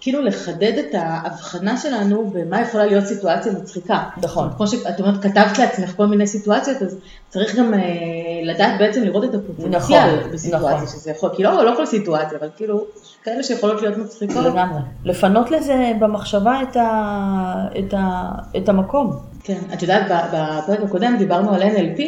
כאילו 0.00 0.22
לחדד 0.22 0.72
את 0.78 0.94
ההבחנה 0.94 1.76
שלנו 1.76 2.30
במה 2.34 2.60
יכולה 2.60 2.86
להיות 2.86 3.04
סיטואציה 3.04 3.52
מצחיקה. 3.52 3.98
נכון. 4.22 4.48
כמו 4.56 4.66
שאת 4.66 5.00
אומרת, 5.00 5.22
כתבת 5.22 5.58
לעצמך 5.58 5.96
כל 5.96 6.06
מיני 6.06 6.26
סיטואציות, 6.26 6.82
אז 6.82 6.96
צריך 7.28 7.56
גם 7.56 7.74
אה, 7.74 7.80
לדעת 8.42 8.78
בעצם 8.78 9.02
לראות 9.02 9.24
את 9.24 9.34
הפוטנציאל 9.34 9.78
נכון, 9.78 10.32
בסיטואציה, 10.32 10.74
נכון. 10.74 10.86
שזה 10.86 11.10
יכול, 11.10 11.30
כי 11.36 11.42
לא, 11.42 11.64
לא 11.64 11.76
כל 11.76 11.86
סיטואציה, 11.86 12.38
אבל 12.38 12.48
כאילו, 12.56 12.84
כאלה 13.24 13.42
שיכולות 13.42 13.82
להיות 13.82 13.96
מצחיקות. 13.96 14.44
לגמרי. 14.44 14.80
לפנות 15.04 15.50
לזה 15.50 15.92
במחשבה 15.98 16.62
את, 16.62 16.76
ה, 16.76 17.66
את, 17.78 17.94
ה, 17.94 18.30
את 18.56 18.68
המקום. 18.68 19.16
כן, 19.44 19.58
את 19.74 19.82
יודעת, 19.82 20.02
בפרק 20.32 20.80
הקודם 20.82 21.16
דיברנו 21.18 21.54
על 21.54 21.62
NLP, 21.62 22.00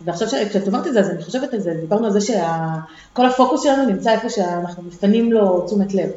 ועכשיו 0.00 0.28
כשאת 0.48 0.66
אומרת 0.66 0.86
את 0.86 0.92
זה, 0.92 1.00
אז 1.00 1.10
אני 1.10 1.22
חושבת 1.22 1.54
על 1.54 1.60
זה, 1.60 1.74
דיברנו 1.80 2.06
על 2.06 2.12
זה 2.12 2.20
שכל 2.20 3.26
הפוקוס 3.26 3.62
שלנו 3.62 3.86
נמצא 3.86 4.10
איפה 4.10 4.30
שאנחנו 4.30 4.82
מפנים 4.82 5.32
לו 5.32 5.60
תשומת 5.66 5.94
לב. 5.94 6.08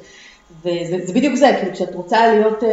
וזה 0.65 0.97
זה 1.05 1.13
בדיוק 1.13 1.35
זה, 1.35 1.51
כאילו 1.59 1.73
כשאת 1.73 1.95
רוצה 1.95 2.33
להיות 2.33 2.63
אה, 2.63 2.69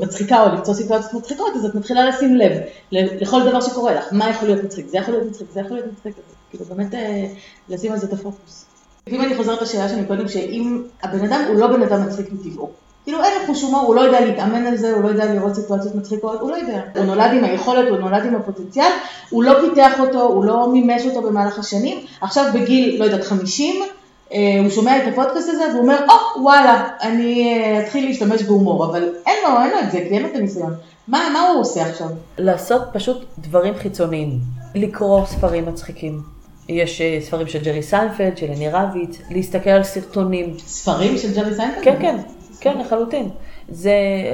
מצחיקה 0.00 0.42
או 0.42 0.48
למצוא 0.48 0.74
סיטואציות 0.74 1.14
מצחיקות, 1.14 1.56
אז 1.56 1.64
את 1.64 1.74
מתחילה 1.74 2.08
לשים 2.08 2.36
לב 2.36 2.52
לכל 2.92 3.48
דבר 3.48 3.60
שקורה 3.60 3.94
לך, 3.94 4.04
מה 4.12 4.30
יכול 4.30 4.48
להיות 4.48 4.64
מצחיק, 4.64 4.88
זה 4.88 4.98
יכול 4.98 5.14
להיות 5.14 5.26
מצחיק, 5.26 5.46
זה 5.50 5.60
יכול 5.60 5.76
להיות 5.76 5.92
מצחיק, 5.92 6.14
כאילו 6.50 6.64
באמת 6.64 6.94
אה, 6.94 7.26
לשים 7.68 7.92
על 7.92 7.98
זה 7.98 8.06
את 8.06 8.12
הפוקוס. 8.12 8.64
אם 9.08 9.20
אני 9.20 9.36
חוזרת 9.36 9.62
לשאלה 9.62 9.88
שלי 9.88 10.04
קודם, 10.06 10.28
שאם 10.28 10.82
הבן 11.02 11.24
אדם 11.24 11.44
הוא 11.48 11.56
לא 11.56 11.66
בן 11.66 11.82
אדם 11.82 12.06
מצחיק 12.06 12.32
מטבעו. 12.32 12.70
כאילו 13.04 13.24
אין 13.24 13.32
לו 13.40 13.46
חוש 13.46 13.62
הומור, 13.62 13.80
הוא 13.80 13.94
לא 13.94 14.00
יודע 14.00 14.20
להתאמן 14.20 14.66
על 14.66 14.76
זה, 14.76 14.92
הוא 14.92 15.02
לא 15.02 15.08
יודע 15.08 15.34
לראות 15.34 15.54
סיטואציות 15.54 15.94
מצחיקות, 15.94 16.40
הוא 16.40 16.50
לא 16.50 16.56
יודע. 16.56 16.80
הוא 16.96 17.04
נולד 17.04 17.30
עם 17.32 17.44
היכולת, 17.44 17.88
הוא 17.88 17.98
נולד 17.98 18.26
עם 18.26 18.34
הפוטנציאל, 18.34 18.90
הוא 19.30 19.44
לא 19.44 19.54
פיתח 19.60 20.00
אותו, 20.00 20.22
הוא 20.22 20.44
לא 20.44 20.68
מימש 20.72 21.06
אותו 21.06 21.22
במהלך 21.22 21.58
השנים. 21.58 21.98
עכשיו 22.20 22.44
בגיל, 22.54 23.00
לא 23.00 23.04
יודעת, 23.04 23.24
50, 23.24 23.82
אה, 23.82 23.88
הוא 24.30 24.70
שומע 24.70 24.96
את 24.96 25.12
הפודקאסט 25.12 25.48
הזה 25.48 25.64
והוא 25.70 25.82
אומר, 25.82 25.98
או, 26.08 26.42
וואלה, 26.42 26.88
אני 27.02 27.58
אה, 27.58 27.80
אתחיל 27.80 28.08
להשתמש 28.08 28.42
בהומור, 28.42 28.84
אבל 28.84 29.08
אין 29.26 29.36
לו, 29.44 29.62
אין 29.62 29.70
לו 29.70 29.78
את 29.80 29.90
זה, 29.92 29.98
כי 29.98 30.14
אין 30.14 30.22
לו 30.22 30.28
את 30.28 30.34
הניסיון. 30.34 30.74
מה, 31.08 31.28
מה 31.32 31.48
הוא 31.48 31.60
עושה 31.60 31.86
עכשיו? 31.86 32.08
לעשות 32.38 32.82
פשוט 32.92 33.24
דברים 33.38 33.74
חיצוניים. 33.74 34.38
לקרוא 34.74 35.26
ספרים 35.26 35.66
מצחיקים. 35.66 36.22
יש 36.68 37.00
אה, 37.00 37.18
ספרים 37.20 37.46
של 37.46 37.62
ג'רי 37.62 37.82
סיינפלד, 37.82 38.38
של 38.38 38.46
אדיר 38.46 38.68
רביץ, 38.68 39.18
להסתכל 39.30 39.70
על 39.70 39.84
סרטונים. 39.84 40.54
ספרים 40.58 41.18
של 41.18 41.34
ג'רי 41.34 41.54
סיינפלד? 41.54 41.84
כן, 41.84 41.96
כן, 42.00 42.16
כן, 42.60 42.78
לחלוטין. 42.78 43.28
זה 43.68 43.92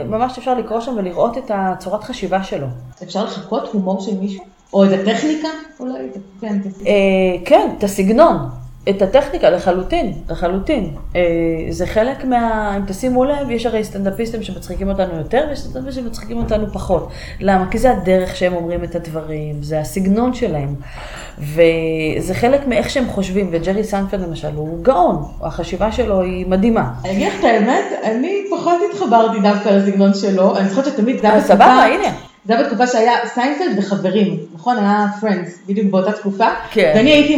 ממש 0.08 0.38
אפשר 0.38 0.54
לקרוא 0.54 0.80
שם 0.80 0.94
ולראות 0.96 1.38
את 1.38 1.50
הצורת 1.54 2.04
חשיבה 2.04 2.44
שלו. 2.44 2.66
אפשר 3.02 3.24
לחקות 3.24 3.68
הומור 3.72 4.00
של 4.00 4.14
מישהו? 4.14 4.44
או 4.72 4.84
את 4.84 4.90
הטכניקה? 4.90 5.48
אולי, 5.80 5.92
כן, 6.40 6.58
כן. 6.62 6.70
אה, 6.86 7.44
כן, 7.44 7.68
את 7.78 7.84
הסגנון, 7.84 8.36
את 8.88 9.02
הטכניקה 9.02 9.50
לחלוטין, 9.50 10.12
לחלוטין. 10.30 10.90
אה, 11.16 11.20
זה 11.70 11.86
חלק 11.86 12.24
מה... 12.24 12.76
אם 12.76 12.86
תשימו 12.86 13.24
לב, 13.24 13.50
יש 13.50 13.66
הרי 13.66 13.84
סטנדאפיסטים 13.84 14.42
שמצחיקים 14.42 14.88
אותנו 14.88 15.16
יותר, 15.18 15.44
ויש 15.48 15.58
סטנדאפיסטים 15.58 16.04
שמצחיקים 16.04 16.36
אותנו 16.36 16.66
פחות. 16.72 17.08
למה? 17.40 17.70
כי 17.70 17.78
זה 17.78 17.90
הדרך 17.90 18.36
שהם 18.36 18.54
אומרים 18.54 18.84
את 18.84 18.94
הדברים, 18.94 19.62
זה 19.62 19.80
הסגנון 19.80 20.34
שלהם. 20.34 20.74
וזה 21.38 22.34
חלק 22.34 22.66
מאיך 22.66 22.90
שהם 22.90 23.08
חושבים, 23.08 23.48
וג'רי 23.52 23.84
סיינפלד 23.84 24.20
למשל 24.20 24.54
הוא 24.54 24.82
גאון, 24.82 25.24
החשיבה 25.40 25.92
שלו 25.92 26.20
היא 26.20 26.46
מדהימה. 26.46 26.90
אני 27.04 27.12
אגיד 27.12 27.28
לך 27.28 27.38
את 27.38 27.44
האמת, 27.44 27.84
אני 28.04 28.44
פחות 28.50 28.74
התחברתי 28.90 29.40
דווקא 29.40 29.68
לסגנון 29.68 30.14
שלו, 30.14 30.56
אני 30.56 30.68
זוכרת 30.68 30.84
שתמיד 30.84 31.26
היה 31.26 31.34
אז 31.34 31.46
סבבה, 31.46 31.84
הנה. 31.84 32.33
זה 32.46 32.54
היה 32.54 32.64
בתקופה 32.64 32.86
שהיה 32.86 33.12
סיינפלד 33.26 33.78
וחברים, 33.78 34.36
נכון? 34.54 34.78
היה 34.78 35.06
Friends, 35.20 35.58
בדיוק 35.66 35.86
באותה 35.90 36.12
תקופה. 36.12 36.46
כן. 36.70 36.92
ואני 36.96 37.10
הייתי 37.10 37.36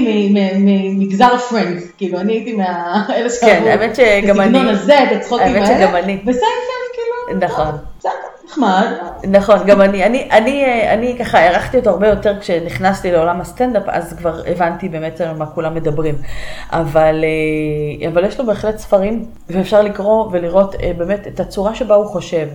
ממגזר 0.59 1.35
ה 1.35 1.40
Friends, 1.40 1.83
כאילו 1.97 2.21
אני 2.21 2.33
הייתי 2.33 2.53
מאלה 2.53 3.05
כן, 3.41 3.63
האמת 3.67 3.97
שגם 3.97 4.41
את 4.41 4.47
הסגנון 4.47 4.69
אני. 4.69 4.71
הזה, 4.71 5.03
את 5.03 5.13
הצחוקים 5.17 5.47
האלה. 5.47 5.67
האמת 5.67 5.79
שגם 5.79 5.97
אני. 5.97 6.13
וסיינפלד 6.13 6.87
כאילו, 6.95 7.47
נכון. 7.49 7.75
בסדר, 7.99 8.11
נחמד. 8.57 8.87
נכון, 9.29 9.59
גם 9.67 9.81
אני, 9.81 10.05
אני, 10.05 10.29
אני, 10.31 10.65
אה, 10.65 10.95
אני 10.95 11.17
ככה 11.19 11.39
הערכתי 11.39 11.79
אותו 11.79 11.91
הרבה 11.91 12.09
יותר 12.09 12.41
כשנכנסתי 12.41 13.13
לעולם 13.13 13.41
הסטנדאפ, 13.41 13.83
אז 13.87 14.13
כבר 14.13 14.41
הבנתי 14.47 14.89
באמת 14.89 15.21
על 15.21 15.37
מה 15.37 15.47
כולם 15.47 15.75
מדברים. 15.75 16.15
אבל, 16.71 17.25
אה, 17.25 18.09
אבל 18.09 18.25
יש 18.25 18.41
לו 18.41 18.47
בהחלט 18.47 18.79
ספרים, 18.79 19.25
ואפשר 19.51 19.83
לקרוא 19.83 20.29
ולראות 20.33 20.75
אה, 20.75 20.93
באמת 20.99 21.27
את 21.27 21.41
הצורה 21.41 21.75
שבה 21.75 21.95
הוא 21.95 22.07
חושב. 22.07 22.49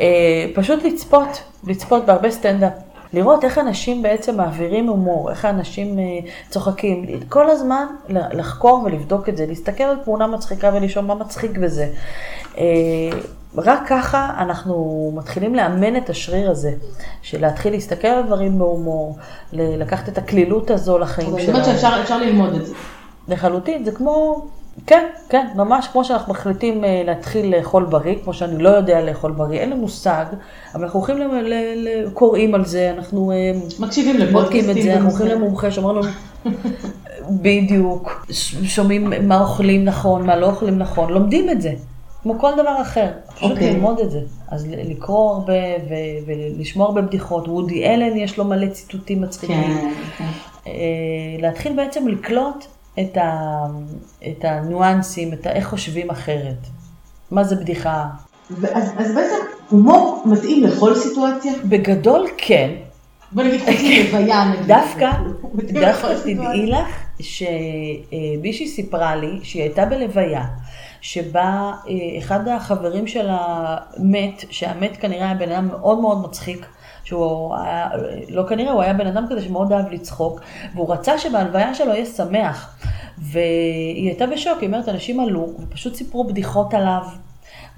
אה, 0.00 0.06
פשוט 0.54 0.84
לצפות, 0.84 1.42
לצפות 1.66 2.06
בהרבה 2.06 2.30
סטנדאפ. 2.30 2.72
לראות 3.12 3.44
איך 3.44 3.58
אנשים 3.58 4.02
בעצם 4.02 4.36
מעבירים 4.36 4.88
הומור, 4.88 5.30
איך 5.30 5.44
אנשים 5.44 5.98
אה, 5.98 6.04
צוחקים, 6.50 7.06
כל 7.28 7.50
הזמן 7.50 7.86
לחקור 8.08 8.82
ולבדוק 8.84 9.28
את 9.28 9.36
זה, 9.36 9.46
להסתכל 9.46 9.84
על 9.84 9.96
תמונה 10.04 10.26
מצחיקה 10.26 10.70
ולשאול 10.74 11.04
מה 11.04 11.14
מצחיק 11.14 11.58
בזה. 11.58 11.88
רק 13.56 13.80
ככה 13.88 14.30
אנחנו 14.38 14.74
מתחילים 15.16 15.54
לאמן 15.54 15.96
את 15.96 16.10
השריר 16.10 16.50
הזה, 16.50 16.72
של 17.22 17.40
להתחיל 17.40 17.72
להסתכל 17.72 18.08
על 18.08 18.22
דברים 18.22 18.58
בהומור, 18.58 19.16
לקחת 19.52 20.08
את 20.08 20.18
הקלילות 20.18 20.70
הזו 20.70 20.98
לחיים 20.98 21.30
זאת 21.30 21.40
שלנו. 21.40 21.52
אומרת 21.52 21.64
שאפשר 21.64 21.98
אפשר 22.02 22.18
ללמוד 22.18 22.54
את 22.54 22.66
זה. 22.66 22.74
לחלוטין, 23.28 23.84
זה 23.84 23.92
כמו, 23.92 24.44
כן, 24.86 25.06
כן, 25.28 25.46
ממש 25.54 25.88
כמו 25.92 26.04
שאנחנו 26.04 26.32
מחליטים 26.32 26.84
אה, 26.84 27.02
להתחיל 27.06 27.56
לאכול 27.56 27.84
בריא, 27.84 28.14
כמו 28.24 28.34
שאני 28.34 28.62
לא 28.62 28.68
יודע 28.68 29.00
לאכול 29.00 29.32
בריא, 29.32 29.60
אין 29.60 29.68
לי 29.70 29.74
מושג, 29.74 30.24
אבל 30.74 30.84
אנחנו 30.84 30.98
הולכים, 31.00 31.18
ל- 31.18 31.22
ל- 31.42 31.54
ל- 31.88 32.10
קוראים 32.10 32.54
על 32.54 32.64
זה, 32.64 32.92
אנחנו 32.96 33.32
אה, 33.32 33.36
מקשיבים 33.78 34.16
בודקים 34.16 34.28
לפודקאסטים. 34.28 34.70
את 34.76 34.82
זה, 34.82 34.94
אנחנו. 34.94 35.08
הולכים 35.10 35.26
למומחה 35.26 35.70
שאומר 35.70 35.92
לנו, 35.92 36.08
בדיוק, 37.42 38.26
שומעים 38.64 39.12
מה 39.28 39.40
אוכלים 39.40 39.84
נכון, 39.84 40.26
מה 40.26 40.36
לא 40.36 40.46
אוכלים 40.46 40.78
נכון, 40.78 41.12
לומדים 41.12 41.50
את 41.50 41.62
זה, 41.62 41.72
כמו 42.22 42.38
כל 42.38 42.52
דבר 42.52 42.82
אחר, 42.82 43.10
פשוט 43.34 43.50
אוקיי. 43.50 43.74
ללמוד 43.74 44.00
את 44.00 44.10
זה. 44.10 44.20
אז 44.48 44.66
לקרוא 44.68 45.34
הרבה 45.34 45.52
ו- 45.88 46.26
ולשמוע 46.26 46.86
הרבה 46.86 47.02
בדיחות, 47.02 47.48
וודי 47.48 47.84
אלן 47.84 48.16
יש 48.16 48.38
לו 48.38 48.44
מלא 48.44 48.66
ציטוטים 48.66 49.20
מצחיקים. 49.20 49.62
כן, 49.62 49.92
כן. 50.18 50.24
אה, 50.66 50.72
להתחיל 51.38 51.76
בעצם 51.76 52.08
לקלוט 52.08 52.64
את, 53.00 53.16
ה, 53.16 53.66
את 54.28 54.44
הניואנסים, 54.44 55.32
את 55.32 55.46
ה, 55.46 55.52
איך 55.52 55.68
חושבים 55.68 56.10
אחרת. 56.10 56.66
מה 57.30 57.44
זה 57.44 57.56
בדיחה? 57.56 58.06
ואז 58.50 58.92
אז 58.98 59.14
בעצם 59.14 59.36
הומור 59.70 60.22
מתאים 60.26 60.64
לכל 60.64 60.94
סיטואציה? 60.94 61.52
בגדול 61.64 62.26
כן, 62.36 62.70
בוא 63.32 63.42
נגיד 63.42 63.60
חוץ 63.60 63.74
מלוויה 63.80 64.44
נגיד. 64.44 64.66
דווקא, 64.66 65.10
דווקא. 65.74 66.14
תדעי 66.24 66.66
לך 66.66 66.86
שמישהי 67.20 68.68
סיפרה 68.68 69.16
לי 69.16 69.38
שהיא 69.42 69.62
הייתה 69.62 69.84
בלוויה, 69.84 70.44
שבה 71.00 71.72
אה, 71.88 72.18
אחד 72.18 72.48
החברים 72.48 73.06
שלה 73.06 73.76
מת, 73.98 74.44
שהמת 74.50 74.96
כנראה 74.96 75.24
היה 75.24 75.34
בן 75.34 75.52
אדם 75.52 75.68
מאוד 75.68 76.00
מאוד 76.00 76.22
מצחיק. 76.22 76.66
שהוא 77.04 77.56
היה, 77.56 77.88
לא 78.28 78.44
כנראה, 78.48 78.72
הוא 78.72 78.82
היה 78.82 78.92
בן 78.92 79.06
אדם 79.06 79.26
כזה 79.30 79.42
שמאוד 79.42 79.72
אהב 79.72 79.92
לצחוק, 79.92 80.40
והוא 80.74 80.92
רצה 80.92 81.18
שבהלוויה 81.18 81.74
שלו 81.74 81.92
יהיה 81.92 82.06
שמח. 82.06 82.78
והיא 83.18 84.08
הייתה 84.08 84.26
בשוק, 84.26 84.58
היא 84.60 84.66
אומרת, 84.66 84.88
אנשים 84.88 85.20
עלו, 85.20 85.48
ופשוט 85.60 85.94
סיפרו 85.94 86.24
בדיחות 86.24 86.74
עליו, 86.74 87.02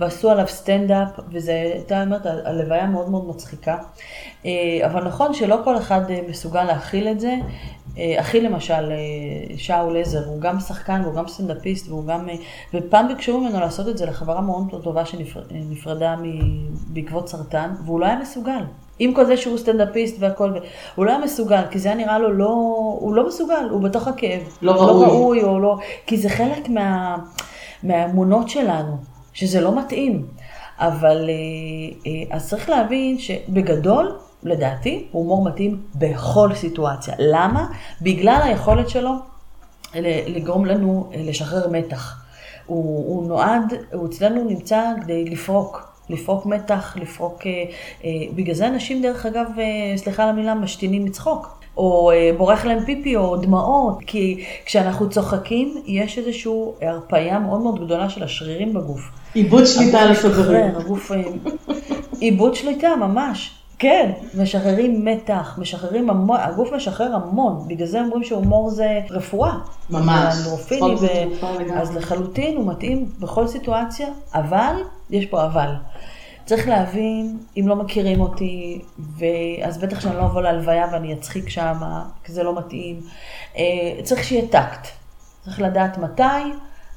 ועשו 0.00 0.30
עליו 0.30 0.48
סטנדאפ, 0.48 1.08
וזה 1.32 1.52
הייתה, 1.52 2.02
אומרת, 2.02 2.26
הלוויה 2.26 2.86
מאוד 2.86 3.10
מאוד 3.10 3.28
מצחיקה. 3.28 3.76
אה, 4.46 4.50
אבל 4.86 5.04
נכון 5.04 5.34
שלא 5.34 5.58
כל 5.64 5.76
אחד 5.76 6.10
אה, 6.10 6.20
מסוגל 6.28 6.64
להכיל 6.64 7.08
את 7.08 7.20
זה. 7.20 7.34
אחי 8.20 8.40
למשל, 8.40 8.92
אה, 8.92 9.56
שאול 9.56 9.96
עזר, 9.96 10.26
הוא 10.26 10.40
גם 10.40 10.60
שחקן 10.60 11.00
והוא 11.04 11.14
גם 11.14 11.28
סטנדאפיסט, 11.28 11.88
והוא 11.88 12.06
גם... 12.06 12.28
ופעם 12.74 13.08
ביקשו 13.08 13.40
ממנו 13.40 13.60
לעשות 13.60 13.88
את 13.88 13.98
זה 13.98 14.06
לחברה 14.06 14.40
מאוד 14.40 14.82
טובה 14.82 15.04
שנפרדה 15.06 16.16
בעקבות 16.86 17.28
סרטן, 17.28 17.70
והוא 17.84 18.00
לא 18.00 18.06
היה 18.06 18.18
מסוגל. 18.18 18.64
עם 18.98 19.14
כל 19.14 19.24
זה 19.24 19.36
שהוא 19.36 19.58
סטנדאפיסט 19.58 20.16
והכל, 20.18 20.52
הוא 20.94 21.06
לא 21.06 21.10
היה 21.10 21.20
מסוגל, 21.20 21.62
כי 21.70 21.78
זה 21.78 21.88
היה 21.88 21.96
נראה 21.96 22.18
לו 22.18 22.32
לא, 22.32 22.48
הוא 23.00 23.14
לא 23.14 23.26
מסוגל, 23.26 23.68
הוא 23.70 23.82
בתוך 23.82 24.08
הכאב. 24.08 24.40
לא 24.62 24.72
הוא 24.72 24.80
ראוי. 24.82 25.06
לא 25.06 25.12
ראוי, 25.12 25.42
או 25.42 25.60
לא, 25.60 25.76
כי 26.06 26.16
זה 26.16 26.28
חלק 26.28 26.68
מה, 26.68 27.16
מהאמונות 27.82 28.48
שלנו, 28.48 28.96
שזה 29.32 29.60
לא 29.60 29.78
מתאים. 29.78 30.26
אבל 30.78 31.30
אה, 31.30 31.34
אה, 32.06 32.36
אז 32.36 32.48
צריך 32.48 32.68
להבין 32.68 33.18
שבגדול, 33.18 34.18
לדעתי, 34.42 35.06
הומור 35.12 35.44
מתאים 35.44 35.82
בכל 35.94 36.54
סיטואציה. 36.54 37.14
למה? 37.18 37.66
בגלל 38.02 38.40
היכולת 38.44 38.88
שלו 38.88 39.10
לגרום 40.26 40.66
לנו 40.66 41.10
אה, 41.14 41.22
לשחרר 41.22 41.68
מתח. 41.68 42.24
הוא, 42.66 43.06
הוא 43.06 43.28
נועד, 43.28 43.74
הוא 43.92 44.08
אצלנו 44.08 44.44
נמצא 44.44 44.82
כדי 45.02 45.24
לפרוק. 45.24 45.92
לפרוק 46.10 46.46
מתח, 46.46 46.96
לפרוק... 47.00 47.42
בגלל 48.34 48.54
זה 48.54 48.66
אנשים, 48.66 49.02
דרך 49.02 49.26
אגב, 49.26 49.46
סליחה 49.96 50.22
על 50.22 50.28
המילה, 50.28 50.54
משתינים 50.54 51.04
מצחוק. 51.04 51.61
או 51.76 52.10
אה, 52.10 52.30
בורח 52.36 52.64
להם 52.64 52.84
פיפי 52.84 53.16
או 53.16 53.36
דמעות, 53.36 53.98
כי 54.06 54.44
כשאנחנו 54.64 55.10
צוחקים, 55.10 55.82
יש 55.86 56.18
איזושהי 56.18 56.52
הרפאיה 56.82 57.38
מאוד 57.38 57.60
מאוד 57.60 57.84
גדולה 57.84 58.10
של 58.10 58.22
השרירים 58.22 58.74
בגוף. 58.74 59.00
איבוד 59.36 59.64
שליטה 59.64 60.00
על 60.00 60.14
הגוף, 60.76 61.12
אה, 61.12 61.22
איבוד 62.22 62.54
שליטה, 62.54 62.96
ממש. 62.96 63.50
כן, 63.78 64.10
משחררים 64.38 65.04
מתח, 65.04 65.58
משחררים 65.58 66.10
המון, 66.10 66.40
הגוף 66.40 66.72
משחרר 66.72 67.14
המון, 67.14 67.68
בגלל 67.68 67.86
זה 67.86 68.00
אומרים 68.00 68.24
שהומור 68.24 68.70
זה 68.70 69.00
רפואה. 69.10 69.52
ממש. 69.90 70.34
זה 70.34 70.46
ו-. 71.00 71.78
אז 71.78 71.96
לחלוטין 71.96 72.56
הוא 72.56 72.66
מתאים 72.66 73.08
בכל 73.20 73.46
סיטואציה, 73.46 74.08
אבל 74.34 74.74
יש 75.10 75.26
פה 75.26 75.44
אבל. 75.44 75.68
צריך 76.44 76.68
להבין, 76.68 77.38
אם 77.56 77.68
לא 77.68 77.76
מכירים 77.76 78.20
אותי, 78.20 78.82
ו- 79.18 79.24
אז 79.64 79.78
בטח 79.78 80.00
שאני 80.00 80.16
לא 80.16 80.22
אבוא 80.24 80.42
להלוויה 80.42 80.86
ואני 80.92 81.12
אצחיק 81.14 81.48
שם, 81.48 81.76
כי 82.24 82.32
זה 82.32 82.42
לא 82.42 82.58
מתאים. 82.58 83.00
אה, 83.56 83.62
צריך 84.02 84.24
שיהיה 84.24 84.46
טקט. 84.46 84.88
צריך 85.44 85.60
לדעת 85.60 85.98
מתי 85.98 86.22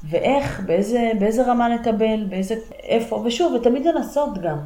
ואיך, 0.10 0.60
באיזה, 0.66 1.12
באיזה 1.20 1.44
רמה 1.48 1.68
נקבל, 1.68 2.24
באיזה, 2.30 2.56
איפה, 2.84 3.22
ושוב, 3.26 3.54
ותמיד 3.54 3.86
לנסות 3.86 4.38
גם. 4.42 4.58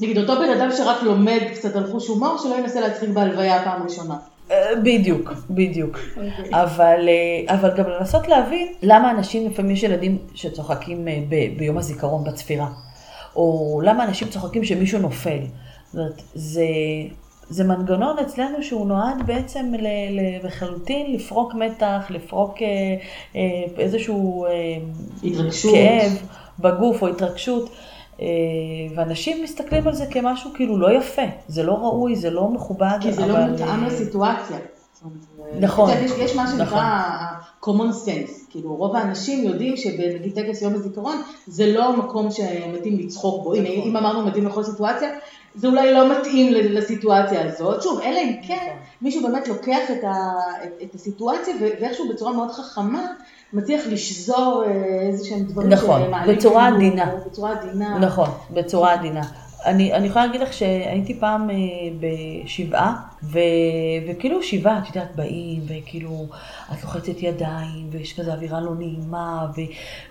נגיד, 0.00 0.18
אותו 0.18 0.34
בן 0.34 0.60
אדם 0.60 0.72
שרק 0.76 1.02
לומד 1.02 1.40
קצת 1.54 1.76
על 1.76 1.86
חוש 1.92 2.08
הומור, 2.08 2.38
שלא 2.38 2.54
ינסה 2.54 2.80
להצחיק 2.80 3.08
בהלוויה 3.10 3.64
פעם 3.64 3.82
ראשונה. 3.82 4.16
אה, 4.50 4.56
בדיוק, 4.82 5.32
בדיוק. 5.50 5.98
אבל, 6.50 7.08
אה, 7.08 7.54
אבל 7.54 7.70
גם 7.76 7.84
לנסות 7.90 8.28
להבין 8.28 8.68
למה 8.82 9.10
אנשים, 9.10 9.50
לפעמים 9.50 9.70
יש 9.70 9.82
ילדים 9.82 10.18
שצוחקים 10.34 11.04
ב- 11.04 11.58
ביום 11.58 11.78
הזיכרון 11.78 12.24
בצפירה, 12.24 12.68
או 13.36 13.80
למה 13.84 14.04
אנשים 14.04 14.28
צוחקים 14.28 14.64
שמישהו 14.64 14.98
נופל. 14.98 15.38
זאת 15.86 15.94
אומרת, 15.94 16.22
זה, 16.34 16.64
זה 17.48 17.64
מנגנון 17.64 18.18
אצלנו 18.18 18.62
שהוא 18.62 18.86
נועד 18.86 19.26
בעצם 19.26 19.72
לחלוטין 20.42 21.12
לפרוק 21.14 21.54
מתח, 21.54 22.06
לפרוק 22.10 22.54
אה, 22.62 22.66
אה, 23.36 23.40
איזשהו 23.78 24.46
אה, 24.46 24.50
התרגשות. 25.24 25.74
כאב 25.74 26.22
בגוף 26.58 27.02
או 27.02 27.08
התרגשות. 27.08 27.70
ואנשים 28.96 29.44
מסתכלים 29.44 29.88
על 29.88 29.94
זה 29.94 30.06
כמשהו 30.06 30.50
כאילו 30.54 30.78
לא 30.78 30.92
יפה, 30.92 31.22
זה 31.48 31.62
לא 31.62 31.72
ראוי, 31.72 32.16
זה 32.16 32.30
לא 32.30 32.48
מכובד, 32.48 32.98
כי 33.00 33.12
זה 33.12 33.26
לא 33.26 33.32
אבל, 33.32 33.50
מותאם 33.50 33.84
אה, 33.84 33.86
לסיטואציה. 33.86 34.56
נכון. 35.60 35.90
יש, 36.18 36.36
מה 36.36 36.44
נכון. 36.44 36.58
שנקרא 36.58 37.02
common 37.62 38.06
sense, 38.06 38.50
כאילו 38.50 38.76
רוב 38.76 38.96
האנשים 38.96 39.44
יודעים 39.44 39.76
שבנגיד 39.76 40.34
טקס 40.34 40.62
יום 40.62 40.74
הזיכרון 40.74 41.22
זה 41.46 41.72
לא 41.72 41.96
מקום 41.96 42.30
שמתאים 42.30 42.98
לצחוק 42.98 43.44
בו, 43.44 43.54
הנה 43.54 43.68
נכון. 43.68 43.90
אם 43.90 43.96
אמרנו 43.96 44.26
מתאים 44.26 44.46
לכל 44.46 44.64
סיטואציה, 44.64 45.10
זה 45.54 45.66
אולי 45.66 45.94
לא 45.94 46.18
מתאים 46.18 46.52
לסיטואציה 46.52 47.46
הזאת, 47.46 47.82
שוב, 47.82 48.00
אלא 48.00 48.18
אם 48.18 48.32
כן 48.46 48.54
נכון. 48.54 48.78
מישהו 49.02 49.22
באמת 49.22 49.48
לוקח 49.48 49.90
את, 49.90 50.04
ה, 50.04 50.32
את, 50.64 50.70
את 50.82 50.94
הסיטואציה 50.94 51.54
ואיכשהו 51.60 52.08
בצורה 52.08 52.32
מאוד 52.32 52.50
חכמה 52.50 53.06
מצליח 53.52 53.86
לשזור 53.86 54.64
אה, 54.66 54.70
איזה 55.08 55.24
שהם 55.24 55.42
דברים 55.42 55.68
נכון, 55.68 56.02
שמעלים 56.06 56.36
בצורה 56.36 56.70
כאילו, 56.70 56.76
עדינה. 56.76 57.10
בצורה 57.26 57.52
עדינה. 57.52 57.98
נכון, 57.98 58.28
בצורה 58.50 58.92
עדינה. 58.92 59.22
אני, 59.64 59.92
אני 59.92 60.06
יכולה 60.06 60.26
להגיד 60.26 60.40
לך 60.40 60.52
שהייתי 60.52 61.14
פעם 61.20 61.50
אה, 61.50 61.56
בשבעה, 62.00 62.96
ו, 63.22 63.38
וכאילו 64.08 64.42
שבעה, 64.42 64.78
את 64.78 64.96
יודעת, 64.96 65.16
באים, 65.16 65.60
וכאילו, 65.66 66.26
את 66.72 66.82
לוחצת 66.82 67.22
ידיים, 67.22 67.88
ויש 67.90 68.20
כזה 68.20 68.32
אווירה 68.32 68.60
לא 68.60 68.74
נעימה, 68.74 69.46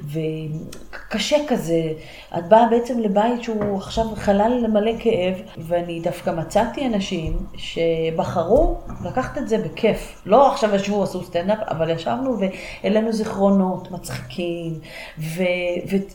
וקשה 0.03 1.37
כזה. 1.47 1.93
את 2.37 2.49
באה 2.49 2.69
בעצם 2.69 2.99
לבית 2.99 3.43
שהוא 3.43 3.77
עכשיו 3.77 4.05
חלל 4.15 4.67
מלא 4.67 4.91
כאב, 4.99 5.41
ואני 5.57 5.99
דווקא 5.99 6.29
מצאתי 6.29 6.87
אנשים 6.87 7.37
שבחרו 7.57 8.77
לקחת 9.05 9.37
את 9.37 9.49
זה 9.49 9.57
בכיף. 9.57 10.21
לא 10.25 10.51
עכשיו 10.51 10.75
ישבו, 10.75 11.03
עשו 11.03 11.23
סטנדאפ, 11.23 11.59
אבל 11.59 11.89
ישבנו 11.89 12.37
והעלינו 12.39 13.13
זיכרונות 13.13 13.91
מצחיקים, 13.91 14.79
ו, 15.19 15.43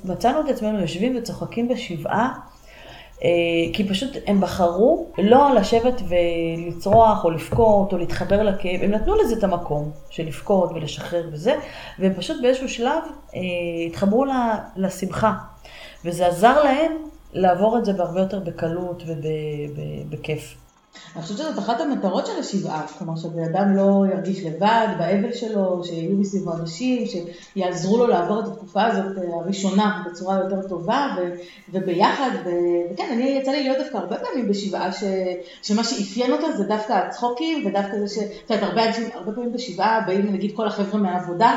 ומצאנו 0.04 0.40
את 0.40 0.48
עצמנו 0.48 0.80
יושבים 0.80 1.16
וצוחקים 1.18 1.68
בשבעה. 1.68 2.55
אה, 3.24 3.28
כי 3.72 3.88
פשוט 3.88 4.10
הם 4.26 4.40
בחרו 4.40 5.06
לא 5.18 5.54
לשבת 5.54 6.02
ולצרוח 6.08 7.24
או 7.24 7.30
לבכות 7.30 7.92
או 7.92 7.98
להתחבר 7.98 8.42
לכאב, 8.42 8.82
הם 8.82 8.90
נתנו 8.90 9.14
לזה 9.14 9.34
את 9.38 9.44
המקום 9.44 9.90
של 10.10 10.26
לבכות 10.26 10.70
ולשחרר 10.74 11.28
וזה, 11.32 11.54
והם 11.98 12.14
פשוט 12.14 12.36
באיזשהו 12.42 12.68
שלב 12.68 13.02
אה, 13.34 13.40
התחברו 13.86 14.24
לשמחה, 14.76 15.32
וזה 16.04 16.26
עזר 16.26 16.62
להם 16.64 16.92
לעבור 17.32 17.78
את 17.78 17.84
זה 17.84 17.92
בהרבה 17.92 18.20
יותר 18.20 18.40
בקלות 18.40 19.02
ובכיף. 19.06 20.65
אני 21.16 21.22
חושבת 21.22 21.38
שזאת 21.38 21.58
אחת 21.58 21.80
המטרות 21.80 22.26
של 22.26 22.38
השבעה, 22.40 22.86
כלומר 22.98 23.16
שבן 23.16 23.44
אדם 23.44 23.76
לא 23.76 24.04
ירגיש 24.12 24.44
לבד 24.44 24.88
באבל 24.98 25.32
שלו, 25.32 25.84
שיהיו 25.84 26.16
מסביבו 26.16 26.52
אנשים, 26.52 27.04
שיעזרו 27.06 27.98
לו 27.98 28.06
לעבור 28.06 28.40
את 28.40 28.46
התקופה 28.46 28.84
הזאת 28.84 29.18
אה, 29.18 29.22
הראשונה 29.40 30.02
בצורה 30.06 30.36
יותר 30.36 30.68
טובה 30.68 31.14
ו, 31.16 31.30
וביחד, 31.72 32.30
ו, 32.44 32.50
וכן, 32.92 33.08
אני 33.12 33.24
יצא 33.24 33.50
לי 33.50 33.62
להיות 33.62 33.78
דווקא 33.78 33.96
הרבה 33.96 34.16
פעמים 34.16 34.48
בשבעה, 34.48 34.92
ש, 34.92 35.04
שמה 35.62 35.84
שאפיין 35.84 36.32
אותה 36.32 36.52
זה 36.56 36.64
דווקא 36.64 36.92
הצחוקים, 36.92 37.66
ודווקא 37.66 37.98
זה 37.98 38.08
ש... 38.08 38.18
את 38.18 38.50
יודעת, 38.50 38.68
הרבה 38.68 38.86
אנשים, 38.86 39.04
הרבה 39.14 39.32
פעמים 39.32 39.52
בשבעה 39.52 40.00
באים 40.06 40.32
נגיד 40.32 40.52
כל 40.56 40.66
החבר'ה 40.66 41.00
מהעבודה, 41.00 41.56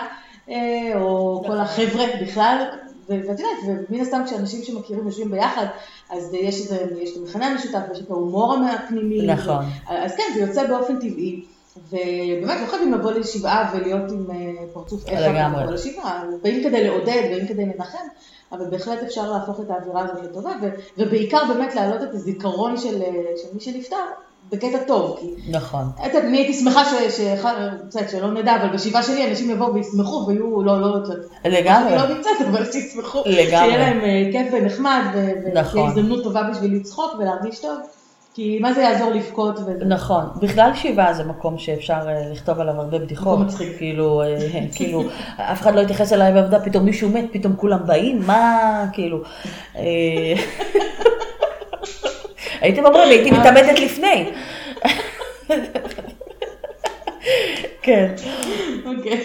אה, 0.50 0.92
או 0.96 1.42
כל 1.48 1.58
החבר'ה 1.58 2.06
בכלל, 2.22 2.66
ואת 3.10 3.39
יודעת, 3.39 3.80
ומן 3.89 3.99
הסתם 3.99 4.22
כשאנשים 4.26 4.64
שמכירים 4.64 5.05
יושבים 5.05 5.32
ביחד, 5.32 5.66
אז 6.10 6.34
יש 6.34 6.62
איזה, 6.62 6.86
יש 7.01 7.12
את 7.12 7.18
המכנה 7.18 7.47
המשותף, 7.47 7.80
ויש 7.89 7.99
את 7.99 8.12
ההומור 8.12 8.53
הפנימי. 8.53 9.28
נכון. 9.28 9.55
ו- 9.55 9.89
אז 9.89 10.16
כן, 10.16 10.24
זה 10.34 10.39
יוצא 10.39 10.68
באופן 10.68 10.99
טבעי. 10.99 11.45
ובאמת, 11.89 12.62
לא 12.62 12.68
חייבים 12.68 12.93
לבוא 12.93 13.12
לשבעה 13.12 13.72
ולהיות 13.74 14.12
עם 14.12 14.32
אה, 14.32 14.64
פרצוף 14.74 15.07
איפה. 15.07 15.60
לבוא 15.62 15.74
לשבעה, 15.74 16.24
באים 16.41 16.64
כדי 16.64 16.84
לעודד, 16.84 17.22
באים 17.32 17.47
כדי 17.47 17.66
לנחם, 17.66 18.07
אבל 18.51 18.66
בהחלט 18.70 19.03
אפשר 19.03 19.32
להפוך 19.32 19.60
את 19.60 19.70
האווירה 19.70 20.01
הזאת 20.01 20.24
לטובה, 20.24 20.51
ובעיקר 20.97 21.41
באמת 21.47 21.76
להעלות 21.76 22.03
את 22.03 22.14
הזיכרון 22.14 22.78
של, 22.78 23.01
אה, 23.01 23.12
של 23.38 23.47
מי 23.53 23.60
שנפטר 23.60 23.95
בקטע 24.52 24.78
טוב, 24.88 25.18
כי 25.22 25.52
נכון. 25.52 25.82
את 25.95 26.06
יודעת, 26.06 26.24
אני 26.24 26.38
הייתי 26.38 26.54
שמחה 26.54 26.86
ש- 26.86 27.18
ש- 27.18 27.45
קצת, 27.89 28.10
שלא 28.12 28.32
נדע, 28.32 28.56
אבל 28.56 28.74
בשבעה 28.74 29.04
שלי 29.04 29.30
אנשים 29.30 29.50
יבואו 29.50 29.74
וישמחו 29.74 30.26
ויהיו, 30.28 30.62
לא, 30.64 30.82
לא, 30.82 30.86
יודעת, 30.86 31.18
לגמרי. 31.45 31.95
לא 31.95 32.08
נמצאת, 32.08 32.32
אבל 32.50 32.66
שישמחו, 32.72 33.20
לגמרי. 33.26 33.47
שיהיה 33.50 33.78
להם 33.78 34.00
אה, 34.02 34.30
כיף 34.32 34.54
ונחמד, 34.54 35.02
ו- 35.14 35.60
נכון. 35.60 35.88
הזדמנות 35.89 36.24
טובה 36.24 36.43
בשביל 36.43 36.76
לצחוק 36.76 37.16
ולהרגיש 37.20 37.60
טוב, 37.62 37.78
כי 38.34 38.60
מה 38.62 38.74
זה 38.74 38.82
יעזור 38.82 39.12
לבכות 39.12 39.60
וזה. 39.60 39.86
נכון, 39.86 40.24
בכלל 40.41 40.72
שבעה 40.76 41.14
זה 41.14 41.24
מקום 41.24 41.58
שאפשר 41.58 42.00
אה, 42.08 42.32
לכתוב 42.32 42.60
עליו 42.60 42.74
הרבה 42.74 43.00
בדיחות. 43.00 43.38
מקום 43.38 43.47
מצחיק. 43.47 43.78
כאילו, 43.78 44.22
אה, 44.22 44.38
כאילו, 44.76 45.04
אף 45.38 45.62
אחד 45.62 45.76
לא 45.76 45.82
יתייחס 45.82 46.14
אליי 46.14 46.34
בעבודה, 46.34 46.60
פתאום 46.60 46.86
מישהו 46.86 47.10
מת, 47.10 47.26
פתאום 47.32 47.56
כולם 47.56 47.80
באים, 47.86 48.22
מה, 48.28 48.86
כאילו. 48.93 49.18
הייתם 52.62 52.86
אומרים, 52.86 53.10
הייתי 53.10 53.32
מתאבדת 53.32 53.80
לפני. 53.80 54.30
כן. 57.82 58.07
אוקיי. 58.86 59.20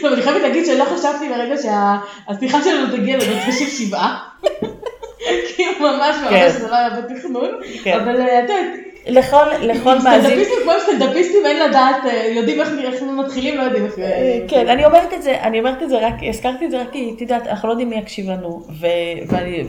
טוב, 0.00 0.12
אני 0.12 0.22
חייבת 0.22 0.42
להגיד 0.42 0.66
שלא 0.66 0.84
חשבתי 0.84 1.28
לרגע 1.28 1.54
שהשיחה 1.56 2.62
שלנו 2.64 2.96
תגיע 2.96 3.16
לנושא 3.16 3.52
של 3.58 3.66
שבעה. 3.66 4.28
כאילו 5.56 5.72
ממש 5.80 6.16
כן. 6.30 6.44
ממש 6.44 6.52
זה 6.52 6.68
לא 6.68 6.76
היה 6.76 6.90
בתכנון, 6.90 7.50
כן. 7.84 8.00
אבל 8.00 8.20
אה, 8.20 8.38
את 8.38 8.42
יודעת, 8.42 8.85
לכל, 9.06 9.44
לכל 9.60 9.98
מאזין. 9.98 10.20
סטנדאפיסטים 10.20 10.58
כמו 10.62 10.72
סטנדאפיסטים 10.82 11.46
אין 11.46 11.68
לדעת, 11.68 11.96
אה, 12.06 12.26
יודעים 12.26 12.60
איך 12.60 12.68
איך 12.84 13.02
מתחילים, 13.02 13.58
לא 13.58 13.62
יודעים 13.62 13.84
איך... 13.84 13.98
אה, 13.98 14.38
כן, 14.48 14.68
אני 14.68 14.84
אומרת 14.84 15.12
את 15.12 15.22
זה, 15.22 15.40
אני 15.42 15.58
אומרת 15.58 15.82
את 15.82 15.88
זה 15.88 16.06
רק, 16.06 16.14
הזכרתי 16.28 16.64
את 16.66 16.70
זה 16.70 16.80
רק 16.80 16.92
כי, 16.92 17.12
את 17.16 17.20
יודעת, 17.20 17.46
אנחנו 17.46 17.68
לא 17.68 17.72
יודעים 17.72 17.90
מי 17.90 17.96
יקשיב 17.96 18.30
לנו, 18.30 18.66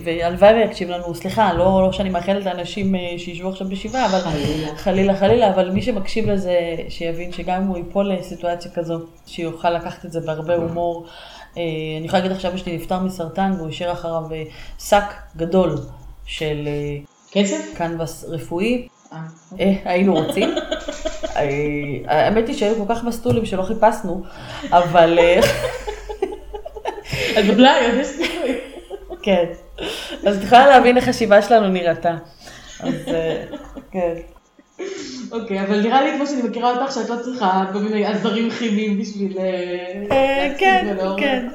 והלוואי 0.04 0.54
ויקשיב 0.54 0.90
לנו, 0.90 1.16
סליחה, 1.16 1.54
לא 1.54 1.82
לא 1.84 1.92
שאני 1.92 2.10
מאחלת 2.10 2.46
לאנשים 2.46 2.96
אה, 2.96 3.00
שישבו 3.18 3.50
עכשיו 3.50 3.68
בשבעה, 3.70 4.06
אבל 4.06 4.20
חלילה. 4.76 5.16
חלילה, 5.16 5.50
אבל 5.50 5.70
מי 5.70 5.82
שמקשיב 5.82 6.30
לזה, 6.30 6.60
שיבין 6.90 7.32
שגם 7.32 7.62
אם 7.62 7.68
הוא 7.68 7.78
ייפול 7.78 8.14
לסיטואציה 8.14 8.72
כזו, 8.72 9.00
שיוכל 9.26 9.70
לקחת 9.70 10.06
את 10.06 10.12
זה 10.12 10.20
בהרבה 10.20 10.56
הומור. 10.56 11.06
אני 11.54 12.06
יכולה 12.06 12.22
להגיד 12.22 12.36
עכשיו, 12.36 12.56
אשתי 12.56 12.76
נפטר 12.76 13.00
מסרטן, 13.00 13.52
והוא 13.58 13.70
השאיר 13.70 13.92
אחריו 13.92 14.24
שק 14.80 15.14
גדול 15.38 15.76
של 16.26 16.68
כסף? 17.32 17.74
קנבס 17.78 18.26
רפואי, 18.30 18.88
היינו 19.86 20.14
רוצים. 20.14 20.50
אה, 21.36 21.44
האמת 22.08 22.48
היא 22.48 22.56
שהיו 22.56 22.76
כל 22.76 22.96
כך 22.96 23.04
מסטולים 23.04 23.46
שלא 23.46 23.64
חיפשנו, 23.64 24.24
אבל 24.72 25.20
אה, 25.20 25.40
אז 27.38 27.46
בבלאי, 27.46 27.86
אז 27.86 27.98
יש 27.98 28.08
סיכוי. 28.08 28.56
כן. 29.22 29.46
אז 30.26 30.38
את 30.38 30.44
יכולה 30.44 30.68
להבין 30.68 30.98
איך 30.98 31.08
השיבה 31.08 31.42
שלנו 31.42 31.68
נראתה. 31.68 32.16
אז 32.80 32.94
אה, 33.08 33.44
כן. 33.92 34.14
אוקיי, 35.32 35.62
אבל 35.62 35.82
נראה 35.82 36.02
לי 36.02 36.12
כמו 36.16 36.28
שאני 36.28 36.42
מכירה 36.42 36.72
אותך, 36.72 36.92
שאת 36.94 37.10
לא 37.10 37.16
צריכה 37.24 37.64
כל 37.74 37.80
מיני 37.80 38.06
עזרים 38.06 38.50
כימיים 38.50 39.00
בשביל... 39.00 39.38
אה, 39.40 39.44
אה, 40.12 40.54
כן. 40.58 40.96
כן. 41.18 41.48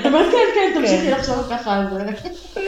את 0.00 0.06
אומרת 0.06 0.26
כן, 0.32 0.38
כן, 0.54 0.80
תמשיכי 0.80 1.10
לחשוב 1.10 1.46
ככה, 1.50 1.76
אז... 1.76 1.88
זה. 2.54 2.64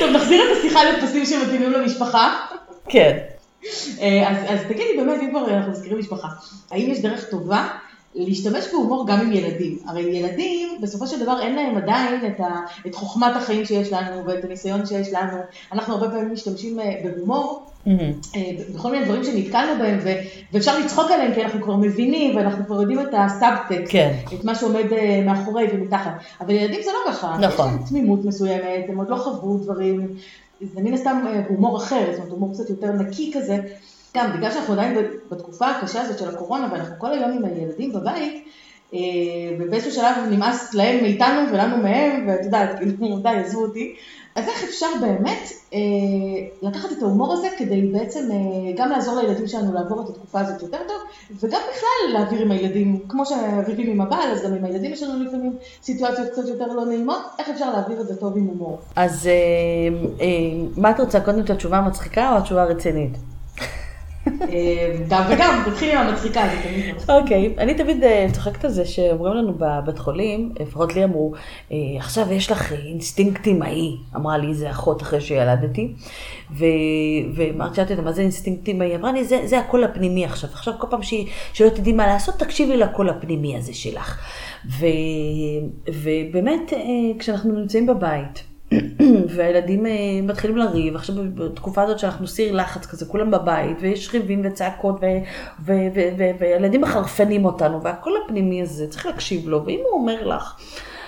טוב, 0.00 0.10
נחזיר 0.10 0.42
את 0.42 0.56
השיחה 0.58 0.84
לפסים 0.84 1.26
שמתאימים 1.26 1.72
למשפחה. 1.72 2.46
כן. 2.88 3.18
אה, 4.00 4.30
אז, 4.30 4.36
אז 4.48 4.66
תגידי 4.68 4.96
באמת, 4.96 5.20
אם 5.22 5.30
כבר 5.30 5.50
אנחנו 5.50 5.72
מזכירים 5.72 5.98
משפחה, 5.98 6.28
האם 6.70 6.90
יש 6.90 7.00
דרך 7.00 7.30
טובה 7.30 7.68
להשתמש 8.16 8.64
בהומור 8.72 9.06
גם 9.06 9.20
עם 9.20 9.32
ילדים. 9.32 9.78
הרי 9.86 10.02
ילדים, 10.02 10.68
בסופו 10.80 11.06
של 11.06 11.20
דבר 11.22 11.40
אין 11.40 11.54
להם 11.54 11.76
עדיין 11.76 12.26
את, 12.26 12.40
ה, 12.40 12.60
את 12.86 12.94
חוכמת 12.94 13.36
החיים 13.36 13.64
שיש 13.64 13.92
לנו 13.92 14.26
ואת 14.26 14.44
הניסיון 14.44 14.86
שיש 14.86 15.12
לנו. 15.12 15.38
אנחנו 15.72 15.94
הרבה 15.94 16.10
פעמים 16.10 16.32
משתמשים 16.32 16.80
אה, 16.80 16.94
בהומור. 17.04 17.66
אה, 18.36 18.50
בכל 18.74 18.90
מיני 18.90 19.04
דברים 19.04 19.24
שנתקלנו 19.24 19.78
בהם, 19.78 19.98
ו- 20.04 20.20
ואפשר 20.52 20.78
לצחוק 20.78 21.10
עליהם 21.10 21.34
כי 21.34 21.42
אנחנו 21.42 21.62
כבר 21.62 21.76
מבינים 21.76 22.36
ואנחנו 22.36 22.66
כבר 22.66 22.80
יודעים 22.80 23.00
את 23.00 23.08
הסאבטקסט, 23.12 23.92
כן. 23.92 24.14
את 24.34 24.44
מה 24.44 24.54
שעומד 24.54 24.92
אה, 24.92 25.22
מאחורי 25.26 25.66
ומתחת. 25.72 26.12
אבל 26.40 26.50
ילדים 26.50 26.80
זה 26.82 26.90
לא 26.90 27.12
ככה, 27.12 27.36
נכון. 27.40 27.68
יש 27.68 27.72
להם 27.72 27.88
תמימות 27.88 28.24
מסוימת, 28.24 28.84
הם 28.88 28.98
עוד 28.98 29.08
לא 29.10 29.16
חוו 29.16 29.58
דברים, 29.58 30.08
זה 30.60 30.80
מן 30.82 30.94
הסתם 30.94 31.24
הומור 31.48 31.76
אחר, 31.76 32.04
זאת 32.10 32.18
אומרת 32.18 32.30
הומור 32.30 32.52
קצת 32.52 32.70
יותר 32.70 32.92
נקי 32.92 33.32
כזה. 33.34 33.58
גם 34.16 34.32
בגלל 34.36 34.50
שאנחנו 34.50 34.72
עדיין 34.72 34.98
בתקופה 35.30 35.70
הקשה 35.70 36.02
הזאת 36.02 36.18
של 36.18 36.28
הקורונה 36.28 36.68
ואנחנו 36.72 36.94
כל 36.98 37.12
היום 37.12 37.30
עם 37.30 37.44
הילדים 37.44 37.92
בבית, 37.92 38.44
אה, 38.94 38.98
ובאיזשהו 39.58 39.92
שלב 39.92 40.16
נמאס 40.30 40.74
להם 40.74 41.02
מאיתנו 41.02 41.52
ולנו 41.52 41.76
מהם, 41.76 42.24
ואת 42.28 42.44
יודעת, 42.44 42.78
כאילו, 42.78 43.18
די, 43.22 43.28
עזבו 43.28 43.62
אותי. 43.62 43.94
אז 44.36 44.48
איך 44.48 44.64
אפשר 44.64 44.86
באמת 45.00 45.50
אה, 45.74 45.78
לקחת 46.62 46.92
את 46.92 47.02
ההומור 47.02 47.32
הזה 47.32 47.48
כדי 47.58 47.82
בעצם 47.82 48.28
אה, 48.32 48.72
גם 48.76 48.90
לעזור 48.90 49.20
לילדים 49.20 49.46
שלנו 49.46 49.74
לעבור 49.74 50.02
את 50.02 50.08
התקופה 50.08 50.40
הזאת 50.40 50.62
יותר 50.62 50.78
טוב, 50.88 50.96
וגם 51.40 51.60
בכלל 51.70 52.12
להעביר 52.12 52.40
עם 52.40 52.50
הילדים, 52.50 52.98
כמו 53.08 53.26
שריבים 53.26 53.90
עם 53.90 54.00
הבעל, 54.00 54.30
אז 54.30 54.42
גם 54.44 54.54
עם 54.54 54.64
הילדים 54.64 54.92
יש 54.92 55.02
לנו 55.02 55.24
לפעמים 55.24 55.56
סיטואציות 55.82 56.28
קצת 56.28 56.48
יותר 56.48 56.66
לא 56.66 56.84
נעימות, 56.86 57.22
איך 57.38 57.48
אפשר 57.48 57.72
להעביר 57.72 58.00
את 58.00 58.06
זה 58.06 58.16
טוב 58.16 58.36
עם 58.36 58.46
הומור. 58.46 58.78
אז 58.96 59.26
אה, 59.26 59.32
אה, 60.20 60.26
מה 60.76 60.90
את 60.90 61.00
רוצה, 61.00 61.20
קודם 61.20 61.40
את 61.40 61.50
התשובה 61.50 61.78
המצחיקה 61.78 62.32
או 62.32 62.38
התשובה 62.38 62.62
הרצינית? 62.62 63.35
אה, 64.42 64.96
גם 65.08 65.22
וגם, 65.30 65.62
תתחילי 65.66 65.92
עם 65.92 66.06
המצחיקה, 66.06 66.42
תמיד 66.62 66.94
טוב. 66.98 67.10
אוקיי, 67.10 67.54
אני 67.58 67.74
תמיד 67.74 68.04
אה, 68.04 68.26
צוחקת 68.32 68.64
על 68.64 68.70
זה 68.70 68.84
שאומרים 68.84 69.34
לנו 69.34 69.54
בבית 69.54 69.98
חולים, 69.98 70.52
לפחות 70.60 70.94
לי 70.94 71.04
אמרו, 71.04 71.32
אה, 71.72 71.76
עכשיו 71.96 72.32
יש 72.32 72.50
לך 72.50 72.72
אינסטינקט 72.72 73.48
אימהי, 73.48 73.96
אמרה 74.16 74.38
לי 74.38 74.48
איזה 74.48 74.70
אחות 74.70 75.02
אחרי 75.02 75.20
שילדתי, 75.20 75.92
ו- 76.50 76.64
ואמרתי, 77.34 77.76
שאלתי 77.76 77.92
אותה, 77.92 78.02
מה 78.02 78.12
זה 78.12 78.22
אינסטינקט 78.22 78.68
אימהי? 78.68 78.96
אמרה 78.96 79.12
לי, 79.12 79.24
זה, 79.24 79.58
הקול 79.58 79.84
הפנימי 79.84 80.24
עכשיו, 80.24 80.50
עכשיו 80.52 80.74
כל 80.78 80.86
פעם 80.90 81.00
שלא 81.52 81.68
תדעי 81.68 81.92
מה 81.92 82.06
לעשות, 82.06 82.34
תקשיבי 82.38 82.76
לקול 82.76 83.08
הפנימי 83.08 83.56
הזה 83.56 83.74
שלך. 83.74 84.20
ובאמת, 85.88 86.72
כשאנחנו 87.18 87.60
נמצאים 87.60 87.86
בבית, 87.86 88.44
והילדים 89.36 89.86
אה, 89.86 89.92
מתחילים 90.22 90.56
לריב, 90.56 90.96
עכשיו 90.96 91.14
בתקופה 91.34 91.82
הזאת 91.82 91.98
שאנחנו 91.98 92.26
סיר 92.26 92.54
לחץ 92.54 92.86
כזה, 92.86 93.06
כולם 93.06 93.30
בבית, 93.30 93.76
ויש 93.80 94.14
ריבים 94.14 94.42
וצעקות, 94.44 94.94
ו- 94.94 95.06
ו- 95.64 95.88
ו- 95.94 96.08
ו- 96.18 96.30
וילדים 96.38 96.80
מחרפנים 96.80 97.44
אותנו, 97.44 97.82
והקול 97.82 98.12
הפנימי 98.24 98.62
הזה, 98.62 98.88
צריך 98.88 99.06
להקשיב 99.06 99.48
לו, 99.48 99.64
ואם 99.66 99.80
הוא 99.90 100.00
אומר 100.00 100.26
לך, 100.26 100.56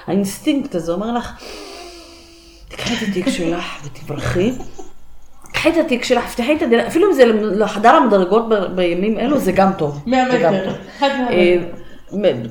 האינסטינקט 0.06 0.74
הזה 0.74 0.92
אומר 0.92 1.12
לך, 1.12 1.32
תיקחי 2.68 2.94
את 2.94 3.08
התיק 3.08 3.28
שלך 3.28 3.84
ותברחי. 3.84 4.52
קחי 5.52 5.68
את 5.68 5.76
התיק 5.76 6.04
שלך, 6.04 6.24
תפתחי 6.24 6.56
את 6.56 6.62
הדלת, 6.62 6.86
אפילו 6.86 7.08
אם 7.08 7.12
זה 7.12 7.24
לחדר 7.42 7.88
המדרגות 7.88 8.44
בימים 8.74 9.18
אלו, 9.18 9.38
זה 9.38 9.52
גם 9.52 9.72
טוב. 9.78 10.02
מאה 10.06 10.30
זה 10.30 10.38
גם 10.38 10.54
מטר, 10.54 10.72
אה, 11.30 11.56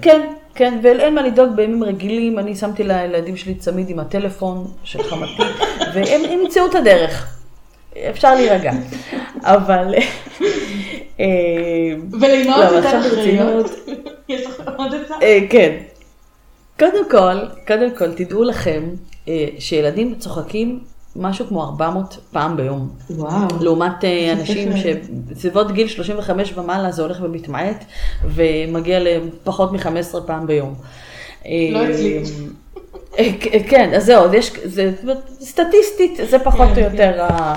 כן, 0.01 0.21
כן, 0.57 0.79
ואין 0.83 1.15
מה 1.15 1.21
לדאוג 1.21 1.55
בימים 1.55 1.83
רגילים, 1.83 2.39
אני 2.39 2.55
שמתי 2.55 2.83
לילדים 2.83 3.37
שלי 3.37 3.55
צמיד 3.55 3.89
עם 3.89 3.99
הטלפון 3.99 4.67
של 4.83 5.03
חמתי, 5.03 5.43
והם 5.93 6.25
הם 6.25 6.39
ימצאו 6.39 6.65
את 6.65 6.75
הדרך. 6.75 7.37
אפשר 8.09 8.35
להירגע. 8.35 8.71
אבל... 9.41 9.95
ולאמהות 12.11 12.71
לא, 12.71 12.77
יותר. 12.77 12.99
ברצינות. 13.01 13.71
יש 14.29 14.45
לך 14.45 14.61
עוד 14.77 14.93
עצה? 14.93 15.15
אה, 15.21 15.39
כן. 15.49 15.77
קודם 16.79 17.09
כל, 17.09 17.37
קודם 17.67 17.95
כל, 17.97 18.11
תדעו 18.13 18.43
לכם 18.43 18.83
אה, 19.27 19.47
שילדים 19.59 20.15
צוחקים 20.15 20.79
משהו 21.17 21.47
כמו 21.47 21.63
400 21.63 22.17
פעם 22.31 22.57
ביום. 22.57 22.89
וואו. 23.09 23.47
לעומת 23.61 24.03
אה, 24.05 24.33
אנשים 24.33 24.71
יפה. 24.71 24.79
שבסביבות 24.79 25.71
גיל 25.71 25.87
35 25.87 26.53
ומעלה 26.57 26.91
זה 26.91 27.01
הולך 27.01 27.17
ומתמעט, 27.21 27.83
ומגיע 28.25 28.99
לפחות 29.01 29.71
מ-15 29.71 30.21
פעם 30.25 30.47
ביום. 30.47 30.73
לא 31.45 31.49
אצלי. 31.89 32.23
אה, 33.19 33.29
אה, 33.53 33.63
כן, 33.69 33.93
אז 33.95 34.05
זהו, 34.05 34.33
יש, 34.33 34.51
זה, 34.63 34.91
סטטיסטית 35.41 36.19
זה 36.29 36.39
פחות 36.39 36.67
כן, 36.75 36.83
או 36.85 36.91
יותר 36.91 37.23
ה- 37.29 37.55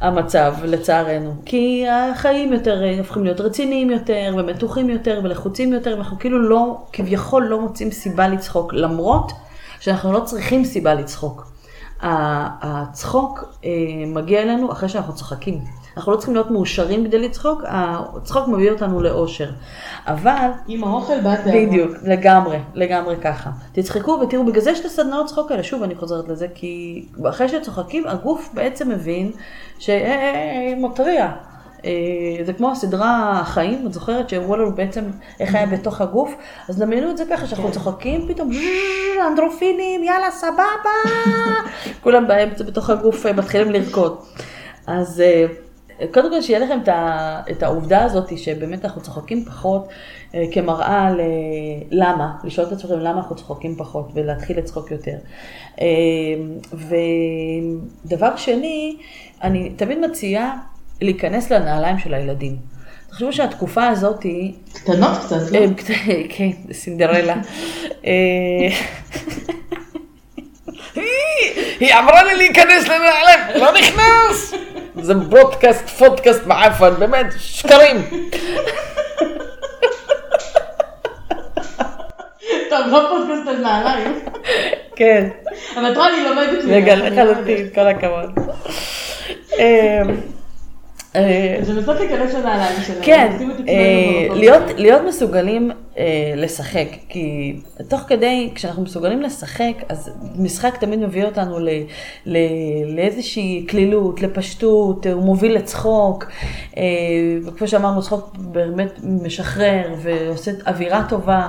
המצב, 0.00 0.54
לצערנו. 0.64 1.34
כי 1.44 1.84
החיים 1.88 2.52
יותר 2.52 2.82
הופכים 2.98 3.24
להיות 3.24 3.40
רציניים 3.40 3.90
יותר, 3.90 4.34
ומתוחים 4.38 4.90
יותר, 4.90 5.20
ולחוצים 5.24 5.72
יותר, 5.72 5.90
ואנחנו 5.90 6.18
כאילו 6.18 6.42
לא, 6.48 6.76
כביכול 6.92 7.42
לא 7.46 7.60
מוצאים 7.60 7.90
סיבה 7.90 8.28
לצחוק, 8.28 8.72
למרות 8.74 9.32
שאנחנו 9.80 10.12
לא 10.12 10.20
צריכים 10.20 10.64
סיבה 10.64 10.94
לצחוק. 10.94 11.49
הצחוק 12.02 13.44
אה, 13.64 13.70
מגיע 14.06 14.42
אלינו 14.42 14.72
אחרי 14.72 14.88
שאנחנו 14.88 15.14
צוחקים. 15.14 15.60
אנחנו 15.96 16.12
לא 16.12 16.16
צריכים 16.16 16.34
להיות 16.34 16.50
מאושרים 16.50 17.04
כדי 17.04 17.18
לצחוק, 17.18 17.62
הצחוק 17.66 18.48
מביא 18.48 18.70
אותנו 18.70 19.00
לאושר. 19.00 19.50
אבל 20.06 20.50
עם 20.66 20.84
האוכל 20.84 21.20
בא 21.20 21.36
תאווה. 21.36 21.66
בדיוק, 21.66 21.90
לגמרי, 22.02 22.58
לגמרי 22.74 23.16
ככה. 23.16 23.50
תצחקו 23.72 24.10
ותראו, 24.10 24.46
בגלל 24.46 24.60
זה 24.60 24.70
יש 24.70 24.80
את 24.80 24.84
הסדנאות 24.84 25.26
צחוק 25.26 25.50
האלה, 25.50 25.62
שוב 25.62 25.82
אני 25.82 25.94
חוזרת 25.94 26.28
לזה, 26.28 26.46
כי 26.54 27.04
אחרי 27.28 27.48
שצוחקים, 27.48 28.06
הגוף 28.06 28.50
בעצם 28.54 28.88
מבין 28.88 29.32
שמתריע. 29.78 31.32
אה, 31.84 32.44
זה 32.44 32.52
כמו 32.52 32.70
הסדרה 32.70 33.40
החיים, 33.40 33.86
את 33.86 33.92
זוכרת 33.92 34.28
שהראו 34.28 34.56
לנו 34.56 34.74
בעצם 34.74 35.04
איך 35.40 35.54
היה 35.54 35.66
בתוך 35.66 36.00
הגוף? 36.00 36.34
אז 36.68 36.78
דמיינו 36.78 37.10
את 37.10 37.16
זה 37.16 37.24
ככה, 37.30 37.46
שאנחנו 37.46 37.64
כן. 37.64 37.70
צוחקים, 37.70 38.28
פתאום 38.28 38.52
ז'ז', 38.52 39.26
אנדרופינים, 39.30 40.04
יאללה, 40.04 40.30
סבבה. 40.30 41.20
כולם 42.02 42.28
באמצע 42.28 42.64
בתוך 42.64 42.90
הגוף 42.90 43.26
אה, 43.26 43.32
מתחילים 43.32 43.70
לרקוד. 43.70 44.18
אז 44.86 45.20
אה, 45.20 45.46
קודם 46.12 46.30
כל 46.30 46.42
שיהיה 46.42 46.58
לכם 46.58 46.78
את, 47.50 47.62
העובדה 47.62 48.04
הזאת 48.04 48.38
שבאמת 48.38 48.84
אנחנו 48.84 49.02
צוחקים 49.02 49.44
פחות 49.44 49.88
אה, 50.34 50.44
כמראה 50.52 51.10
ל... 51.10 51.20
למה, 51.90 52.32
לשאול 52.44 52.66
את 52.66 52.72
עצמכם 52.72 52.98
למה 52.98 53.18
אנחנו 53.18 53.36
צוחקים 53.36 53.76
פחות 53.76 54.10
ולהתחיל 54.14 54.58
לצחוק 54.58 54.90
יותר. 54.90 55.16
אה, 55.80 55.86
ודבר 58.04 58.36
שני, 58.36 58.96
אני 59.42 59.70
תמיד 59.70 59.98
מציעה 59.98 60.58
להיכנס 61.00 61.50
לנעליים 61.50 61.98
של 61.98 62.14
הילדים. 62.14 62.56
תחשבו 63.10 63.32
שהתקופה 63.32 63.86
הזאת 63.88 64.22
היא, 64.22 64.52
קטנות 64.74 65.18
קצת, 65.26 65.36
לא? 65.52 65.58
אה, 65.58 65.66
כן, 66.36 66.50
סינדרלה. 66.72 67.34
אה, 68.06 68.68
היא- 71.80 71.94
אמרה 71.98 72.22
לי 72.24 72.34
להיכנס 72.36 72.88
לנעליים, 72.88 73.40
לא 73.54 73.72
נכנס! 73.72 74.54
זה 75.02 75.14
ברודקאסט, 75.14 75.88
פודקאסט 75.88 76.46
מעפן, 76.46 76.94
באמת, 76.98 77.26
שקרים. 77.38 77.96
טוב, 82.70 82.86
לא 82.90 83.08
פודקאסט 83.10 83.48
על 83.48 83.56
נעליים. 83.62 84.18
כן, 84.96 85.28
אבל 85.76 85.94
תראה, 85.94 86.08
אני 86.08 86.24
לומדת. 86.28 86.64
רגע, 86.64 86.94
לחלוטין, 86.96 87.68
כל 87.74 87.86
הכבוד. 87.88 88.38
אה, 91.16 91.56
אז 91.60 91.70
לנסות 91.70 91.96
להיכנס 92.00 92.34
לנעליים 92.34 92.80
שלהם. 92.86 92.98
כן, 93.02 93.32
אה. 93.68 94.28
להיות 94.76 95.02
מסוגלים 95.08 95.70
אה, 96.00 96.32
לשחק, 96.36 96.88
כי 97.08 97.56
תוך 97.88 98.00
כדי, 98.00 98.50
כשאנחנו 98.54 98.82
מסוגלים 98.82 99.22
לשחק, 99.22 99.72
אז 99.88 100.10
משחק 100.36 100.76
תמיד 100.76 100.98
מביא 100.98 101.24
אותנו 101.24 101.58
ל, 101.58 101.68
ל, 102.26 102.36
לאיזושהי 102.96 103.66
כלילות, 103.70 104.22
לפשטות, 104.22 105.06
הוא 105.06 105.22
מוביל 105.22 105.54
לצחוק, 105.54 106.24
אה, 106.76 106.82
וכמו 107.44 107.68
שאמרנו, 107.68 108.02
צחוק 108.02 108.36
באמת 108.36 109.00
משחרר 109.02 109.94
ועושה 110.02 110.50
אווירה 110.66 111.04
טובה. 111.08 111.48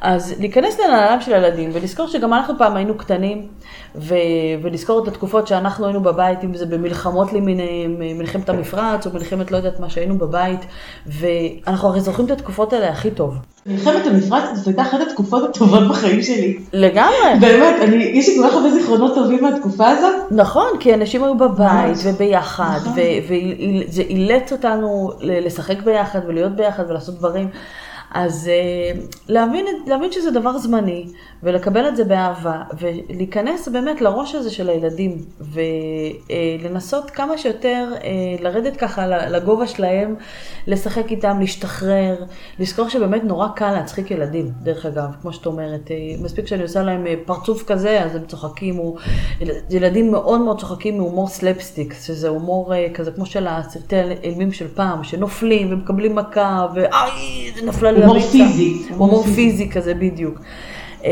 אז 0.00 0.40
להיכנס 0.40 0.80
לנעליים 0.80 1.20
של 1.20 1.34
הילדים 1.34 1.70
ולזכור 1.72 2.06
שגם 2.06 2.34
אנחנו 2.34 2.54
פעם 2.58 2.76
היינו 2.76 2.94
קטנים 2.98 3.48
ו- 3.94 4.14
ולזכור 4.62 5.02
את 5.02 5.08
התקופות 5.08 5.46
שאנחנו 5.46 5.86
היינו 5.86 6.02
בבית, 6.02 6.44
אם 6.44 6.54
זה 6.54 6.66
במלחמות 6.66 7.32
למיניהם, 7.32 7.96
מלחמת 7.98 8.48
המפרץ 8.48 9.06
או 9.06 9.12
מלחמת 9.12 9.50
לא 9.50 9.56
יודעת 9.56 9.80
מה 9.80 9.90
שהיינו 9.90 10.18
בבית, 10.18 10.60
ואנחנו 11.06 11.88
הרי 11.88 12.00
זוכרים 12.00 12.26
את 12.26 12.30
התקופות 12.30 12.72
האלה 12.72 12.88
הכי 12.88 13.10
טוב. 13.10 13.55
מלחמת 13.66 14.06
המפרץ 14.06 14.56
זאת 14.56 14.66
הייתה 14.66 14.82
אחת 14.82 14.98
התקופות 15.00 15.44
הטובות 15.44 15.88
בחיים 15.88 16.22
שלי. 16.22 16.58
לגמרי. 16.72 17.16
באמת, 17.40 17.74
אני, 17.82 17.96
יש 17.96 18.28
לי 18.28 18.34
כל 18.36 18.48
כך 18.48 18.54
הרבה 18.54 18.70
זיכרונות 18.70 19.14
טובים 19.14 19.42
מהתקופה 19.44 19.88
הזאת. 19.88 20.14
נכון, 20.30 20.66
כי 20.80 20.94
אנשים 20.94 21.24
היו 21.24 21.34
בבית 21.34 21.88
ממש. 21.88 21.98
וביחד, 22.04 22.78
נכון. 22.80 22.92
וזה 23.88 24.02
אילץ 24.02 24.52
אותנו 24.52 25.10
לשחק 25.20 25.82
ביחד 25.82 26.20
ולהיות 26.26 26.52
ביחד 26.52 26.84
ולעשות 26.88 27.14
דברים. 27.18 27.48
אז 28.10 28.48
אה, 28.48 29.00
להבין, 29.28 29.66
להבין 29.86 30.12
שזה 30.12 30.30
דבר 30.30 30.58
זמני, 30.58 31.06
ולקבל 31.42 31.88
את 31.88 31.96
זה 31.96 32.04
באהבה, 32.04 32.62
ולהיכנס 32.78 33.68
באמת 33.68 34.00
לראש 34.00 34.34
הזה 34.34 34.50
של 34.50 34.68
הילדים, 34.68 35.18
ולנסות 35.40 37.10
כמה 37.10 37.38
שיותר 37.38 37.92
אה, 38.04 38.10
לרדת 38.40 38.76
ככה 38.76 39.06
לגובה 39.06 39.66
שלהם, 39.66 40.14
לשחק 40.66 41.10
איתם, 41.10 41.36
להשתחרר, 41.40 42.24
לזכור 42.58 42.88
שבאמת 42.88 43.24
נורא 43.24 43.48
קל 43.48 43.72
להצחיק 43.72 44.10
ילדים, 44.10 44.50
דרך 44.62 44.86
אגב, 44.86 45.10
כמו 45.22 45.32
שאת 45.32 45.46
אומרת, 45.46 45.90
אה, 45.90 45.96
מספיק 46.22 46.46
שאני 46.46 46.62
עושה 46.62 46.82
להם 46.82 47.06
אה, 47.06 47.14
פרצוף 47.26 47.62
כזה, 47.62 48.02
אז 48.02 48.16
הם 48.16 48.22
צוחקים, 48.26 48.76
הוא, 48.76 48.98
ילדים 49.70 50.10
מאוד 50.10 50.40
מאוד 50.40 50.60
צוחקים 50.60 50.98
מהומור 50.98 51.28
סלפסטיק, 51.28 51.94
שזה 52.02 52.28
הומור 52.28 52.74
אה, 52.74 52.86
כזה 52.94 53.10
כמו 53.10 53.26
של 53.26 53.46
הסרטי 53.46 53.96
האימים 53.96 54.52
של 54.52 54.68
פעם, 54.74 55.04
שנופלים 55.04 55.72
ומקבלים 55.72 56.14
מכה, 56.14 56.66
ואיי, 56.74 57.52
נפלה 57.64 57.92
לי 57.92 58.05
הומור. 58.08 58.30
פיזי, 58.30 58.82
הומור. 58.96 59.22
פיזי 59.22 59.70
כזה 59.70 59.94
בדיוק. 59.94 60.38
אה, 61.04 61.10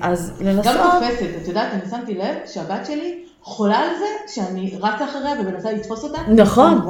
אז 0.00 0.32
לנסות... 0.40 0.64
גם 0.66 0.90
תופסת, 1.00 1.28
את 1.42 1.48
יודעת, 1.48 1.72
אני 1.72 1.90
שמתי 1.90 2.14
לב 2.14 2.34
שהבת 2.46 2.86
שלי 2.86 3.23
חולה 3.44 3.78
על 3.78 3.88
זה 3.98 4.34
שאני 4.34 4.72
רצה 4.80 5.04
אחריה 5.04 5.32
ומנסה 5.40 5.72
לתפוס 5.72 6.04
אותה. 6.04 6.18
נכון. 6.28 6.80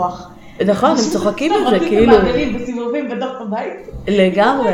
נכון, 0.67 0.91
הם 0.91 0.97
צוחקים 0.97 1.53
את 1.53 1.71
זה, 1.71 1.79
כאילו, 1.79 2.13
במעגלים, 2.13 2.59
בסיבובים 2.59 3.09
בתוך 3.09 3.41
הבית. 3.41 3.73
לגמרי. 4.09 4.73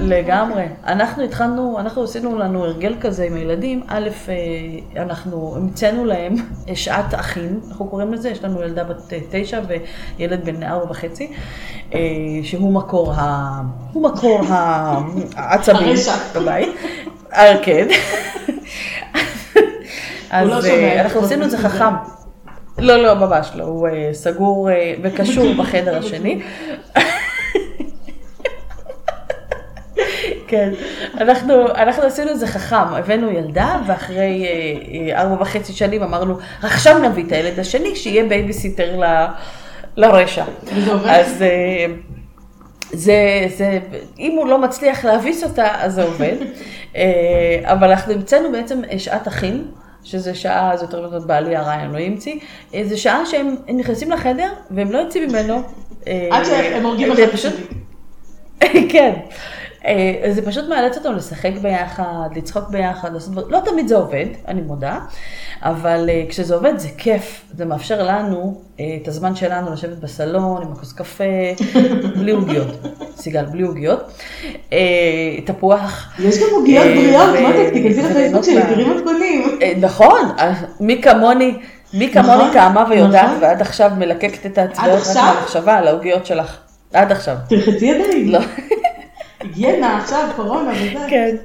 לגמרי. 0.00 0.64
אנחנו 0.86 1.22
התחלנו, 1.22 1.76
אנחנו 1.78 2.02
עשינו 2.02 2.38
לנו 2.38 2.64
הרגל 2.64 2.94
כזה 3.00 3.24
עם 3.24 3.34
הילדים. 3.34 3.82
א', 3.88 4.08
אה, 4.28 5.02
אנחנו 5.02 5.54
המצאנו 5.56 6.04
להם 6.04 6.34
שעת 6.74 7.14
אחים, 7.14 7.60
אנחנו 7.68 7.86
קוראים 7.86 8.12
לזה, 8.12 8.30
יש 8.30 8.44
לנו 8.44 8.62
ילדה 8.62 8.84
בת 8.84 9.12
אה, 9.12 9.18
תשע 9.30 9.60
וילד 10.18 10.44
בן 10.44 10.62
ארבע 10.62 10.90
וחצי, 10.90 11.32
אה, 11.94 11.98
שהוא 12.42 12.72
מקור 12.72 13.12
ה... 13.12 13.60
הוא 13.92 14.02
מקור 14.02 14.40
העצבים. 15.36 15.96
בבית. 16.34 16.68
אה, 17.32 17.54
כן. 17.62 17.88
אז 20.30 20.48
לא 20.48 20.60
אה, 20.64 21.00
אנחנו. 21.00 21.20
עשינו 21.20 21.44
את 21.44 21.50
זה 21.50 21.58
חכם. 21.58 21.94
לא, 22.78 22.96
לא, 23.02 23.14
ממש 23.14 23.50
לא, 23.54 23.64
הוא 23.64 23.88
אה, 23.88 24.10
סגור 24.12 24.70
אה, 24.70 24.94
וקשור 25.02 25.54
בחדר 25.58 25.98
השני. 25.98 26.42
כן, 30.48 30.72
אנחנו, 31.20 31.68
אנחנו 31.68 32.02
עשינו 32.02 32.30
את 32.30 32.38
זה 32.38 32.46
חכם, 32.46 32.76
הבאנו 32.76 33.30
ילדה 33.30 33.80
ואחרי 33.86 34.46
ארבע 35.12 35.42
וחצי 35.42 35.72
שנים 35.72 36.02
אמרנו, 36.02 36.38
עכשיו 36.62 36.98
נביא 36.98 37.24
את 37.26 37.32
הילד 37.32 37.58
השני 37.58 37.96
שיהיה 37.96 38.24
בייביסיטר 38.24 39.00
ל, 39.00 39.26
לרשע. 39.96 40.44
אז 41.04 41.44
זה, 42.92 43.46
זה, 43.56 43.78
אם 44.18 44.36
הוא 44.38 44.48
לא 44.48 44.58
מצליח 44.58 45.04
להביס 45.04 45.44
אותה, 45.44 45.68
אז 45.78 45.94
זה 45.94 46.02
עובד. 46.02 46.36
אבל 47.72 47.90
אנחנו 47.90 48.12
המצאנו 48.12 48.52
בעצם 48.52 48.82
שעת 48.98 49.28
אחים, 49.28 49.70
שזה 50.04 50.34
שעה, 50.34 50.76
זה 50.76 50.84
יותר 50.84 51.06
נכון 51.06 51.26
בעלי 51.26 51.56
הרעיון 51.56 51.92
לא 51.92 51.98
המציא, 51.98 52.34
אה, 52.74 52.82
זה 52.84 52.96
שעה 52.96 53.26
שהם 53.26 53.56
הם 53.68 53.76
נכנסים 53.76 54.10
לחדר 54.10 54.52
והם 54.70 54.92
לא 54.92 54.98
יוצאים 54.98 55.28
ממנו. 55.28 55.62
אה, 56.06 56.28
עד 56.30 56.44
שהם 56.44 56.86
הורגים 56.86 57.12
אחד 57.12 57.20
את 57.20 57.32
פשוט-. 57.32 57.54
כן. 58.92 59.12
אה, 59.86 60.32
זה 60.32 60.42
פשוט 60.46 60.68
מאלץ 60.68 60.96
אותם 60.96 61.14
לשחק 61.14 61.52
ביחד, 61.62 62.28
לצחוק 62.36 62.68
ביחד, 62.68 63.12
לעשות 63.14 63.32
דברים. 63.32 63.50
לא 63.50 63.60
תמיד 63.64 63.88
זה 63.88 63.96
עובד, 63.96 64.26
אני 64.48 64.60
מודה, 64.60 64.98
אבל 65.62 66.10
אה, 66.10 66.24
כשזה 66.28 66.54
עובד 66.54 66.78
זה 66.78 66.88
כיף. 66.98 67.42
זה 67.56 67.64
מאפשר 67.64 68.02
לנו 68.02 68.60
אה, 68.80 68.84
את 69.02 69.08
הזמן 69.08 69.34
שלנו 69.34 69.72
לשבת 69.72 69.96
בסלון 69.96 70.62
עם 70.62 70.72
הכוס 70.72 70.92
קפה, 70.92 71.24
בלי 72.18 72.32
עוגיות. 72.32 72.68
סיגל, 73.16 73.44
בלי 73.44 73.62
עוגיות. 73.62 74.12
תפוח. 75.44 76.12
יש 76.18 76.38
גם 76.38 76.46
עוגיות 76.52 76.84
בריאות, 76.84 77.32
זה, 77.32 77.70
תיכנסי 77.72 78.02
לפייסבוק 78.02 78.44
שלי, 78.44 78.62
תראי 78.62 78.84
מתכונים. 78.84 79.58
נכון, 79.80 80.20
מי 80.80 81.02
כמוני, 81.02 81.54
מי 81.94 82.12
כמוני 82.12 82.34
נכון, 82.34 82.52
טעמה 82.52 82.84
ויודעת, 82.90 83.24
נכון. 83.24 83.42
ועד 83.42 83.60
עכשיו 83.60 83.90
מלקקת 83.98 84.46
את 84.46 84.58
האצבעות 84.58 84.90
רק 84.90 84.98
עכשיו? 84.98 85.22
מהמחשבה 85.22 85.74
על 85.74 85.88
העוגיות 85.88 86.26
שלך. 86.26 86.56
עד 86.92 87.12
עכשיו. 87.12 87.36
תלחצי 87.48 87.86
ידיים. 87.86 88.28
לא. 88.28 88.40
היגיינה 89.40 89.98
עכשיו, 89.98 90.28
קורונה 90.36 90.70
וזה. 90.70 91.06
כן. 91.10 91.36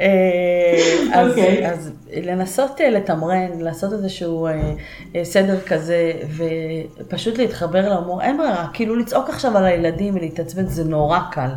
אה, 0.00 1.04
אז, 1.12 1.30
אוקיי. 1.30 1.70
אז 1.70 1.92
לנסות 2.22 2.80
אה, 2.80 2.90
לתמרן, 2.90 3.60
לעשות 3.60 3.92
איזשהו 3.92 4.46
אה, 4.46 5.24
סדר 5.24 5.60
כזה, 5.60 6.12
ופשוט 6.36 7.38
להתחבר 7.38 7.88
להומור, 7.88 8.22
אין 8.22 8.36
ברירה, 8.36 8.66
כאילו 8.72 8.96
לצעוק 8.96 9.28
עכשיו 9.28 9.56
על 9.56 9.64
הילדים 9.64 10.14
ולהתעצבן 10.14 10.66
זה 10.66 10.84
נורא 10.84 11.18
קל. 11.32 11.50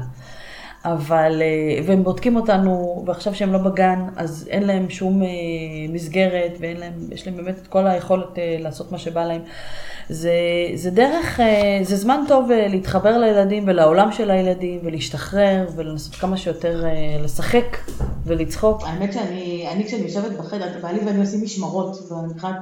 אבל, 0.85 1.41
והם 1.85 2.03
בודקים 2.03 2.35
אותנו, 2.35 3.03
ועכשיו 3.07 3.35
שהם 3.35 3.53
לא 3.53 3.59
בגן, 3.59 3.99
אז 4.15 4.47
אין 4.49 4.63
להם 4.67 4.89
שום 4.89 5.21
מסגרת, 5.89 6.51
ואין 6.59 6.77
להם, 6.77 6.93
יש 7.11 7.27
להם 7.27 7.37
באמת 7.37 7.57
את 7.61 7.67
כל 7.67 7.87
היכולת 7.87 8.27
לעשות 8.59 8.91
מה 8.91 8.97
שבא 8.97 9.25
להם. 9.25 9.41
זה, 10.09 10.31
זה 10.75 10.91
דרך, 10.91 11.39
אה, 11.39 11.79
זה 11.83 11.95
זמן 11.95 12.23
טוב 12.27 12.51
אה, 12.51 12.67
להתחבר 12.67 13.17
לילדים 13.17 13.63
ולעולם 13.67 14.11
של 14.11 14.31
הילדים, 14.31 14.79
ולהשתחרר, 14.83 15.67
ולנסות 15.75 16.15
כמה 16.15 16.37
שיותר 16.37 16.85
אה, 16.85 16.91
לשחק 17.23 17.77
ולצחוק. 18.25 18.81
האמת 18.85 19.13
שאני, 19.13 19.67
אני 19.71 19.85
כשאני 19.85 20.01
יושבת 20.01 20.31
בחדר, 20.31 20.67
בעלי 20.81 20.99
ואני 21.05 21.19
עושים 21.19 21.43
משמרות, 21.43 22.11
מבחינת 22.31 22.55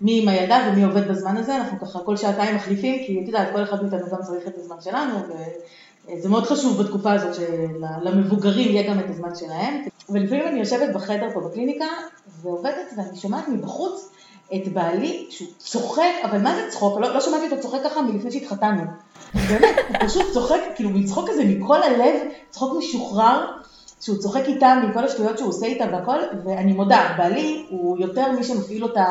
מי 0.00 0.22
עם 0.22 0.28
הילדה 0.28 0.68
ומי 0.68 0.84
עובד 0.84 1.08
בזמן 1.08 1.36
הזה, 1.36 1.56
אנחנו 1.56 1.80
ככה 1.80 1.98
כל 1.98 2.16
שעתיים 2.16 2.56
מחליפים, 2.56 3.04
כי 3.06 3.20
את 3.22 3.26
יודעת, 3.26 3.48
כל 3.52 3.62
אחד 3.62 3.82
מאיתנו 3.82 4.10
גם 4.12 4.22
צריך 4.22 4.48
את 4.48 4.58
הזמן 4.58 4.76
שלנו, 4.80 5.14
וזה 6.08 6.28
מאוד 6.28 6.44
חשוב 6.44 6.82
בתקופה 6.82 7.12
הזאת 7.12 7.34
שלמבוגרים 7.34 8.70
יהיה 8.70 8.90
גם 8.90 9.00
את 9.00 9.10
הזמן 9.10 9.34
שלהם. 9.34 9.74
ולפעמים 10.10 10.48
אני 10.48 10.58
יושבת 10.58 10.94
בחדר 10.94 11.28
פה 11.34 11.40
בקליניקה, 11.40 11.86
ועובדת, 12.42 12.92
ואני 12.96 13.16
שומעת 13.16 13.48
מבחוץ 13.48 14.10
את 14.54 14.68
בעלי, 14.68 15.26
שהוא 15.30 15.48
צוחק, 15.58 16.12
אבל 16.24 16.38
מה 16.38 16.54
זה 16.54 16.70
צחוק? 16.70 17.00
לא, 17.00 17.14
לא 17.14 17.20
שמעתי 17.20 17.44
אותו 17.44 17.62
צוחק 17.62 17.78
ככה 17.84 18.02
מלפני 18.02 18.30
שהתחתנו. 18.30 18.82
באמת, 19.34 19.76
הוא 19.88 19.96
פשוט 20.00 20.32
צוחק, 20.32 20.60
כאילו, 20.74 20.90
מצחוק 20.90 21.30
כזה 21.30 21.44
מכל 21.44 21.82
הלב, 21.82 22.14
צחוק 22.50 22.78
משוחרר. 22.78 23.46
שהוא 24.00 24.18
צוחק 24.18 24.42
איתה 24.46 24.74
מכל 24.88 25.04
השטויות 25.04 25.38
שהוא 25.38 25.48
עושה 25.48 25.66
איתה 25.66 25.84
והכל, 25.92 26.18
ואני 26.44 26.72
מודה, 26.72 27.14
בעלי 27.18 27.66
הוא 27.70 27.98
יותר 27.98 28.32
מי 28.32 28.44
שמפעיל 28.44 28.82
אותה 28.82 29.04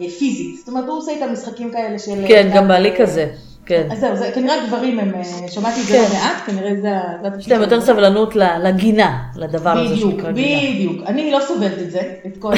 אה, 0.00 0.10
פיזית. 0.18 0.58
זאת 0.58 0.68
אומרת, 0.68 0.84
הוא 0.88 0.98
עושה 0.98 1.10
איתה 1.10 1.26
משחקים 1.26 1.72
כאלה 1.72 1.98
של... 1.98 2.24
כן, 2.28 2.50
גם 2.54 2.68
בעלי 2.68 2.94
כזה, 2.98 3.32
כן. 3.66 3.88
אז 3.92 3.98
זהו, 4.00 4.16
זה 4.16 4.30
כנראה 4.34 4.66
גברים 4.66 4.98
הם, 4.98 5.14
אה, 5.14 5.22
שמעתי 5.48 5.80
את 5.80 5.86
זה 5.86 5.92
כן. 5.94 6.02
לא 6.02 6.18
מעט, 6.18 6.42
כנראה 6.46 6.70
זה... 6.74 6.90
זה 7.22 7.38
יש 7.40 7.48
להם 7.48 7.60
יותר 7.60 7.80
סבלנות 7.80 8.36
לגינה, 8.36 9.22
לדבר 9.36 9.70
הזה 9.70 9.94
בדיוק, 9.94 10.10
שנקרא 10.10 10.32
גינה. 10.32 10.60
בדיוק. 10.74 11.06
אני 11.06 11.30
לא 11.32 11.38
סובלת 11.48 11.78
את 11.78 11.90
זה, 11.90 12.00
את 12.26 12.36
כל 12.38 12.52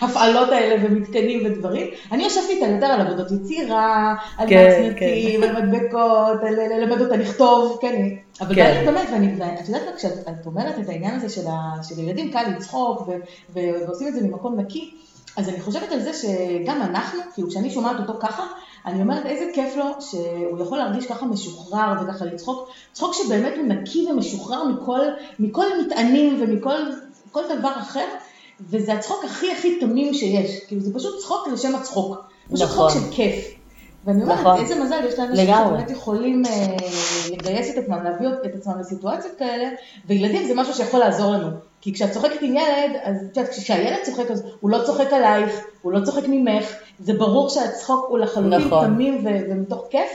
ההפעלות 0.00 0.48
האלה 0.54 0.84
ומתקנים 0.86 1.46
ודברים. 1.46 1.86
אני 2.12 2.22
יושבת 2.24 2.44
איתה 2.50 2.66
יותר 2.66 2.86
על 2.86 3.00
עבודות 3.00 3.26
יצירה, 3.30 4.14
על 4.38 4.48
כן, 4.48 4.82
מצנצים, 4.90 5.42
על 5.42 5.66
מדבקות, 5.66 6.40
על 6.46 6.54
ללמד 6.78 7.00
אותה 7.00 7.16
לכתוב, 7.16 7.78
כן. 7.80 8.08
אבל 8.40 8.54
כן. 8.54 8.82
באמת, 8.84 8.94
באמת, 8.94 9.08
ואני- 9.12 9.34
ואת 9.38 9.68
יודעת 9.68 9.82
מה, 9.90 9.96
כשאת 9.96 10.12
אומרת 10.46 10.74
את 10.78 10.88
העניין 10.88 11.14
הזה 11.14 11.28
של 11.28 11.46
ה- 11.48 11.82
של 11.82 11.98
ילדים 12.00 12.30
קל 12.32 12.42
לצחוק 12.56 13.08
ו- 13.08 13.12
ועושים 13.86 14.08
את 14.08 14.14
זה 14.14 14.20
ממקום 14.22 14.60
נקי, 14.60 14.90
אז 15.36 15.48
אני 15.48 15.60
חושבת 15.60 15.92
על 15.92 16.00
זה 16.00 16.10
שגם 16.12 16.82
אנחנו, 16.82 17.18
כאילו 17.34 17.48
כשאני 17.48 17.70
שומעת 17.70 17.96
אותו 18.00 18.12
ככה, 18.20 18.42
אני 18.86 19.02
אומרת 19.02 19.26
איזה 19.26 19.44
כיף 19.54 19.76
לו 19.76 19.84
שהוא 20.00 20.60
יכול 20.62 20.78
להרגיש 20.78 21.06
ככה 21.06 21.26
משוחרר 21.26 21.94
וככה 22.02 22.24
לצחוק, 22.24 22.68
צחוק 22.92 23.14
שבאמת 23.14 23.52
הוא 23.56 23.66
נקי 23.66 24.06
ומשוחרר 24.10 24.64
מכל, 24.64 25.00
מכל 25.38 25.66
מטענים 25.80 26.42
ומכל 26.42 26.78
כל 27.32 27.42
דבר 27.58 27.72
אחר, 27.78 28.06
וזה 28.60 28.94
הצחוק 28.94 29.24
הכי 29.24 29.52
הכי 29.52 29.80
תמים 29.80 30.14
שיש, 30.14 30.60
כאילו 30.66 30.80
זה 30.80 30.94
פשוט 30.94 31.18
צחוק 31.20 31.48
לשם 31.48 31.74
הצחוק, 31.74 32.16
פשוט 32.52 32.68
נכון. 32.68 32.88
צחוק 32.90 33.02
של 33.02 33.16
כיף. 33.16 33.57
ואני 34.04 34.22
אומרת, 34.22 34.38
נכון. 34.38 34.60
איזה 34.60 34.84
מזל 34.84 35.00
יש 35.08 35.18
לאנשים. 35.18 35.46
שבאמת 35.46 35.90
יכולים 35.90 36.42
אה, 36.46 36.76
לגייס 37.32 37.70
את 37.70 37.82
עצמם, 37.82 37.98
להביא 38.04 38.28
את 38.44 38.54
עצמם 38.54 38.78
לסיטואציות 38.80 39.34
כאלה, 39.38 39.68
וילדים 40.06 40.46
זה 40.46 40.54
משהו 40.54 40.74
שיכול 40.74 41.00
לעזור 41.00 41.32
לנו. 41.32 41.48
כי 41.80 41.94
כשאת 41.94 42.10
צוחקת 42.10 42.42
עם 42.42 42.56
ילד, 42.56 42.96
אז 43.02 43.16
את 43.32 43.36
יודעת, 43.36 43.52
כשהילד 43.52 43.98
צוחק, 44.04 44.30
אז 44.30 44.42
הוא 44.60 44.70
לא 44.70 44.78
צוחק 44.86 45.12
עלייך, 45.12 45.64
הוא 45.82 45.92
לא 45.92 46.04
צוחק 46.04 46.22
ממך, 46.28 46.64
זה 47.00 47.12
ברור 47.12 47.48
שהצחוק 47.48 48.06
הוא 48.08 48.18
לחלוטין 48.18 48.66
נכון. 48.66 48.86
תמים 48.86 49.26
ו- 49.26 49.50
ומתוך 49.50 49.84
כיף, 49.90 50.10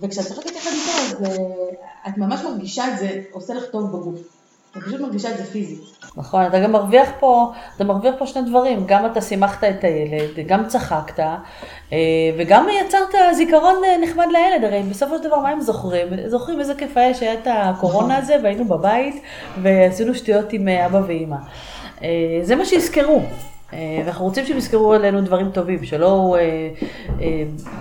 וכשאת 0.00 0.26
צוחקת 0.26 0.56
יחד 0.56 0.70
איתו, 0.70 1.16
אז 1.16 1.24
אה, 1.24 2.08
את 2.08 2.18
ממש 2.18 2.40
מרגישה 2.40 2.92
את 2.92 2.98
זה, 2.98 3.20
עושה 3.32 3.54
לך 3.54 3.64
טוב 3.70 3.92
בגוף. 3.92 4.35
את 4.78 4.82
פשוט 4.82 5.00
מרגישה 5.00 5.30
את 5.30 5.36
זה 5.36 5.44
פיזית. 5.44 5.80
נכון, 6.16 6.46
אתה 6.46 6.58
גם 6.60 6.72
מרוויח 6.72 7.08
פה, 7.20 7.52
אתה 7.76 7.84
מרוויח 7.84 8.14
פה 8.18 8.26
שני 8.26 8.42
דברים, 8.42 8.84
גם 8.86 9.06
אתה 9.06 9.20
שימחת 9.20 9.64
את 9.64 9.84
הילד, 9.84 10.46
גם 10.46 10.66
צחקת, 10.66 11.20
אה, 11.20 11.96
וגם 12.38 12.66
יצרת 12.80 13.14
זיכרון 13.36 13.74
אה, 13.84 13.96
נחמד 14.02 14.26
לילד, 14.32 14.64
הרי 14.64 14.82
בסופו 14.90 15.18
של 15.18 15.24
דבר 15.24 15.38
מה 15.38 15.48
הם 15.48 15.60
זוכרים? 15.60 16.06
זוכרים 16.26 16.60
איזה 16.60 16.74
כיף 16.74 16.96
היה 16.96 17.14
שהיה 17.14 17.34
את 17.34 17.46
הקורונה 17.50 18.16
הזה 18.16 18.36
והיינו 18.42 18.64
בבית 18.64 19.22
ועשינו 19.62 20.14
שטויות 20.14 20.52
עם 20.52 20.68
אה, 20.68 20.86
אבא 20.86 21.00
ואימא. 21.06 21.36
זה 22.42 22.56
מה 22.56 22.64
שיזכרו, 22.64 23.22
ואנחנו 23.72 24.24
רוצים 24.24 24.46
שהם 24.46 24.56
יזכרו 24.56 24.92
עלינו 24.92 25.20
דברים 25.20 25.50
טובים, 25.50 25.84
שלא 25.84 26.36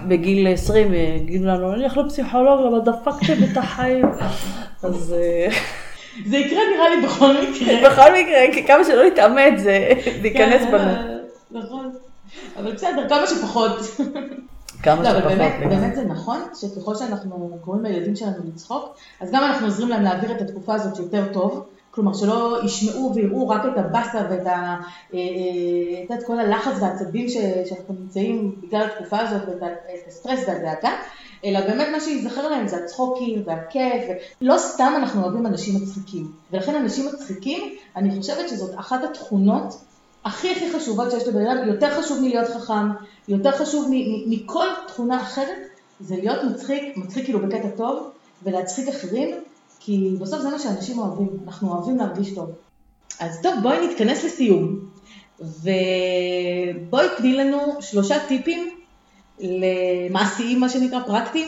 בגיל 0.07 0.53
20 0.53 0.93
יגידו 0.93 1.45
לנו, 1.45 1.73
אני 1.73 1.81
הולך 1.81 1.97
לפסיכולוג, 1.97 2.61
למה 2.61 2.79
דפקתם 2.79 3.33
את 3.51 3.57
החיים. 3.57 4.05
אז 4.83 5.15
זה 6.25 6.37
יקרה 6.37 6.59
נראה 6.75 6.89
לי 6.89 7.07
בכל 7.07 7.33
מקרה. 7.33 7.75
בכל 7.91 8.11
מקרה, 8.13 8.53
כי 8.53 8.67
כמה 8.67 8.83
שלא 8.83 9.05
נתאמץ, 9.05 9.59
זה 9.59 9.71
ייכנס 10.23 10.61
כן, 10.61 10.71
בנו. 10.71 11.19
נכון. 11.51 11.91
אבל 12.57 12.73
בסדר, 12.73 13.09
כמה 13.09 13.27
שפחות. 13.27 13.71
כמה 14.83 15.03
לא, 15.03 15.09
שפחות. 15.09 15.23
באמת, 15.23 15.53
לגמרי. 15.59 15.75
באמת 15.75 15.95
זה 15.95 16.03
נכון 16.05 16.39
שככל 16.55 16.95
שאנחנו 16.95 17.57
קוראים 17.61 17.83
לילדים 17.83 18.15
שלנו 18.15 18.35
לצחוק, 18.47 18.95
אז 19.21 19.31
גם 19.31 19.43
אנחנו 19.43 19.65
עוזרים 19.65 19.89
להם 19.89 20.03
להעביר 20.03 20.31
את 20.31 20.41
התקופה 20.41 20.73
הזאת 20.73 20.99
יותר 20.99 21.33
טוב. 21.33 21.65
כלומר, 21.91 22.13
שלא 22.13 22.59
ישמעו 22.63 23.11
ויראו 23.15 23.49
רק 23.49 23.61
את 23.65 23.77
הבאסה 23.77 24.21
ואת 24.29 24.47
ה, 24.47 24.51
אה, 24.51 25.19
אה, 25.19 26.15
את 26.17 26.23
כל 26.23 26.39
הלחץ 26.39 26.73
והעצבים 26.81 27.29
ש- 27.29 27.37
שאנחנו 27.69 27.95
נמצאים 27.99 28.55
בגלל 28.63 28.81
התקופה 28.85 29.19
הזאת 29.19 29.41
ואת 29.61 30.07
הסטרס 30.07 30.39
והדאגה, 30.47 30.89
אלא 31.45 31.61
באמת 31.61 31.87
מה 31.91 31.99
שייזכר 31.99 32.47
להם 32.47 32.67
זה 32.67 32.77
הצחוקים 32.77 33.43
והכיף, 33.45 34.03
לא 34.41 34.57
סתם 34.57 34.93
אנחנו 34.95 35.23
אוהבים 35.23 35.45
אנשים 35.45 35.75
מצחיקים. 35.75 36.31
ולכן 36.51 36.75
אנשים 36.75 37.05
מצחיקים, 37.05 37.75
אני 37.95 38.19
חושבת 38.19 38.49
שזאת 38.49 38.79
אחת 38.79 39.03
התכונות 39.03 39.75
הכי 40.25 40.51
הכי 40.51 40.73
חשובות 40.73 41.11
שיש 41.11 41.27
לבן 41.27 41.47
אדם, 41.47 41.67
יותר 41.67 42.01
חשוב 42.01 42.21
מלהיות 42.21 42.47
חכם, 42.49 42.89
יותר 43.27 43.51
חשוב 43.51 43.91
מכל 44.27 44.67
תכונה 44.87 45.21
אחרת, 45.21 45.57
זה 45.99 46.15
להיות 46.15 46.43
מצחיק, 46.43 46.97
מצחיק 46.97 47.23
כאילו 47.23 47.39
בקטע 47.39 47.69
טוב, 47.77 48.09
ולהצחיק 48.43 48.87
אחרים, 48.87 49.35
כי 49.79 50.15
בסוף 50.19 50.41
זה 50.41 50.49
מה 50.49 50.59
שאנשים 50.59 50.99
אוהבים, 50.99 51.27
אנחנו 51.45 51.71
אוהבים 51.71 51.97
להרגיש 51.97 52.35
טוב. 52.35 52.49
אז 53.19 53.41
טוב, 53.43 53.53
בואי 53.61 53.87
נתכנס 53.87 54.23
לסיום, 54.23 54.79
ובואי 55.39 57.07
תני 57.17 57.33
לנו 57.33 57.57
שלושה 57.81 58.15
טיפים 58.27 58.74
למעשיים, 59.39 60.59
מה 60.59 60.69
שנקרא, 60.69 60.99
פרקטיים, 61.05 61.47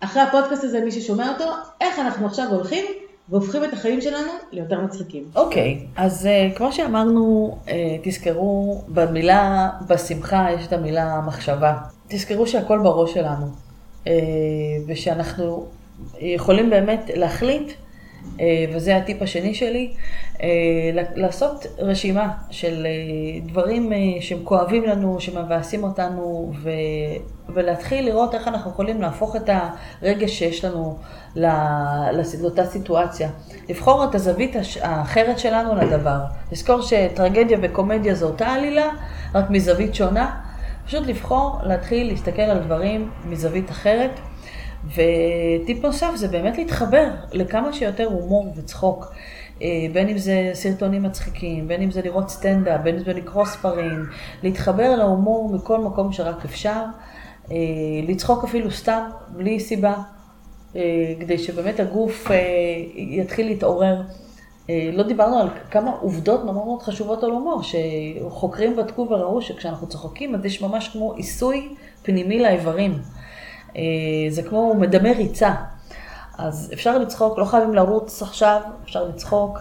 אחרי 0.00 0.22
הפודקאסט 0.22 0.64
הזה, 0.64 0.80
מי 0.80 0.92
ששומע 0.92 1.28
אותו, 1.28 1.44
איך 1.80 1.98
אנחנו 1.98 2.26
עכשיו 2.26 2.46
הולכים 2.50 2.84
והופכים 3.28 3.64
את 3.64 3.72
החיים 3.72 4.00
שלנו 4.00 4.32
ליותר 4.52 4.80
מצחיקים. 4.80 5.24
אוקיי, 5.34 5.86
אז 5.96 6.28
uh, 6.28 6.56
כמו 6.56 6.72
שאמרנו, 6.72 7.56
uh, 7.66 7.70
תזכרו, 8.02 8.82
במילה 8.88 9.70
בשמחה 9.86 10.46
יש 10.52 10.66
את 10.66 10.72
המילה 10.72 11.20
מחשבה. 11.26 11.74
תזכרו 12.08 12.46
שהכל 12.46 12.78
בראש 12.78 13.14
שלנו, 13.14 13.46
uh, 14.04 14.08
ושאנחנו 14.86 15.66
יכולים 16.20 16.70
באמת 16.70 17.10
להחליט, 17.14 17.72
וזה 18.72 18.96
הטיפ 18.96 19.22
השני 19.22 19.54
שלי, 19.54 19.92
uh, 20.36 20.40
לעשות 21.14 21.66
רשימה 21.78 22.32
של 22.50 22.86
uh, 22.86 23.48
דברים 23.50 23.92
שהם 24.20 24.38
כואבים 24.44 24.84
לנו, 24.84 25.20
שמבאסים 25.20 25.84
אותנו, 25.84 26.52
ו... 26.62 26.70
ולהתחיל 27.54 28.04
לראות 28.06 28.34
איך 28.34 28.48
אנחנו 28.48 28.70
יכולים 28.70 29.00
להפוך 29.00 29.36
את 29.36 29.50
הרגש 30.02 30.38
שיש 30.38 30.64
לנו 30.64 30.96
לאותה 32.40 32.64
סיטואציה. 32.66 33.28
לבחור 33.68 34.04
את 34.04 34.14
הזווית 34.14 34.56
האחרת 34.80 35.38
שלנו 35.38 35.74
לדבר. 35.74 36.18
לזכור 36.52 36.80
שטרגדיה 36.82 37.58
וקומדיה 37.62 38.14
זו 38.14 38.26
אותה 38.26 38.46
עלילה, 38.46 38.88
רק 39.34 39.50
מזווית 39.50 39.94
שונה. 39.94 40.40
פשוט 40.86 41.06
לבחור 41.06 41.58
להתחיל 41.62 42.06
להסתכל 42.06 42.42
על 42.42 42.58
דברים 42.58 43.10
מזווית 43.24 43.70
אחרת. 43.70 44.10
וטיפ 44.86 45.84
נוסף 45.84 46.10
זה 46.14 46.28
באמת 46.28 46.58
להתחבר 46.58 47.10
לכמה 47.32 47.72
שיותר 47.72 48.04
הומור 48.04 48.52
וצחוק. 48.56 49.12
אה, 49.62 49.86
בין 49.92 50.08
אם 50.08 50.18
זה 50.18 50.50
סרטונים 50.54 51.02
מצחיקים, 51.02 51.68
בין 51.68 51.82
אם 51.82 51.90
זה 51.90 52.02
לראות 52.02 52.30
סטנדאפ, 52.30 52.80
בין 52.80 52.98
אם 52.98 53.04
זה 53.04 53.12
לקרוא 53.12 53.44
ספרים, 53.44 54.04
להתחבר 54.42 54.96
להומור 54.96 55.52
מכל 55.54 55.78
מקום 55.78 56.12
שרק 56.12 56.44
אפשר, 56.44 56.82
אה, 57.50 57.56
לצחוק 58.08 58.44
אפילו 58.44 58.70
סתם, 58.70 59.02
בלי 59.28 59.60
סיבה, 59.60 59.94
אה, 60.76 60.82
כדי 61.20 61.38
שבאמת 61.38 61.80
הגוף 61.80 62.30
יתחיל 62.96 63.46
להתעורר. 63.46 64.02
לא 64.92 65.02
דיברנו 65.02 65.38
על 65.38 65.48
כמה 65.70 65.90
עובדות 65.90 66.44
מאוד 66.44 66.54
מאוד 66.54 66.82
חשובות 66.82 67.24
על 67.24 67.30
הומור, 67.30 67.62
שחוקרים 67.62 68.76
בדקו 68.76 69.06
וראו 69.10 69.42
שכשאנחנו 69.42 69.86
צוחקים 69.88 70.34
אז 70.34 70.44
יש 70.44 70.62
ממש 70.62 70.88
כמו 70.88 71.12
עיסוי 71.12 71.68
פנימי 72.02 72.40
לאיברים. 72.40 72.98
אה, 73.76 73.82
זה 74.28 74.42
כמו 74.42 74.74
מדמה 74.74 75.08
ריצה. 75.12 75.50
אז 76.38 76.70
אפשר 76.74 76.98
לצחוק, 76.98 77.38
לא 77.38 77.44
חייבים 77.44 77.74
לרוץ 77.74 78.22
עכשיו, 78.22 78.60
אפשר 78.84 79.04
לצחוק. 79.04 79.58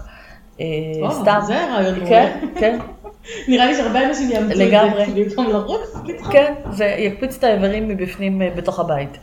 אה, 0.62 0.66
סתם. 1.12 1.40
זה 1.48 1.66
רעיון 1.74 1.94
מעולה. 2.00 2.10
כן, 2.10 2.48
כן, 2.60 2.80
נראה 3.50 3.66
לי 3.66 3.76
שהרבה 3.76 4.06
אנשים 4.06 4.30
יאמצו 4.32 4.52
את 4.52 4.58
זה. 4.58 4.66
לגמרי. 4.66 5.06
במקום 5.24 5.48
לרוץ, 5.48 5.96
לצחוק. 6.06 6.32
כן, 6.34 6.54
זה 6.72 6.86
יקפיץ 6.86 7.38
את 7.38 7.44
האיברים 7.44 7.88
מבפנים 7.88 8.42
אה, 8.42 8.50
בתוך 8.56 8.80
הבית. 8.80 9.18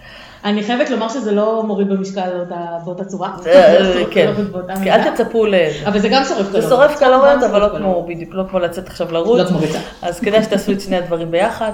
אני 0.44 0.62
חייבת 0.62 0.90
לומר 0.90 1.08
שזה 1.08 1.32
לא 1.32 1.62
מוריד 1.66 1.88
במשקל 1.88 2.44
באותה- 2.84 3.04
צורה. 3.04 3.36
לא 3.80 4.04
כן, 4.10 4.32
כן, 4.34 4.42
מידה. 4.78 4.94
אל 4.94 5.10
תצפו 5.14 5.46
ל... 5.46 5.54
אבל 5.86 5.98
זה 5.98 6.08
גם 6.08 6.22
שורף 6.24 6.38
זה 6.38 6.50
קלוריות. 6.50 6.68
שורף 6.70 6.98
קלוריות, 6.98 7.42
אבל 7.42 7.60
לא 7.60 7.68
כמו. 7.78 8.06
בדיוק, 8.08 8.30
לא 8.34 8.44
כמו 8.50 8.58
לצאת 8.58 8.86
עכשיו 8.86 9.12
לרוץ. 9.12 9.38
לא 9.40 9.48
כמו 9.48 9.58
ריצה. 9.58 9.78
אז 10.02 10.20
כדאי 10.20 10.42
שתעשו 10.42 10.72
את 10.72 10.80
שני 10.80 10.96
הדברים 10.96 11.30
ביחד. 11.30 11.72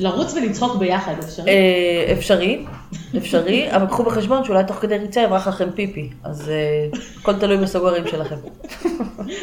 לרוץ 0.00 0.34
ולצחוק 0.34 0.76
ביחד, 0.76 1.14
אפשרי? 1.18 1.50
אה, 1.50 2.12
אפשרי, 2.12 2.64
אפשרי, 3.16 3.66
אבל 3.76 3.86
קחו 3.86 4.02
בחשבון 4.02 4.44
שאולי 4.44 4.64
תוך 4.66 4.76
כדי 4.76 4.98
ריצה 4.98 5.20
יברח 5.20 5.48
לכם 5.48 5.70
פיפי, 5.74 6.10
אז 6.24 6.50
אה, 6.50 6.98
הכל 7.20 7.34
תלוי 7.34 7.56
בסוגרים 7.56 8.06
שלכם. 8.06 8.36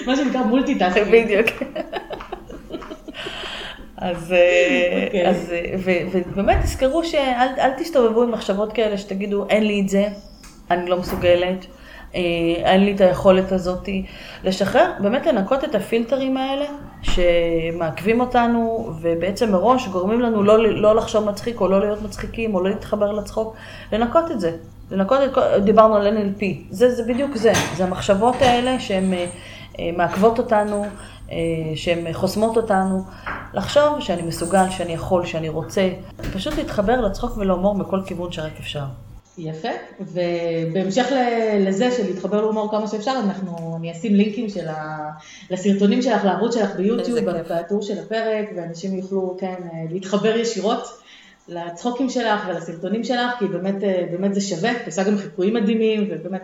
מה 0.06 0.16
שנקרא 0.16 0.44
multitasking. 0.44 1.08
בדיוק. 1.24 1.48
אז, 3.98 4.34
אה, 4.34 5.04
אוקיי. 5.06 5.30
אז 5.30 5.54
ו- 5.78 5.92
ובאמת 6.12 6.58
תזכרו 6.64 7.04
שאל 7.04 7.48
אל 7.58 7.72
תסתובבו 7.78 8.24
עם 8.24 8.32
מחשבות 8.32 8.74
כאלה 8.74 8.98
שתגידו, 8.98 9.46
אין 9.50 9.64
לי 9.68 9.82
את 9.82 9.90
זה, 9.90 10.08
אני 10.72 10.90
לא 10.90 10.98
מסוגלת, 10.98 11.66
אין 12.64 12.86
לי 12.86 12.96
את 12.96 13.02
היכולת 13.02 13.52
הזאת. 13.52 13.90
לשחרר, 14.44 14.92
באמת 15.00 15.26
לנקות 15.26 15.64
את 15.64 15.76
הפילטרים 15.76 16.38
האלה 16.38 16.66
שמעכבים 17.02 18.20
אותנו 18.20 18.90
ובעצם 19.02 19.52
מראש 19.52 19.88
גורמים 19.88 20.22
לנו 20.22 20.44
לא, 20.44 20.68
לא 20.68 20.96
לחשוב 20.96 21.30
מצחיק 21.30 21.62
או 21.62 21.68
לא 21.68 21.80
להיות 21.80 22.02
מצחיקים 22.02 22.56
או 22.56 22.64
לא 22.64 22.70
להתחבר 22.70 23.12
לצחוק, 23.12 23.56
לנקות 23.92 24.32
את 24.32 24.40
זה. 24.40 24.52
לנקות 24.92 25.20
את 25.26 25.34
כל, 25.34 25.42
דיברנו 25.60 25.96
על 25.96 26.18
NLP, 26.18 26.44
זה, 26.70 26.92
זה 26.92 27.04
בדיוק 27.04 27.36
זה, 27.36 27.54
זה 27.76 27.84
המחשבות 27.84 28.36
האלה 28.42 28.80
שהן 28.80 29.14
אה, 29.14 29.26
אה, 29.80 29.90
מעכבות 29.98 30.40
אותנו, 30.40 30.86
אה, 31.32 31.38
שהן 31.76 32.14
חוסמות 32.14 32.58
אותנו, 32.58 33.04
לחשוב 33.54 34.00
שאני 34.00 34.22
מסוגל, 34.22 34.70
שאני 34.70 34.94
יכול, 34.94 35.26
שאני 35.26 35.50
רוצה, 35.50 35.90
פשוט 36.34 36.58
להתחבר 36.58 37.02
לצחוק 37.02 37.38
ולהומור 37.38 37.76
מכל 37.76 38.02
כיוון 38.06 38.32
שרק 38.32 38.60
אפשר. 38.60 38.86
יפה, 39.38 39.68
ובהמשך 40.00 41.06
לזה 41.60 41.92
של 41.92 42.06
להתחבר 42.06 42.42
להומור 42.42 42.72
כמה 42.72 42.88
שאפשר, 42.88 43.14
אנחנו, 43.26 43.76
אני 43.78 43.92
אשים 43.92 44.16
לינקים 44.16 44.50
של 44.50 44.68
ה, 44.68 45.10
לסרטונים 45.52 46.02
שלך, 46.02 46.26
לערוץ 46.26 46.54
שלך 46.54 46.76
ביוטיוב. 46.76 47.20
בטור 47.20 47.82
של 47.82 48.00
הפרק, 48.00 48.50
ואנשים 48.56 48.98
יוכלו, 48.98 49.38
כן, 49.40 49.56
להתחבר 49.90 50.38
ישירות 50.38 50.84
לצחוקים 51.48 52.10
שלך 52.10 52.48
ולסרטונים 52.48 53.04
שלך, 53.04 53.32
כי 53.40 53.48
באמת, 53.48 53.76
באמת 54.12 54.34
זה 54.34 54.42
שווה, 54.42 54.72
את 54.72 54.86
עושה 54.86 55.04
גם 55.04 55.18
חיקויים 55.18 55.54
מדהימים, 55.54 56.08
ובאמת 56.12 56.42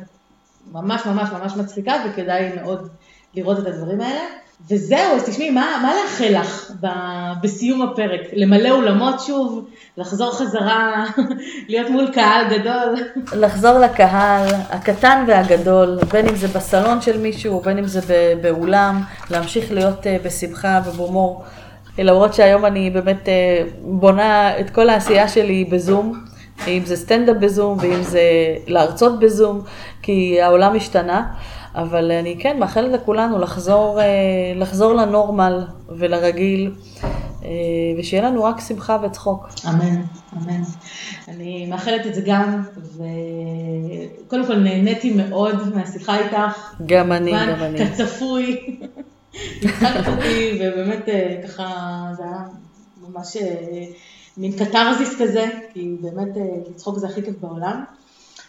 ממש 0.72 1.06
ממש 1.06 1.30
ממש 1.30 1.54
מצחיקה, 1.56 1.94
וכדאי 2.06 2.52
מאוד 2.56 2.90
לראות 3.34 3.60
את 3.60 3.68
הדברים 3.68 4.02
האלה. 4.02 4.22
וזהו, 4.70 5.16
אז 5.16 5.30
תשמעי, 5.30 5.50
מה, 5.50 5.66
מה 5.82 5.92
לאחל 6.04 6.40
לך 6.40 6.72
ב- 6.82 7.34
בסיום 7.44 7.82
הפרק? 7.82 8.22
למלא 8.34 8.70
אולמות 8.70 9.20
שוב, 9.20 9.66
לחזור 9.98 10.32
חזרה, 10.32 11.06
להיות 11.70 11.90
מול 11.90 12.12
קהל 12.14 12.46
גדול. 12.50 12.96
לחזור 13.34 13.80
לקהל, 13.80 14.48
הקטן 14.70 15.24
והגדול, 15.28 16.00
בין 16.12 16.28
אם 16.28 16.36
זה 16.36 16.48
בסלון 16.48 17.02
של 17.02 17.20
מישהו, 17.20 17.60
בין 17.60 17.78
אם 17.78 17.88
זה 17.88 18.02
באולם, 18.42 19.02
להמשיך 19.30 19.72
להיות 19.72 20.08
אה, 20.08 20.18
בשמחה 20.24 20.82
ובהומור. 20.86 21.44
למרות 21.98 22.34
שהיום 22.34 22.66
אני 22.66 22.90
באמת 22.90 23.30
אה, 23.30 23.64
בונה 23.82 24.60
את 24.60 24.70
כל 24.70 24.90
העשייה 24.90 25.28
שלי 25.28 25.66
בזום, 25.66 26.24
אם 26.68 26.82
זה 26.86 26.96
סטנדאפ 26.96 27.38
בזום 27.38 27.78
ואם 27.82 28.04
זה 28.04 28.22
להרצות 28.68 29.20
בזום, 29.20 29.62
כי 30.02 30.42
העולם 30.42 30.76
השתנה. 30.76 31.26
אבל 31.76 32.12
אני 32.12 32.36
כן 32.40 32.60
מאחלת 32.60 32.92
לכולנו 32.92 33.40
לחזור, 33.40 34.02
אה, 34.02 34.06
לחזור 34.56 34.94
לנורמל 34.94 35.66
ולרגיל, 35.90 36.72
אה, 37.44 37.50
ושיהיה 37.98 38.24
לנו 38.24 38.44
רק 38.44 38.60
שמחה 38.60 38.98
וצחוק. 39.04 39.48
אמן, 39.70 40.02
אמן. 40.38 40.62
אני 41.28 41.66
מאחלת 41.66 42.06
את 42.08 42.16
זה 42.16 42.22
גם, 42.26 42.64
וקודם 42.78 44.46
כל 44.46 44.56
נהניתי 44.56 45.14
מאוד 45.14 45.76
מהשיחה 45.76 46.20
איתך. 46.20 46.74
גם 46.86 47.12
אני, 47.12 47.32
גם 47.32 47.64
אני. 47.64 47.88
כצפוי. 47.88 48.78
הצחקת 49.62 50.08
אותי, 50.08 50.60
ובאמת 50.62 51.10
אה, 51.10 51.42
ככה, 51.44 51.68
זה 52.18 52.24
היה 52.24 52.40
ממש 53.08 53.38
מין 54.38 54.52
קתרזיס 54.52 55.22
כזה, 55.22 55.46
כי 55.74 55.96
באמת 56.02 56.30
לצחוק 56.70 56.98
זה 56.98 57.08
הכי 57.08 57.24
כיף 57.24 57.36
בעולם. 57.42 57.84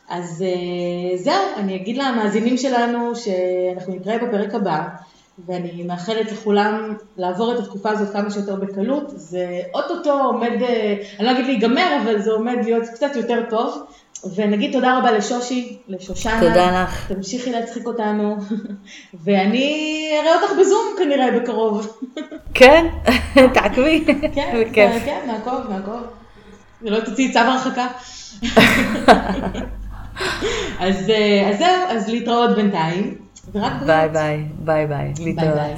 אז 0.08 0.44
אה, 0.46 1.16
זהו, 1.16 1.44
אני 1.56 1.76
אגיד 1.76 1.96
למאזינים 1.96 2.56
שלנו 2.56 3.12
שאנחנו 3.16 3.94
נתראה 3.94 4.18
בפרק 4.18 4.54
הבא, 4.54 4.82
ואני 5.46 5.82
מאחלת 5.82 6.32
לכולם 6.32 6.94
לעבור 7.16 7.54
את 7.54 7.58
התקופה 7.58 7.90
הזאת 7.90 8.12
כמה 8.12 8.30
שיותר 8.30 8.56
בקלות. 8.56 9.04
זה 9.16 9.60
אוטוטו 9.74 10.22
עומד, 10.22 10.62
אה, 10.62 10.96
אני 11.18 11.26
לא 11.26 11.30
אגיד 11.32 11.46
להיגמר, 11.46 11.98
אבל 12.02 12.20
זה 12.20 12.30
עומד 12.30 12.56
להיות 12.64 12.88
קצת 12.94 13.16
יותר 13.16 13.42
טוב. 13.50 13.86
ונגיד 14.34 14.72
תודה 14.72 14.98
רבה 14.98 15.12
לשושי, 15.12 15.78
לשושנה. 15.88 16.40
תודה 16.40 16.82
לך. 16.82 17.12
תמשיכי 17.12 17.52
להצחיק 17.52 17.86
אותנו, 17.86 18.36
ואני 19.24 20.10
אראה 20.22 20.34
אותך 20.34 20.52
בזום 20.60 20.94
כנראה 20.98 21.40
בקרוב. 21.40 21.98
כן, 22.54 22.86
תעקבי. 23.54 24.04
כן. 24.72 24.98
כן, 25.04 25.20
נעקוב, 25.26 25.70
נעקוב. 25.70 26.00
ולא 26.82 27.00
תוציאי 27.00 27.32
צו 27.32 27.38
הרחקה. 27.38 27.86
אז 30.78 31.10
אה, 31.10 31.50
אז 31.50 31.58
זהו, 31.58 31.88
אז 31.88 32.08
להתראות 32.08 32.56
בינתיים. 32.56 33.14
ביי. 33.52 34.08
ביי, 34.12 34.46
ביי 34.58 34.86
ביי. 34.86 35.12
להתראות. 35.18 35.76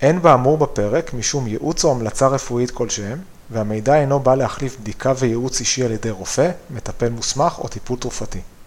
אין 0.00 0.22
באמור 0.22 0.58
בפרק 0.58 1.14
משום 1.14 1.46
ייעוץ 1.46 1.84
או 1.84 1.90
המלצה 1.90 2.28
רפואית 2.28 2.70
כלשהם, 2.70 3.18
והמידע 3.50 4.00
אינו 4.00 4.20
בא 4.20 4.34
להחליף 4.34 4.80
בדיקה 4.80 5.12
וייעוץ 5.18 5.60
אישי 5.60 5.84
על 5.84 5.92
ידי 5.92 6.10
רופא, 6.10 6.50
מטפל 6.70 7.08
מוסמך 7.08 7.58
או 7.58 7.68
טיפול 7.68 7.98
תרופתי. 7.98 8.40